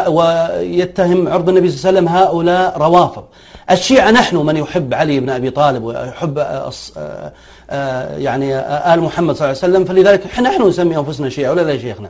ويتهم 0.07 1.27
عرض 1.27 1.49
النبي 1.49 1.69
صلى 1.71 1.89
الله 1.89 1.99
عليه 1.99 1.99
وسلم 1.99 2.07
هؤلاء 2.07 2.77
روافض. 2.77 3.23
الشيعة 3.71 4.11
نحن 4.11 4.37
من 4.37 4.57
يحب 4.57 4.93
علي 4.93 5.19
بن 5.19 5.29
أبي 5.29 5.49
طالب 5.49 5.83
ويحب 5.83 6.37
آه، 6.39 6.71
آه، 6.97 7.31
آه، 7.69 8.17
يعني 8.17 8.55
آه، 8.55 8.93
آل 8.93 9.01
محمد 9.01 9.35
صلى 9.35 9.51
الله 9.51 9.59
عليه 9.63 9.73
وسلم. 9.73 9.85
فلذلك 9.85 10.39
نحن 10.39 10.67
نسمي 10.67 10.97
أنفسنا 10.97 11.29
شيعة 11.29 11.51
ولا 11.51 11.61
لا 11.61 11.71
يا 11.71 11.77
شيخنا؟ 11.77 12.09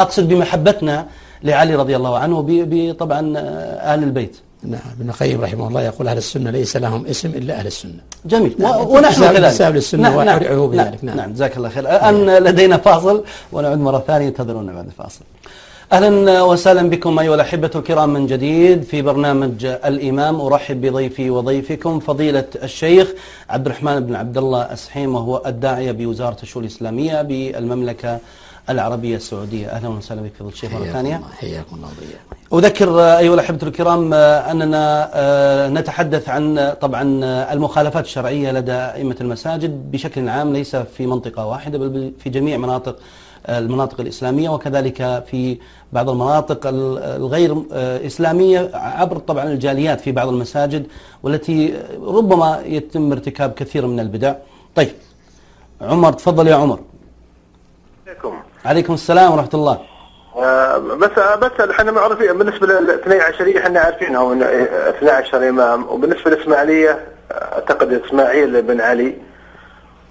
أقصد 0.00 0.28
بمحبتنا 0.28 1.06
لعلي 1.42 1.74
رضي 1.74 1.96
الله 1.96 2.18
عنه 2.18 2.42
ب- 2.42 2.46
ب- 2.50 2.92
طبعا 2.98 3.34
آه، 3.38 3.94
آل 3.94 4.02
البيت. 4.02 4.36
نعم 4.62 4.80
ابن 5.00 5.08
القيم 5.08 5.40
رحمه 5.40 5.68
الله 5.68 5.82
يقول 5.82 6.08
أهل 6.08 6.16
السنة 6.16 6.50
ليس 6.50 6.76
لهم 6.76 7.06
اسم 7.06 7.28
إلا 7.28 7.54
أهل 7.54 7.66
السنة. 7.66 7.92
جميل. 8.26 8.54
نعم، 8.58 8.76
و- 8.80 8.96
ونحن 8.96 9.20
كذلك. 9.20 9.44
انتساب 9.44 9.74
للسنة 9.74 10.16
ويدعو 10.16 10.68
بذلك، 10.68 10.80
نعم. 10.80 10.98
نعم. 11.02 11.16
نعم 11.16 11.32
جزاك 11.32 11.56
الله 11.56 11.68
خير. 11.68 11.84
الآن 11.90 12.44
لدينا 12.44 12.76
فاصل 12.76 13.24
ونعود 13.52 13.78
مرة 13.78 14.04
ثانية 14.06 14.28
انتظرونا 14.28 14.72
بعد 14.72 14.86
الفاصل. 14.86 15.20
أهلا 15.92 16.42
وسهلا 16.42 16.90
بكم 16.90 17.18
أيها 17.18 17.34
الأحبة 17.34 17.70
الكرام 17.74 18.12
من 18.12 18.26
جديد 18.26 18.82
في 18.82 19.02
برنامج 19.02 19.64
الإمام. 19.64 20.40
أرحب 20.40 20.80
بضيفي 20.80 21.30
وضيفكم 21.30 22.00
فضيلة 22.00 22.44
الشيخ 22.62 23.08
عبد 23.50 23.66
الرحمن 23.66 24.00
بن 24.00 24.14
عبد 24.14 24.38
الله 24.38 24.72
أسحيم 24.72 25.14
وهو 25.14 25.42
الداعية 25.46 25.92
بوزارة 25.92 26.36
الشؤون 26.42 26.64
الإسلامية 26.64 27.22
بالمملكة 27.22 28.18
العربية 28.70 29.16
السعودية. 29.16 29.66
أهلا 29.68 29.88
وسهلا 29.88 30.22
بك 30.22 30.32
فضيلة 30.34 30.52
الشيخ 30.52 30.72
مرة 30.72 30.84
ثانية. 30.84 31.20
حياكم 31.38 31.76
الله 31.76 31.88
أذكر 32.66 33.00
أيها 33.00 33.34
الأحبة 33.34 33.66
الكرام 33.66 34.14
آه، 34.14 34.50
أننا 34.50 35.10
آه، 35.14 35.68
نتحدث 35.68 36.28
عن 36.28 36.58
آه، 36.58 36.74
طبعا 36.74 37.02
المخالفات 37.52 38.04
الشرعية 38.04 38.52
لدى 38.52 38.72
أئمة 38.72 39.16
المساجد 39.20 39.90
بشكل 39.92 40.28
عام 40.28 40.52
ليس 40.52 40.76
في 40.76 41.06
منطقة 41.06 41.46
واحدة 41.46 41.78
بل 41.78 42.12
في 42.18 42.30
جميع 42.30 42.56
مناطق 42.56 42.96
المناطق 43.48 44.00
الإسلامية 44.00 44.48
وكذلك 44.50 45.24
في 45.30 45.58
بعض 45.92 46.10
المناطق 46.10 46.66
ال- 46.66 46.98
الغير 46.98 47.56
إسلامية 48.06 48.70
عبر 48.74 49.18
طبعا 49.18 49.44
الجاليات 49.44 50.00
في 50.00 50.12
بعض 50.12 50.28
المساجد 50.28 50.86
والتي 51.22 51.74
ربما 52.02 52.60
يتم 52.66 53.12
ارتكاب 53.12 53.52
كثير 53.52 53.86
من 53.86 54.00
البدع. 54.00 54.34
طيب 54.74 54.88
عمر 55.80 56.12
تفضل 56.12 56.46
يا 56.48 56.54
عمر. 56.54 56.78
عليكم 58.24 58.42
عليكم 58.64 58.94
السلام 58.94 59.32
ورحمة 59.32 59.50
الله 59.54 59.78
آه، 60.36 60.78
بس 60.78 61.10
بس 61.38 61.70
إحنا 61.70 61.92
معروفين 61.92 62.38
بالنسبة 62.38 62.66
للاثني 62.66 63.14
عشريه 63.14 63.58
إحنا 63.58 63.80
عارفينهم 63.80 64.32
إن 64.32 64.42
12 64.42 65.48
إمام 65.48 65.86
وبالنسبة 65.88 66.30
للاسماعيليه 66.30 67.00
أعتقد 67.32 68.02
إسماعيل 68.06 68.62
بن 68.62 68.80
علي 68.80 69.14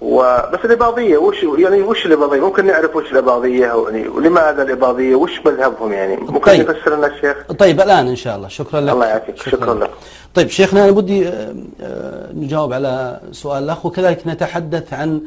وبس 0.00 0.58
الإباضية 0.64 1.16
وش 1.16 1.36
يعني 1.58 1.82
وش 1.82 2.06
الإباضية؟ 2.06 2.40
ممكن 2.40 2.66
نعرف 2.66 2.96
وش 2.96 3.12
الإباضية 3.12 3.66
يعني 3.66 4.08
ولماذا 4.08 4.62
الإباضية؟ 4.62 5.14
وش 5.14 5.40
مذهبهم 5.46 5.92
يعني؟ 5.92 6.16
ممكن 6.16 6.50
طيب. 6.50 6.60
يفسر 6.60 6.96
لنا 6.96 7.06
الشيخ؟ 7.06 7.36
طيب 7.58 7.80
الآن 7.80 8.08
إن 8.08 8.16
شاء 8.16 8.36
الله 8.36 8.48
شكرا 8.48 8.80
لك 8.80 8.92
الله 8.92 9.06
يعافيك، 9.06 9.36
شكرا 9.36 9.74
لك. 9.74 9.90
طيب 10.34 10.48
شيخنا 10.48 10.84
أنا 10.84 10.92
بدي 10.92 11.28
آه، 11.28 11.54
آه، 11.80 12.32
نجاوب 12.32 12.72
على 12.72 13.20
سؤال 13.32 13.64
الأخ 13.64 13.86
وكذلك 13.86 14.26
نتحدث 14.26 14.92
عن 14.92 15.20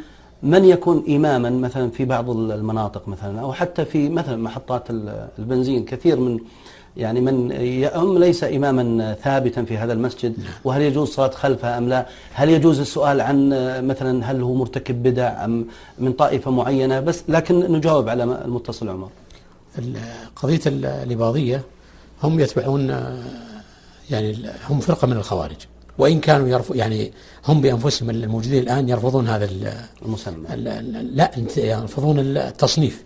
من 0.44 0.66
يكون 0.66 1.04
إماما 1.10 1.50
مثلا 1.50 1.90
في 1.90 2.06
بعض 2.06 2.30
المناطق 2.30 3.08
مثلا 3.08 3.42
أو 3.42 3.54
حتى 3.54 3.86
في 3.86 4.10
مثلا 4.10 4.38
محطات 4.44 4.90
ال- 4.90 5.28
البنزين 5.40 5.86
كثير 5.86 6.20
من 6.20 6.40
يعني 6.98 7.22
من 7.22 7.52
يؤم 7.62 8.18
ليس 8.18 8.44
إماما 8.44 9.14
ثابتا 9.24 9.64
في 9.64 9.78
هذا 9.78 9.94
المسجد 9.94 10.34
وهل 10.64 10.82
يجوز 10.82 11.08
صلاة 11.10 11.30
خلفه 11.30 11.78
أم 11.78 11.90
لا؟ 11.90 12.06
هل 12.34 12.50
يجوز 12.50 12.80
السؤال 12.80 13.22
عن 13.22 13.50
مثلا 13.88 14.32
هل 14.32 14.42
هو 14.42 14.54
مرتكب 14.54 15.04
بدع 15.04 15.46
أم 15.46 15.66
من 16.00 16.12
طائفة 16.14 16.52
معينة؟ 16.52 17.00
بس 17.00 17.24
لكن 17.30 17.60
نجاوب 17.72 18.10
على 18.10 18.24
المتصل 18.24 18.90
عمر. 18.90 19.10
قضية 20.36 20.60
ال- 20.68 20.86
الإباضية 20.86 21.62
هم 22.24 22.40
يتبعون 22.40 22.90
يعني 24.12 24.38
هم 24.70 24.80
فرقة 24.80 25.08
من 25.08 25.18
الخوارج. 25.18 25.58
وإن 25.98 26.20
كانوا 26.20 26.48
يرفض 26.48 26.76
يعني 26.76 27.12
هم 27.48 27.62
بأنفسهم 27.62 28.10
الموجودين 28.10 28.64
الآن 28.64 28.89
يرفضون 28.89 29.28
هذا 29.28 29.45
ال- 29.45 29.74
المسمى. 30.06 30.54
ال- 30.54 30.68
ال- 30.68 31.18
لا 31.18 31.32
يرفضون 31.58 32.20
التصنيف. 32.20 33.04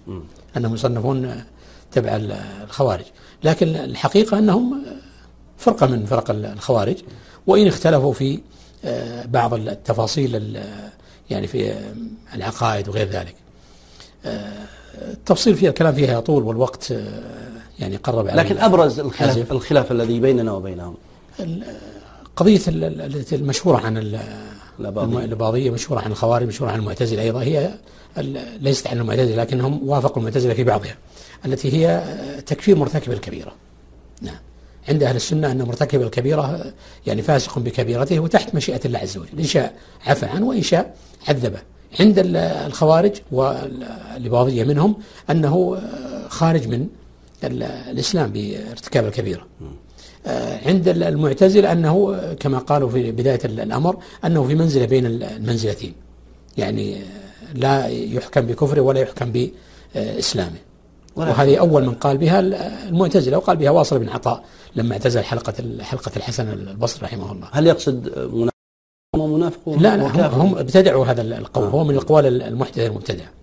أنهم 0.58 0.74
يصنفون 0.74 1.26
آه، 1.26 1.46
تبع 1.92 2.16
ال- 2.16 2.32
الخوارج. 2.64 3.06
لكن 3.44 3.68
الحقيقة 3.68 4.38
أنهم 4.39 4.74
آه، 4.74 4.92
فرقة 5.58 5.88
من 5.88 6.06
فرق 6.06 6.30
ال- 6.32 6.46
الخوارج. 6.46 6.96
وإن 7.48 7.68
اختلفوا 7.68 8.14
في 8.14 8.39
آه، 8.86 9.26
بعض 9.26 9.54
التفاصيل 9.54 10.36
ال- 10.36 10.64
يعني 11.30 11.48
في 11.48 11.72
آه، 11.72 11.94
العقائد 12.36 12.89
وغير 12.89 13.10
ذلك. 13.10 13.36
التفصيل 15.02 15.56
فيها 15.56 15.70
الكلام 15.70 15.94
فيها 15.94 16.18
يطول 16.20 16.44
والوقت 16.44 16.92
آه، 16.92 17.22
يعني 17.80 17.96
قرب 17.96 18.28
على 18.28 18.42
لكن 18.42 18.58
أبرز 18.58 19.00
الخلاف. 19.00 19.52
الخلاف 19.52 19.92
الذي 19.92 20.20
بيننا 20.20 20.52
وبينهم. 20.52 20.96
قضية 22.42 22.60
المشهورة 23.34 23.78
عن 23.78 23.98
ال- 23.98 24.20
الأباضية. 24.80 25.70
مشهورة 25.72 26.00
عن 26.02 26.12
الخوارج 26.12 26.48
مشهورة 26.48 26.72
عن 26.72 26.80
المعتزلة 26.80 27.22
أيضا. 27.22 27.42
هي 27.44 27.72
ليست 28.60 28.88
عن 28.88 28.98
المعتزلة 29.00 29.36
لكنهم 29.36 29.89
وافقوا 29.89 30.18
المعتزلة 30.18 30.54
في 30.54 30.64
بعضها 30.64 30.98
التي 31.46 31.74
هي 31.74 32.04
تكفير 32.46 32.76
مرتكب 32.76 33.12
الكبيرة. 33.12 33.52
نعم. 34.22 34.36
عند 34.89 35.04
أهل 35.04 35.16
السنة 35.16 35.52
أن 35.52 35.62
مرتكب 35.62 36.02
الكبيرة 36.02 36.74
يعني 37.08 37.22
فاسق 37.22 37.60
بكبيرته 37.60 38.20
وتحت 38.20 38.56
مشيئة 38.56 38.80
الله 38.86 39.00
عز 39.00 39.18
وجل 39.18 39.39
إن 39.39 39.44
شاء 39.46 39.74
عفى 40.06 40.26
عنه 40.26 40.46
وإن 40.48 40.62
شاء 40.62 40.96
عذبه. 41.28 41.60
عند 42.00 42.20
ال- 42.20 42.36
الخوارج 42.38 43.12
والإباضية 43.32 44.64
منهم 44.64 44.96
أنه 45.30 45.82
خارج 46.30 46.68
من 46.68 46.88
ال- 47.44 47.64
الإسلام 47.64 48.32
بارتكاب 48.32 49.06
الكبيرة. 49.06 49.46
عند 50.65 50.88
المعتزلة 50.88 51.72
أنه 51.72 52.19
كما 52.39 52.57
قالوا 52.57 52.89
في 52.89 53.11
بداية 53.11 53.39
الأمر 53.45 53.97
أنه 54.26 54.47
في 54.47 54.55
منزلة 54.55 54.86
بين 54.86 55.05
المنزلتين. 55.05 55.93
يعني 56.57 57.01
لا 57.53 57.88
يحكم 57.88 58.41
بكفره 58.41 58.82
ولا 58.82 58.99
يحكم 58.99 59.49
بإسلامه. 59.95 60.57
وهذه 61.15 61.57
أول 61.57 61.86
من 61.86 61.93
قال 61.93 62.17
بها 62.17 62.39
المعتزلة 62.39 63.38
وقال 63.38 63.57
بها 63.57 63.69
واصل 63.69 63.99
بن 63.99 64.09
عطاء 64.09 64.43
لما 64.76 64.93
اعتزل 64.93 65.24
حلقة 65.24 65.53
حلقة 65.82 66.11
الحسن 66.17 66.49
البصري 66.49 67.05
رحمه 67.05 67.32
الله. 67.32 67.47
هل 67.51 67.67
يقصد 67.67 68.30
منافق 69.15 69.69
لا 69.69 69.97
لا 69.97 70.28
هم, 70.28 70.41
هم 70.41 70.57
ابتدعوا 70.57 71.05
هذا 71.05 71.22
القول 71.22 71.67
هو 71.67 71.84
من 71.84 71.91
الأقوال 71.91 72.41
المحدثة 72.41 72.86
المبتدعة. 72.86 73.26
آه، 73.26 73.41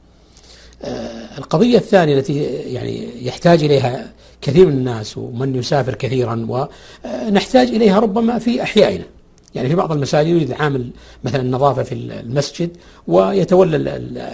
القضية 1.39 1.79
الثانية 1.79 2.19
التي 2.19 2.45
يعني 2.45 3.27
يحتاج 3.27 3.65
إليها 3.65 4.13
كثير 4.41 4.67
من 4.67 4.73
الناس 4.73 5.19
ومن 5.19 5.55
يسافر 5.55 5.95
كثيرا 5.95 6.47
ونحتاج 6.49 7.69
إليها 7.69 7.99
ربما 7.99 8.39
في 8.39 8.63
أحيائنا. 8.63 9.05
يعني 9.55 9.69
في 9.69 9.75
بعض 9.75 9.93
المساجد 9.93 10.29
يريد 10.29 10.53
عامل 10.53 10.91
مثلا 11.25 11.41
النظافة 11.41 11.83
في 11.83 11.95
المسجد 11.95 12.77
ويتولى 13.07 13.77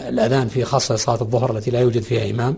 الأذان 0.08 0.48
في 0.48 0.64
خاصة 0.64 0.96
صلاة 0.96 1.20
الظهر 1.20 1.56
التي 1.56 1.70
لا 1.70 1.80
يوجد 1.80 2.02
فيها 2.02 2.30
إمام 2.30 2.56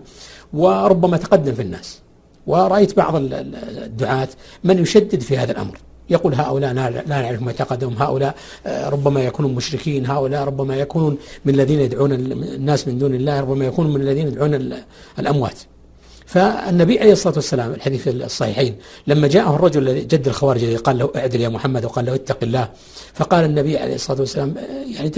وربما 0.53 1.17
تقدم 1.17 1.53
في 1.53 1.61
الناس. 1.61 1.99
ورأيت 2.47 2.97
بعض 2.97 3.13
الدعاة 3.15 4.27
من 4.63 4.79
يشدد 4.79 5.21
في 5.21 5.37
هذا 5.37 5.51
الأمر. 5.51 5.77
يقول 6.09 6.33
هؤلاء 6.33 6.73
لا 6.73 7.03
نعرف 7.07 7.41
معتقدهم 7.41 7.95
هؤلاء 7.97 8.35
آه، 8.65 8.89
ربما 8.89 9.23
يكونون 9.23 9.55
مشركين. 9.55 10.05
هؤلاء 10.05 10.43
ربما 10.43 10.75
يكونون 10.75 11.17
من 11.45 11.53
الذين 11.53 11.79
يدعون 11.79 12.11
الناس 12.11 12.87
من 12.87 12.97
دون 12.97 13.15
الله 13.15 13.39
ربما 13.39 13.65
يكونون 13.65 13.93
من 13.93 14.01
الذين 14.01 14.27
يدعون 14.27 14.73
الأموات. 15.19 15.59
فالنبي 16.27 16.99
عليه 16.99 17.11
الصلاة 17.11 17.35
والسلام 17.35 17.71
الحديث 17.71 18.07
الصحيحين 18.07 18.75
لما 19.07 19.27
جاءه 19.27 19.55
الرجل 19.55 20.07
جد 20.07 20.27
الخوارج 20.27 20.63
الذي 20.63 20.75
قال 20.75 20.97
له 20.97 21.11
اعدل 21.15 21.41
يا 21.41 21.49
محمد 21.49 21.85
وقال 21.85 22.05
له 22.05 22.15
اتق 22.15 22.37
الله 22.43 22.69
فقال 23.13 23.45
النبي 23.45 23.77
عليه 23.77 23.95
الصلاة 23.95 24.19
والسلام 24.19 24.55
يعني 24.95 25.09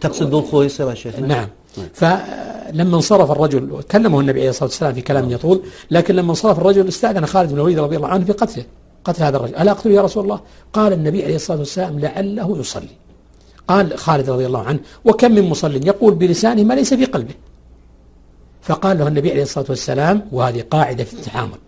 تقصد 0.00 0.30
ذو 0.30 0.38
الخويصرة 0.38 0.90
يا 0.90 0.94
شيخ؟ 0.94 1.18
نعم. 1.18 1.48
فلما 1.94 2.96
انصرف 2.96 3.30
الرجل 3.30 3.82
كلمه 3.90 4.20
النبي 4.20 4.40
عليه 4.40 4.50
الصلاة 4.50 4.68
والسلام 4.68 4.94
في 4.94 5.00
كلام 5.00 5.30
يطول 5.30 5.62
لكن 5.90 6.14
لما 6.14 6.30
انصرف 6.30 6.58
الرجل 6.58 6.88
استأذن 6.88 7.26
خالد 7.26 7.50
بن 7.50 7.56
الوليد 7.56 7.78
رضي 7.78 7.96
الله 7.96 8.08
عنه 8.08 8.24
في 8.24 8.32
قتله. 8.32 8.64
قتل 9.04 9.22
هذا 9.22 9.36
الرجل. 9.36 9.56
ألا 9.56 9.70
أقتله 9.70 9.92
يا 9.92 10.02
رسول 10.02 10.22
الله؟ 10.24 10.40
قال 10.72 10.92
النبي 10.92 11.24
عليه 11.24 11.36
الصلاة 11.36 11.58
والسلام 11.58 12.00
لعله 12.00 12.58
يصلي. 12.58 12.88
قال 13.68 13.98
خالد 13.98 14.30
رضي 14.30 14.46
الله 14.46 14.62
عنه 14.62 14.80
وكم 15.04 15.32
من 15.32 15.42
مصل؟ 15.42 15.86
يقول 15.86 16.14
بلسانه 16.14 16.62
ما 16.62 16.74
ليس 16.74 16.94
في 16.94 17.04
قلبه. 17.04 17.34
فقال 18.62 18.98
له 18.98 19.08
النبي 19.08 19.30
عليه 19.30 19.42
الصلاة 19.42 19.66
والسلام 19.68 20.28
وهذه 20.32 20.64
قاعدة 20.70 21.04
في 21.04 21.12
التعامل 21.12 21.58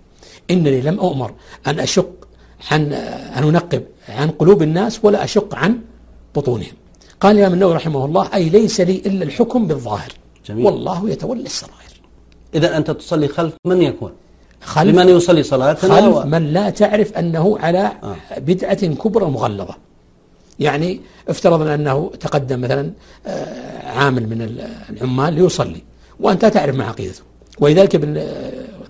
إنني 0.51 0.81
لم 0.81 1.01
أؤمر 1.01 1.35
أن 1.67 1.81
أشق 1.81 2.11
عن 2.71 2.93
أن 2.93 3.45
أنقب 3.45 3.83
عن 4.09 4.31
قلوب 4.31 4.63
الناس 4.63 5.01
ولا 5.03 5.25
أشق 5.25 5.55
عن 5.55 5.81
بطونهم. 6.37 6.73
قال 7.21 7.37
الإمام 7.37 7.55
النووي 7.55 7.75
رحمه 7.75 8.05
الله 8.05 8.35
أي 8.35 8.49
ليس 8.49 8.81
لي 8.81 8.97
إلا 9.07 9.25
الحكم 9.25 9.67
بالظاهر. 9.67 10.13
جميل. 10.47 10.67
والله 10.67 11.11
يتولى 11.11 11.43
السرائر. 11.43 12.01
إذا 12.55 12.77
أنت 12.77 12.91
تصلي 12.91 13.29
خلف 13.29 13.55
من 13.65 13.83
يكون؟ 13.83 14.13
خلف 14.67 14.95
لمن 14.95 15.09
يصلي 15.09 15.43
صلاة 15.43 15.75
خلف 15.75 16.17
من 16.25 16.53
لا 16.53 16.71
تعرف 16.71 17.13
أنه 17.13 17.59
على 17.59 17.93
آه. 18.03 18.17
بدعة 18.39 18.87
كبرى 18.87 19.25
مغلظة. 19.25 19.77
يعني 20.59 21.01
افترضنا 21.29 21.75
أنه 21.75 22.11
تقدم 22.21 22.61
مثلا 22.61 22.93
آه، 23.27 23.89
عامل 23.89 24.29
من 24.29 24.67
العمال 24.91 25.35
ليصلي 25.35 25.83
وأنت 26.21 26.45
تعرف 26.45 26.77
ما 26.77 26.85
عقيدته. 26.85 27.23
ولذلك 27.61 27.95
ابن 27.95 28.27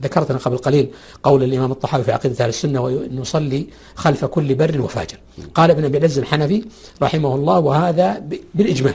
ذكرت 0.02 0.30
أنا 0.30 0.38
قبل 0.38 0.56
قليل 0.56 0.88
قول 1.22 1.42
الإمام 1.42 1.72
الطحاوي 1.72 2.04
في 2.04 2.12
عقيدة 2.12 2.44
أهل 2.44 2.48
السنة 2.48 2.80
ونصلي 2.80 3.66
خلف 3.94 4.24
كل 4.24 4.54
بر 4.54 4.80
وفاجر. 4.80 5.18
قال 5.54 5.70
ابن 5.70 5.84
أبي 5.84 5.98
العز 5.98 6.18
الحنفي 6.18 6.64
رحمه 7.02 7.34
الله 7.34 7.58
وهذا 7.58 8.22
بالإجماع 8.54 8.94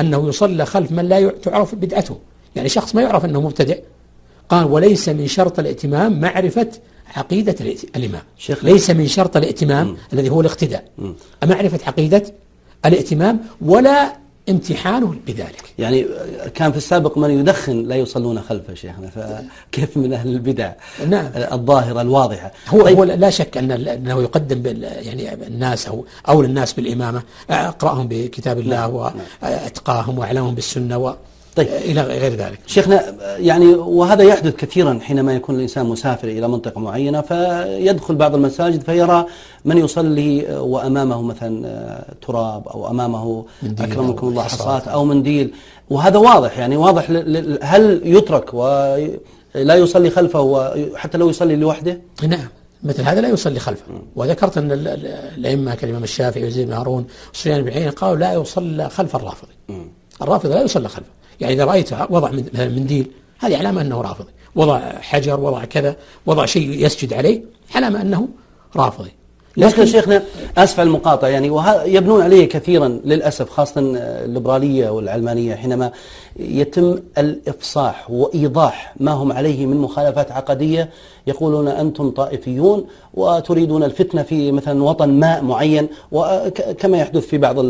أنه 0.00 0.28
يصلى 0.28 0.66
خلف 0.66 0.92
من 0.92 1.08
لا 1.08 1.30
تعرف 1.30 1.74
بدعته. 1.74 2.18
يعني 2.56 2.68
شخص 2.68 2.94
ما 2.94 3.02
يعرف 3.02 3.24
أنه 3.24 3.40
مبتدع 3.40 3.74
قال 4.48 4.64
وليس 4.64 5.08
من 5.08 5.26
شرط 5.26 5.58
الائتمام 5.58 6.20
معرفة 6.20 6.68
عقيدة 7.16 7.56
الإمام. 7.96 8.22
شيخ 8.38 8.64
ليس 8.64 8.90
من 8.90 9.06
شرط 9.06 9.36
الائتمام 9.36 9.86
م. 9.86 9.96
الذي 10.12 10.30
هو 10.30 10.40
الاقتداء. 10.40 10.84
معرفة 11.44 11.78
عقيدة 11.86 12.22
الائتمام 12.86 13.40
ولا 13.60 14.12
امتحانه 14.48 15.14
بذلك. 15.26 15.64
يعني 15.78 16.06
كان 16.54 16.70
في 16.70 16.76
السابق 16.76 17.18
من 17.18 17.30
يدخن 17.30 17.82
لا 17.82 17.96
يصلون 17.96 18.40
خلفه 18.40 18.74
شيخنا 18.74 19.10
فكيف 19.10 19.96
من 19.96 20.12
أهل 20.12 20.28
البدع 20.28 20.72
نعم. 21.08 21.30
الظاهرة 21.34 22.00
الواضحة؟ 22.00 22.52
هو, 22.68 22.82
طيب. 22.82 22.96
هو 22.96 23.04
لا 23.04 23.30
شك 23.30 23.56
أن 23.56 23.70
أنه 23.70 24.22
يقدم 24.22 24.76
يعني 24.82 25.34
الناس 25.34 25.86
أو 25.86 26.04
أولى 26.28 26.48
الناس 26.48 26.72
بالإمامة 26.72 27.22
أقرأهم 27.50 28.08
بكتاب 28.08 28.58
الله 28.58 28.76
نعم. 28.76 29.14
وأتقاهم 29.42 30.18
وأعلمهم 30.18 30.54
بالسنة 30.54 30.98
و 30.98 31.14
طيب. 31.56 31.68
إلى 31.68 32.00
غير 32.02 32.34
ذلك. 32.34 32.58
شيخنا 32.66 33.14
يعني 33.38 33.66
وهذا 33.74 34.22
يحدث 34.22 34.54
كثيرا 34.56 34.98
حينما 35.02 35.34
يكون 35.34 35.54
الإنسان 35.54 35.86
مسافر 35.86 36.28
إلى 36.28 36.48
منطقة 36.48 36.80
معينة 36.80 37.20
فيدخل 37.20 38.14
بعض 38.14 38.34
المساجد 38.34 38.82
فيرى 38.82 39.26
من 39.64 39.78
يصلي 39.78 40.46
وأمامه 40.58 41.22
مثلا 41.22 42.04
تراب 42.26 42.68
أو 42.68 42.90
أمامه 42.90 43.44
أكرمكم 43.78 44.28
الله 44.28 44.42
حصات 44.42 44.88
أو 44.88 45.04
منديل 45.04 45.54
وهذا 45.90 46.18
واضح 46.18 46.58
يعني 46.58 46.76
واضح 46.76 47.10
هل 47.62 48.00
يترك 48.04 48.54
ولا 48.54 49.74
يصلي 49.74 50.10
خلفه 50.10 50.72
حتى 50.96 51.18
لو 51.18 51.30
يصلي 51.30 51.56
لوحده؟ 51.56 52.00
نعم. 52.28 52.48
مثل 52.82 53.02
هذا 53.02 53.20
لا 53.20 53.28
يصلي 53.28 53.60
خلفه. 53.60 53.82
وذكرت 54.16 54.58
أن 54.58 54.72
الأئمة 54.72 55.74
كالإمام 55.74 56.04
الشافعي 56.04 56.46
وزيد 56.46 56.66
بن 56.66 56.72
هارون 56.72 57.06
وسفيان 57.34 57.62
بن 57.62 57.70
عيينة 57.70 57.90
قالوا 57.90 58.16
لا 58.16 58.32
يصلى 58.32 58.90
خلف 58.90 59.16
الرافضي 59.16 59.52
الرافضي 60.22 60.54
لا 60.54 60.62
يصلى 60.62 60.88
خلفه. 60.88 61.15
يعني 61.40 61.54
إذا 61.54 61.64
رأيت 61.64 61.92
وضع 62.10 62.30
مثلا 62.30 62.68
منديل 62.68 63.10
هذه 63.38 63.56
علامة 63.56 63.80
أنه 63.80 64.00
رافضي. 64.00 64.30
وضع 64.54 64.80
حجر 65.00 65.40
وضع 65.40 65.64
كذا 65.64 65.96
وضع 66.26 66.46
شيء 66.46 66.84
يسجد 66.84 67.12
عليه 67.12 67.42
علامة 67.74 68.02
أنه 68.02 68.28
رافضي. 68.76 69.10
لكن 69.56 69.86
شيخنا 69.86 70.22
آسف 70.58 70.80
على 70.80 70.86
المقاطعة 70.86 71.28
يعني 71.28 71.46
يبنون 71.86 72.22
عليه 72.22 72.48
كثيرا 72.48 72.88
للأسف 72.88 73.50
خاصة 73.50 73.80
الليبرالية 74.24 74.90
والعلمانيه 74.90 75.54
حينما 75.54 75.92
يتم 76.36 76.98
الإفصاح 77.18 78.10
وإيضاح 78.10 78.94
ما 79.00 79.10
هم 79.10 79.32
عليه 79.32 79.66
من 79.66 79.76
مخالفات 79.76 80.32
عقدية 80.32 80.90
يقولون 81.26 81.68
أنتم 81.68 82.10
طائفيون 82.10 82.86
وتريدون 83.14 83.82
الفتنة 83.82 84.22
في 84.22 84.52
مثلا 84.52 84.82
وطن 84.84 85.08
ما 85.08 85.40
معين 85.40 85.88
وكما 86.12 86.98
يحدث 86.98 87.26
في 87.26 87.38
بعض 87.38 87.64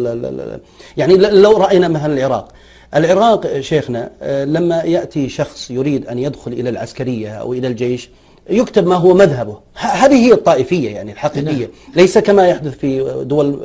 يعني 0.96 1.16
لو 1.16 1.56
رأينا 1.56 1.88
مثلا 1.88 2.14
العراق. 2.14 2.48
العراق 2.96 3.60
شيخنا 3.60 4.10
آه، 4.22 4.44
لما 4.44 4.82
يأتي 4.82 5.28
شخص 5.28 5.70
يريد 5.70 6.06
أن 6.06 6.18
يدخل 6.18 6.52
إلى 6.52 6.68
العسكرية 6.68 7.30
أو 7.30 7.52
إلى 7.52 7.68
الجيش 7.68 8.08
يكتب 8.50 8.86
ما 8.86 8.96
هو 8.96 9.14
مذهبه. 9.14 9.58
هذه 9.74 10.14
هي 10.14 10.32
الطائفية 10.32 10.90
يعني 10.90 11.12
الحقيقية. 11.12 11.66
نعم. 11.66 11.68
ليس 11.96 12.18
كما 12.18 12.48
يحدث 12.48 12.78
في 12.78 13.22
دول 13.24 13.60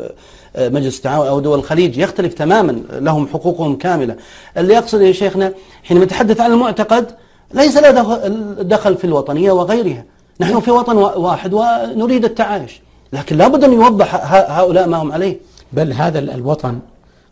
آه، 0.56 0.70
مجلس 0.70 0.98
التعاون 0.98 1.28
أو 1.28 1.40
دول 1.40 1.60
الخليج. 1.60 1.98
يختلف 1.98 2.34
تماما. 2.34 2.82
لهم 2.92 3.28
حقوقهم 3.28 3.76
كاملة. 3.76 4.16
اللي 4.58 4.74
يقصد 4.74 5.02
يا 5.02 5.12
شيخنا 5.12 5.54
حينما 5.84 6.06
نتحدث 6.06 6.42
عن 6.42 6.52
المعتقد 6.52 7.12
ليس 7.54 7.78
له 7.78 8.18
دخل 8.62 8.96
في 8.98 9.06
الوطنية 9.06 9.52
وغيرها. 9.52 10.04
نحن 10.40 10.60
في 10.60 10.72
وطن 10.72 10.98
واحد 10.98 11.54
ونريد 11.54 12.26
التعايش. 12.26 12.82
لكن 13.14 13.38
لابد 13.38 13.64
أن 13.64 13.74
يوضح 13.74 14.34
هؤلاء 14.34 14.88
ما 14.88 14.98
هم 14.98 15.12
عليه. 15.12 15.38
بل 15.74 15.94
هذا 15.94 16.20
الوطن 16.20 16.80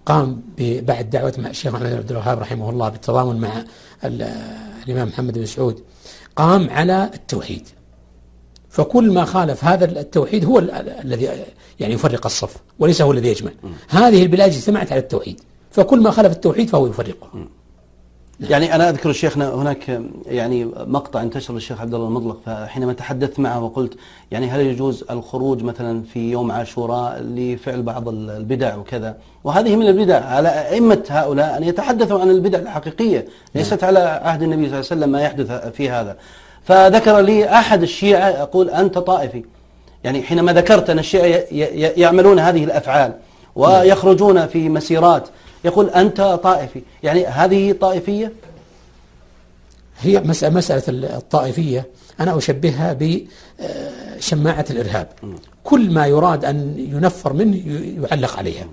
قام 0.06 0.42
بعد 0.60 1.10
دعوة 1.10 1.34
مع 1.38 1.50
الشيخ 1.50 1.74
محمد 1.74 1.94
عبد 1.94 2.12
الوهاب 2.12 2.40
رحمه 2.40 2.70
الله 2.70 2.90
بالتضامن 2.90 3.40
مع 3.40 3.64
الإمام 4.04 5.08
محمد 5.08 5.38
بن 5.38 5.46
سعود 5.46 5.84
قام 6.36 6.70
على 6.70 7.10
التوحيد. 7.14 7.68
فكل 8.70 9.12
ما 9.12 9.26
خالف 9.26 9.66
هذا 9.66 9.86
التوحيد 9.86 10.46
هو 10.46 10.60
الذي 11.04 11.30
يعني 11.80 11.94
يفرق 11.94 12.26
الصف 12.26 12.56
وليس 12.80 13.02
هو 13.02 13.12
الذي 13.12 13.28
يجمع. 13.28 13.52
هذه 13.90 14.24
البلاد 14.24 14.52
اجتمعت 14.52 14.92
على 14.92 15.02
التوحيد 15.02 15.42
فكل 15.72 16.02
ما 16.02 16.12
خالف 16.12 16.32
التوحيد 16.32 16.70
فهو 16.70 16.88
يفرقه. 16.88 17.48
يعني 18.42 18.76
أنا 18.76 18.90
أذكر 18.90 19.12
شيخنا 19.12 19.54
هناك 19.54 20.02
يعني 20.26 20.66
مقطع 20.66 21.22
انتشر 21.22 21.54
للشيخ 21.54 21.82
عبد 21.82 21.94
الله 21.94 22.08
المطلق 22.08 22.38
فحينما 22.46 22.94
تحدثت 22.94 23.40
معه 23.40 23.64
وقلت 23.64 23.94
يعني 24.32 24.48
هل 24.50 24.60
يجوز 24.60 25.06
الخروج 25.12 25.64
مثلا 25.64 26.04
في 26.14 26.32
يوم 26.32 26.52
عاشوراء 26.52 27.22
لفعل 27.22 27.82
بعض 27.82 28.08
البدع 28.10 28.76
وكذا؟ 28.76 29.18
وهذه 29.44 29.76
من 29.76 29.88
البدع 29.88 30.26
على 30.26 30.50
أئمة 30.50 31.04
هؤلاء 31.10 31.58
أن 31.58 31.64
يتحدثوا 31.64 32.22
عن 32.22 32.30
البدع 32.30 32.60
الحقيقية 32.60 33.26
ليست 33.56 33.84
على 33.84 34.00
عهد 34.00 34.44
النبي 34.44 34.70
صلى 34.70 34.80
الله 34.80 34.92
عليه 34.92 35.02
وسلم 35.02 35.10
ما 35.10 35.22
يحدث 35.22 35.52
في 35.76 35.90
هذا. 35.90 36.18
فذكر 36.64 37.20
لي 37.20 37.50
أحد 37.50 37.82
الشيعة 37.82 38.30
يقول 38.30 38.70
أنت 38.70 38.98
طائفي. 38.98 39.44
يعني 40.04 40.22
حينما 40.24 40.54
ذكرت 40.54 40.90
أن 40.90 41.00
الشيعة 41.00 41.44
يعملون 41.98 42.40
هذه 42.40 42.64
الأفعال 42.64 43.14
ويخرجون 43.56 44.48
في 44.48 44.70
مسيرات 44.70 45.28
يقول 45.66 45.90
أنت 45.90 46.22
طائفي. 46.22 46.82
يعني 47.04 47.26
هذه 47.26 47.72
طائفية؟ 47.72 48.34
هي 50.00 50.20
مسألة, 50.20 50.56
مسألة 50.56 50.84
الطائفية 51.18 51.88
أنا 52.20 52.38
أشبهها 52.38 52.94
ب 52.94 53.22
شماعة 54.20 54.66
الإرهاب. 54.70 55.08
كل 55.64 55.92
ما 55.92 56.08
يراد 56.08 56.46
أن 56.46 56.76
ينفر 56.78 57.34
منه 57.34 57.58
يعلق 58.04 58.38
عليها. 58.38 58.68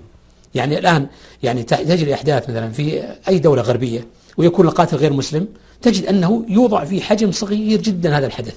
يعني 0.55 0.79
الآن 0.79 1.07
يعني 1.43 1.63
تجري 1.63 2.13
أحداث 2.13 2.49
مثلا 2.49 2.71
في 2.71 3.03
أي 3.27 3.39
دولة 3.39 3.61
غربية 3.61 4.07
ويكون 4.37 4.67
القاتل 4.67 4.97
غير 4.97 5.13
مسلم 5.13 5.47
تجد 5.81 6.05
أنه 6.05 6.45
يوضع 6.47 6.85
في 6.85 7.01
حجم 7.01 7.31
صغير 7.31 7.81
جدا 7.81 8.17
هذا 8.17 8.25
الحدث. 8.25 8.55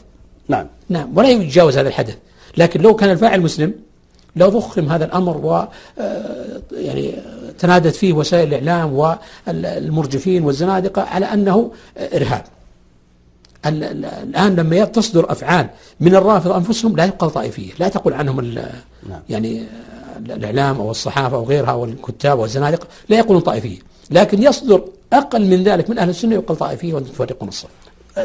نعم. 0.48 0.66
نعم 0.88 1.18
ولا 1.18 1.28
يتجاوز 1.28 1.78
هذا 1.78 1.88
الحدث. 1.88 2.16
لكن 2.56 2.80
لو 2.80 2.94
كان 2.94 3.10
الفاعل 3.10 3.40
مسلم 3.40 3.74
لو 4.36 4.48
ضخم 4.48 4.88
هذا 4.88 5.04
الأمر 5.04 5.36
و 5.36 5.64
آه، 5.98 6.60
يعني 6.72 7.14
تنادت 7.58 7.94
فيه 7.96 8.12
وسائل 8.12 8.54
الإعلام 8.54 8.92
والمرجفين 9.46 10.44
والزنادقة 10.44 11.02
على 11.02 11.26
أنه 11.26 11.70
إرهاب. 12.14 12.44
ال- 13.66 13.84
ال- 13.84 14.04
الآن 14.04 14.56
لما 14.56 14.84
تصدر 14.84 15.32
أفعال 15.32 15.66
من 16.00 16.14
الرافضة 16.14 16.56
أنفسهم 16.56 16.96
لا 16.96 17.04
يقال 17.04 17.30
طائفية، 17.30 17.72
لا 17.78 17.88
تقول 17.88 18.12
عنهم 18.12 18.40
نعم. 18.40 19.20
يعني 19.30 19.60
آه، 19.60 19.66
الإعلام 20.18 20.80
أو 20.80 20.90
الصحافة 20.90 21.36
أو 21.36 21.44
غيرها 21.44 21.72
والكتاب 21.72 22.38
والزنادقه 22.38 22.86
لا 23.08 23.18
يقولون 23.18 23.40
طائفية، 23.42 23.78
لكن 24.10 24.42
يصدر 24.42 24.84
أقل 25.12 25.46
من 25.46 25.64
ذلك 25.64 25.90
من 25.90 25.98
أهل 25.98 26.08
السنة 26.08 26.34
يقال 26.34 26.58
طائفية 26.58 26.94
وأنتم 26.94 27.10
تفرقون 27.12 27.48
الصف. 27.48 27.68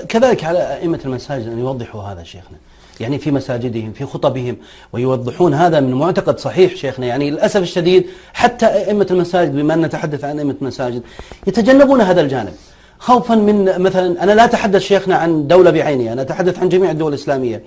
كذلك 0.10 0.44
على 0.44 0.78
أئمة 0.78 1.00
المساجد 1.06 1.48
أن 1.48 1.60
يوضحوا 1.60 2.02
هذا 2.04 2.24
شيخنا 2.24 2.58
يعني 3.00 3.20
في 3.20 3.32
مساجدهم 3.32 3.94
في 3.94 4.06
خطبهم 4.06 4.58
ويوضحون 4.94 5.54
هذا 5.54 5.80
من 5.80 5.94
معتقد 5.94 6.40
صحيح 6.40 6.76
شيخنا. 6.76 7.06
يعني 7.06 7.32
للأسف 7.32 7.62
الشديد 7.62 8.06
حتى 8.34 8.66
أئمة 8.66 9.08
المساجد 9.12 9.56
بما 9.56 9.74
أن 9.74 9.82
نتحدث 9.82 10.24
عن 10.24 10.40
أئمة 10.40 10.56
المساجد 10.62 11.02
يتجنبون 11.48 12.02
هذا 12.02 12.22
الجانب. 12.22 12.54
خوفا 13.00 13.36
من 13.36 13.82
مثلا 13.82 14.24
أنا 14.24 14.32
لا 14.32 14.46
أتحدث 14.46 14.82
شيخنا 14.82 15.16
عن 15.16 15.48
دولة 15.48 15.72
بعينها 15.72 16.14
أنا 16.14 16.22
أتحدث 16.22 16.60
عن 16.60 16.70
جميع 16.70 16.92
الدول 16.92 17.14
الإسلامية. 17.14 17.64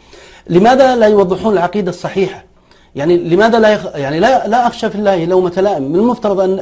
لماذا 0.51 0.97
لا 0.97 1.07
يوضحون 1.07 1.53
العقيدة 1.53 1.91
الصحيحة؟ 1.91 2.45
يعني 2.95 3.17
لماذا 3.17 3.59
لا 3.59 3.73
يخ... 3.73 3.87
يعني 3.95 4.21
لا 4.21 4.49
لا 4.49 4.67
أخشى 4.67 4.91
في 4.91 4.97
الله 4.97 5.25
لومة 5.25 5.53
لائم، 5.57 5.83
من 5.83 5.97
المفترض 5.97 6.41
أن 6.41 6.59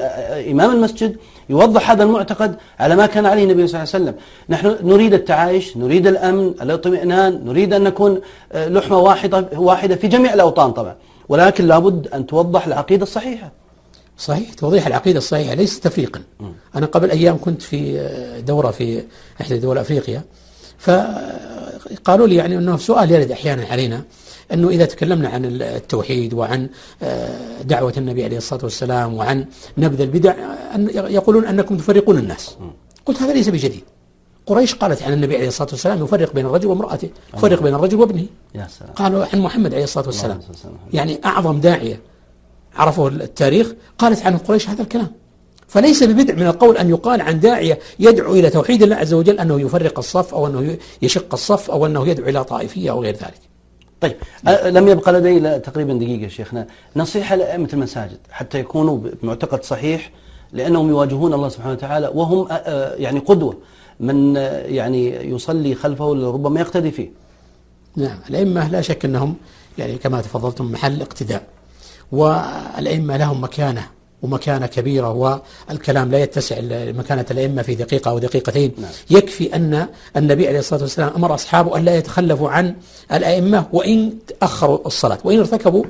إمام 0.51 0.71
المسجد 0.71 1.17
يوضح 1.49 1.91
هذا 1.91 2.03
المعتقد 2.03 2.57
على 2.79 2.97
ما 2.97 3.07
كان 3.07 3.27
عليه 3.27 3.45
النبي 3.45 3.67
صلى 3.67 3.83
الله 3.83 3.93
عليه 3.95 4.05
وسلم، 4.05 4.15
نحن 4.49 4.89
نريد 4.89 5.15
التعايش، 5.15 5.77
نريد 5.77 6.07
الأمن، 6.07 6.47
الاطمئنان، 6.47 7.41
نريد 7.45 7.75
أن 7.75 7.85
نكون 7.85 8.21
آه، 8.53 8.69
لحمة 8.69 8.99
واحدة 8.99 9.49
واحدة 9.53 9.97
في 9.97 10.09
جميع 10.09 10.35
الأوطان 10.35 10.73
طبعا، 10.73 10.95
ولكن 11.29 11.67
لابد 11.67 12.09
أن 12.09 12.27
توضح 12.27 12.67
العقيدة 12.67 13.03
الصحيحة. 13.03 13.53
صحيح 14.19 14.53
توضيح 14.53 14.87
العقيدة 14.87 15.19
الصحيحة 15.19 15.55
ليس 15.55 15.81
تفريقا. 15.81 16.21
أنا 16.77 16.87
قبل 16.87 17.11
أيام 17.11 17.39
كنت 17.41 17.63
في 17.63 18.09
دورة 18.47 18.71
في 18.71 19.03
إحدى 19.41 19.59
دول 19.59 19.79
أفريقيا. 19.79 20.23
فقالوا 20.79 22.27
لي 22.27 22.35
يعني 22.35 22.59
أنه 22.59 22.77
سؤال 22.77 23.11
يرد 23.11 23.31
أحيانا 23.31 23.65
علينا. 23.71 24.03
أنه 24.53 24.69
إذا 24.69 24.85
تكلمنا 24.85 25.29
عن 25.29 25.45
التوحيد 25.45 26.35
وعن 26.35 26.69
آه، 27.03 27.63
دعوة 27.63 27.95
النبي 27.97 28.25
عليه 28.25 28.37
الصلاة 28.37 28.65
والسلام 28.65 29.15
وعن 29.15 29.47
نبذ 29.79 30.01
البدع 30.01 30.35
أن 30.75 30.91
يقولون 30.95 31.47
أنكم 31.47 31.77
تفرقون 31.77 32.19
الناس. 32.19 32.57
قلت 33.07 33.23
هذا 33.23 33.33
ليس 33.33 33.49
بجديد. 33.49 33.85
قريش 34.47 34.75
قالت 34.75 35.03
عن 35.03 35.13
النبي 35.13 35.37
عليه 35.37 35.49
الصلاة 35.49 35.69
والسلام 35.71 36.05
يفرق 36.05 36.35
بين 36.35 36.47
الرجل 36.47 36.67
وامرأته 36.69 37.11
يفرق 37.35 37.63
بين 37.63 37.75
الرجل 37.75 38.01
وابنه. 38.01 38.27
يا 38.55 38.67
سلام. 38.79 38.93
قالوا 38.93 39.27
عن 39.33 39.41
محمد 39.41 39.75
عليه 39.75 39.85
الصلاة 39.85 40.07
والسلام. 40.07 40.41
يعني 40.93 41.21
أعظم 41.25 41.61
داعية 41.61 42.01
عرفه 42.77 43.09
التاريخ 43.09 43.73
قالت 43.99 44.27
عنه 44.27 44.39
قريش 44.39 44.69
هذا 44.69 44.83
الكلام. 44.83 45.13
فليس 45.69 46.03
ببدع 46.03 46.35
من 46.35 46.47
القول 46.47 46.77
أن 46.77 46.91
يقال 46.91 47.21
عن 47.21 47.41
داعية 47.41 47.79
يدعو 47.99 48.35
إلى 48.35 48.51
توحيد 48.51 48.83
الله 48.83 48.97
عز 48.97 49.15
وجل 49.15 49.39
أنه 49.39 49.61
يفرق 49.61 49.99
الصف 49.99 50.35
أو 50.35 50.47
أنه 50.47 50.79
يشق 51.03 51.33
الصف 51.33 51.71
أو 51.71 51.87
أنه 51.87 52.09
يدعو 52.09 52.29
إلى 52.29 52.45
طائفية 52.45 52.91
أو 52.91 53.03
غير 53.03 53.15
ذلك. 53.15 53.41
طيب 54.01 54.17
أه، 54.49 54.71
لم 54.71 54.89
يبقى 54.89 55.13
لدي 55.13 55.59
تقريبا 55.59 55.95
دقيقة 55.95 56.29
شيخنا. 56.29 56.67
نصيحة 56.97 57.37
لأئمة 57.37 57.69
المساجد 57.73 58.19
حتى 58.31 58.59
يكونوا 58.59 58.99
بمعتقد 59.23 59.65
صحيح 59.65 60.11
لأنهم 60.53 60.89
يواجهون 60.89 61.35
الله 61.35 61.49
سبحانه 61.49 61.73
وتعالى 61.73 62.11
وهم 62.15 62.49
أه، 62.51 62.95
يعني 62.95 63.19
قدوة. 63.19 63.57
من 64.01 64.37
يعني 64.67 65.31
يصلي 65.31 65.75
خلفه 65.75 66.13
ربما 66.13 66.61
يقتدي 66.61 66.91
فيه. 66.91 67.11
نعم 67.97 68.19
الأئمة 68.31 68.69
لا 68.69 68.81
شك 68.81 69.05
أنهم 69.05 69.37
يعني 69.79 69.97
كما 69.99 70.21
تفضلتم 70.21 70.73
محل 70.73 71.03
اقتداء. 71.03 71.43
والأئمة 72.13 73.17
لهم 73.17 73.45
مكانة. 73.45 73.87
ومكانة 74.23 74.67
كبيرة 74.67 75.13
والكلام 75.69 76.11
لا 76.11 76.19
يتسع 76.19 76.57
مكانة 76.93 77.27
الأئمة 77.31 77.63
في 77.63 77.75
دقيقة 77.75 78.11
أو 78.11 78.19
دقيقتين. 78.19 78.73
نعم. 78.79 78.91
يكفي 79.11 79.57
أن 79.57 79.87
النبي 80.17 80.49
عليه 80.49 80.59
الصلاة 80.59 80.83
والسلام 80.83 81.13
أمر 81.17 81.35
أصحابه 81.35 81.77
أن 81.77 81.85
لا 81.85 81.97
يتخلفوا 81.97 82.51
عن 82.51 82.75
الأئمة 83.13 83.67
وإن 83.73 84.13
أخروا 84.43 84.87
الصلاة 84.87 85.19
وإن 85.25 85.39
ارتكبوا 85.39 85.85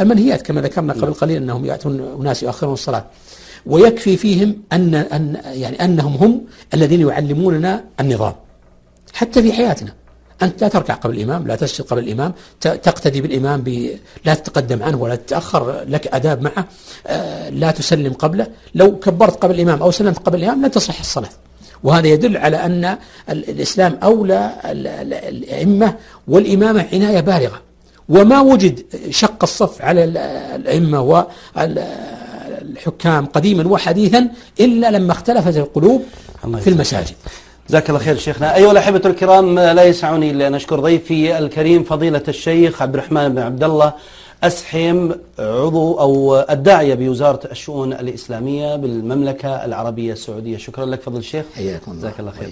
المنهيات 0.00 0.42
كما 0.42 0.60
ذكرنا 0.60 0.92
قبل 0.92 1.14
قليل 1.14 1.36
أنهم 1.36 1.64
يأتون 1.64 2.16
أناس 2.20 2.42
يؤخرون 2.42 2.72
الصلاة. 2.72 3.04
ويكفي 3.66 4.16
فيهم 4.16 4.56
أن, 4.72 4.94
أن 4.94 5.40
يعني 5.44 5.84
أنهم 5.84 6.14
هم 6.14 6.44
الذين 6.74 7.08
يعلموننا 7.08 7.84
النظام 8.00 8.34
حتى 9.12 9.42
في 9.42 9.52
حياتنا. 9.52 9.99
أنت 10.42 10.62
لا 10.62 10.68
تركع 10.68 10.94
قبل 10.94 11.16
الإمام 11.16 11.46
لا 11.46 11.56
تسجد 11.56 11.84
قبل 11.86 12.02
الإمام 12.02 12.32
تقتدي 12.60 13.20
بالإمام 13.20 13.60
ب... 13.60 13.90
لا 14.24 14.34
تتقدم 14.34 14.82
عنه 14.82 14.96
ولا 15.02 15.14
تتأخر 15.14 15.84
لك 15.88 16.06
أداب 16.14 16.42
معه 16.42 16.64
آه، 17.06 17.48
لا 17.50 17.70
تسلم 17.70 18.12
قبله. 18.12 18.46
لو 18.74 18.98
كبرت 18.98 19.42
قبل 19.42 19.54
الإمام 19.54 19.82
أو 19.82 19.90
سلمت 19.90 20.18
قبل 20.18 20.38
الإمام 20.38 20.62
لا 20.62 20.68
تصح 20.68 21.00
الصلاة. 21.00 21.28
وهذا 21.82 22.06
يدل 22.06 22.36
على 22.36 22.56
أن 22.56 22.84
ال- 23.30 23.48
الإسلام 23.50 23.98
أولى 24.02 24.52
ال- 24.64 24.86
ال- 24.86 25.14
الأئمة 25.14 25.94
والإمامة 26.28 26.86
عناية 26.92 27.20
بالغة. 27.20 27.60
وما 28.08 28.40
وجد 28.40 28.82
شق 29.10 29.42
الصف 29.42 29.82
على 29.82 30.04
ال- 30.04 30.16
الأئمة 30.60 31.00
والحكام 32.60 33.26
قديما 33.26 33.68
وحديثا 33.68 34.28
إلا 34.60 34.90
لما 34.90 35.12
اختلفت 35.12 35.56
القلوب 35.56 36.02
في. 36.60 36.70
المساجد. 36.70 37.14
جزاك 37.70 37.88
الله 37.90 38.00
خير 38.00 38.16
شيخنا. 38.16 38.56
أيها 38.56 38.72
الأحبة 38.72 39.02
الكرام 39.06 39.58
لا 39.58 39.82
يسعني 39.82 40.30
إلا 40.30 40.46
أن 40.46 40.54
أشكر 40.54 40.80
ضيفي 40.80 41.38
الكريم 41.38 41.84
فضيلة 41.84 42.22
الشيخ 42.28 42.82
عبد 42.82 42.94
الرحمن 42.94 43.28
بن 43.28 43.38
عبد 43.38 43.64
الله 43.64 43.92
أسحم 44.42 45.10
عضو 45.38 46.00
أو 46.00 46.40
الداعية 46.50 46.94
بوزارة 46.94 47.40
الشؤون 47.50 47.92
الإسلامية 47.92 48.76
بالمملكة 48.76 49.64
العربية 49.64 50.12
السعودية. 50.12 50.56
شكرا 50.56 50.86
لك 50.86 51.00
فضل 51.02 51.18
الشيخ. 51.18 51.44
حياكم 51.54 51.92
الله. 51.92 52.00
جزاك 52.02 52.20
الله 52.20 52.30
خير. 52.30 52.48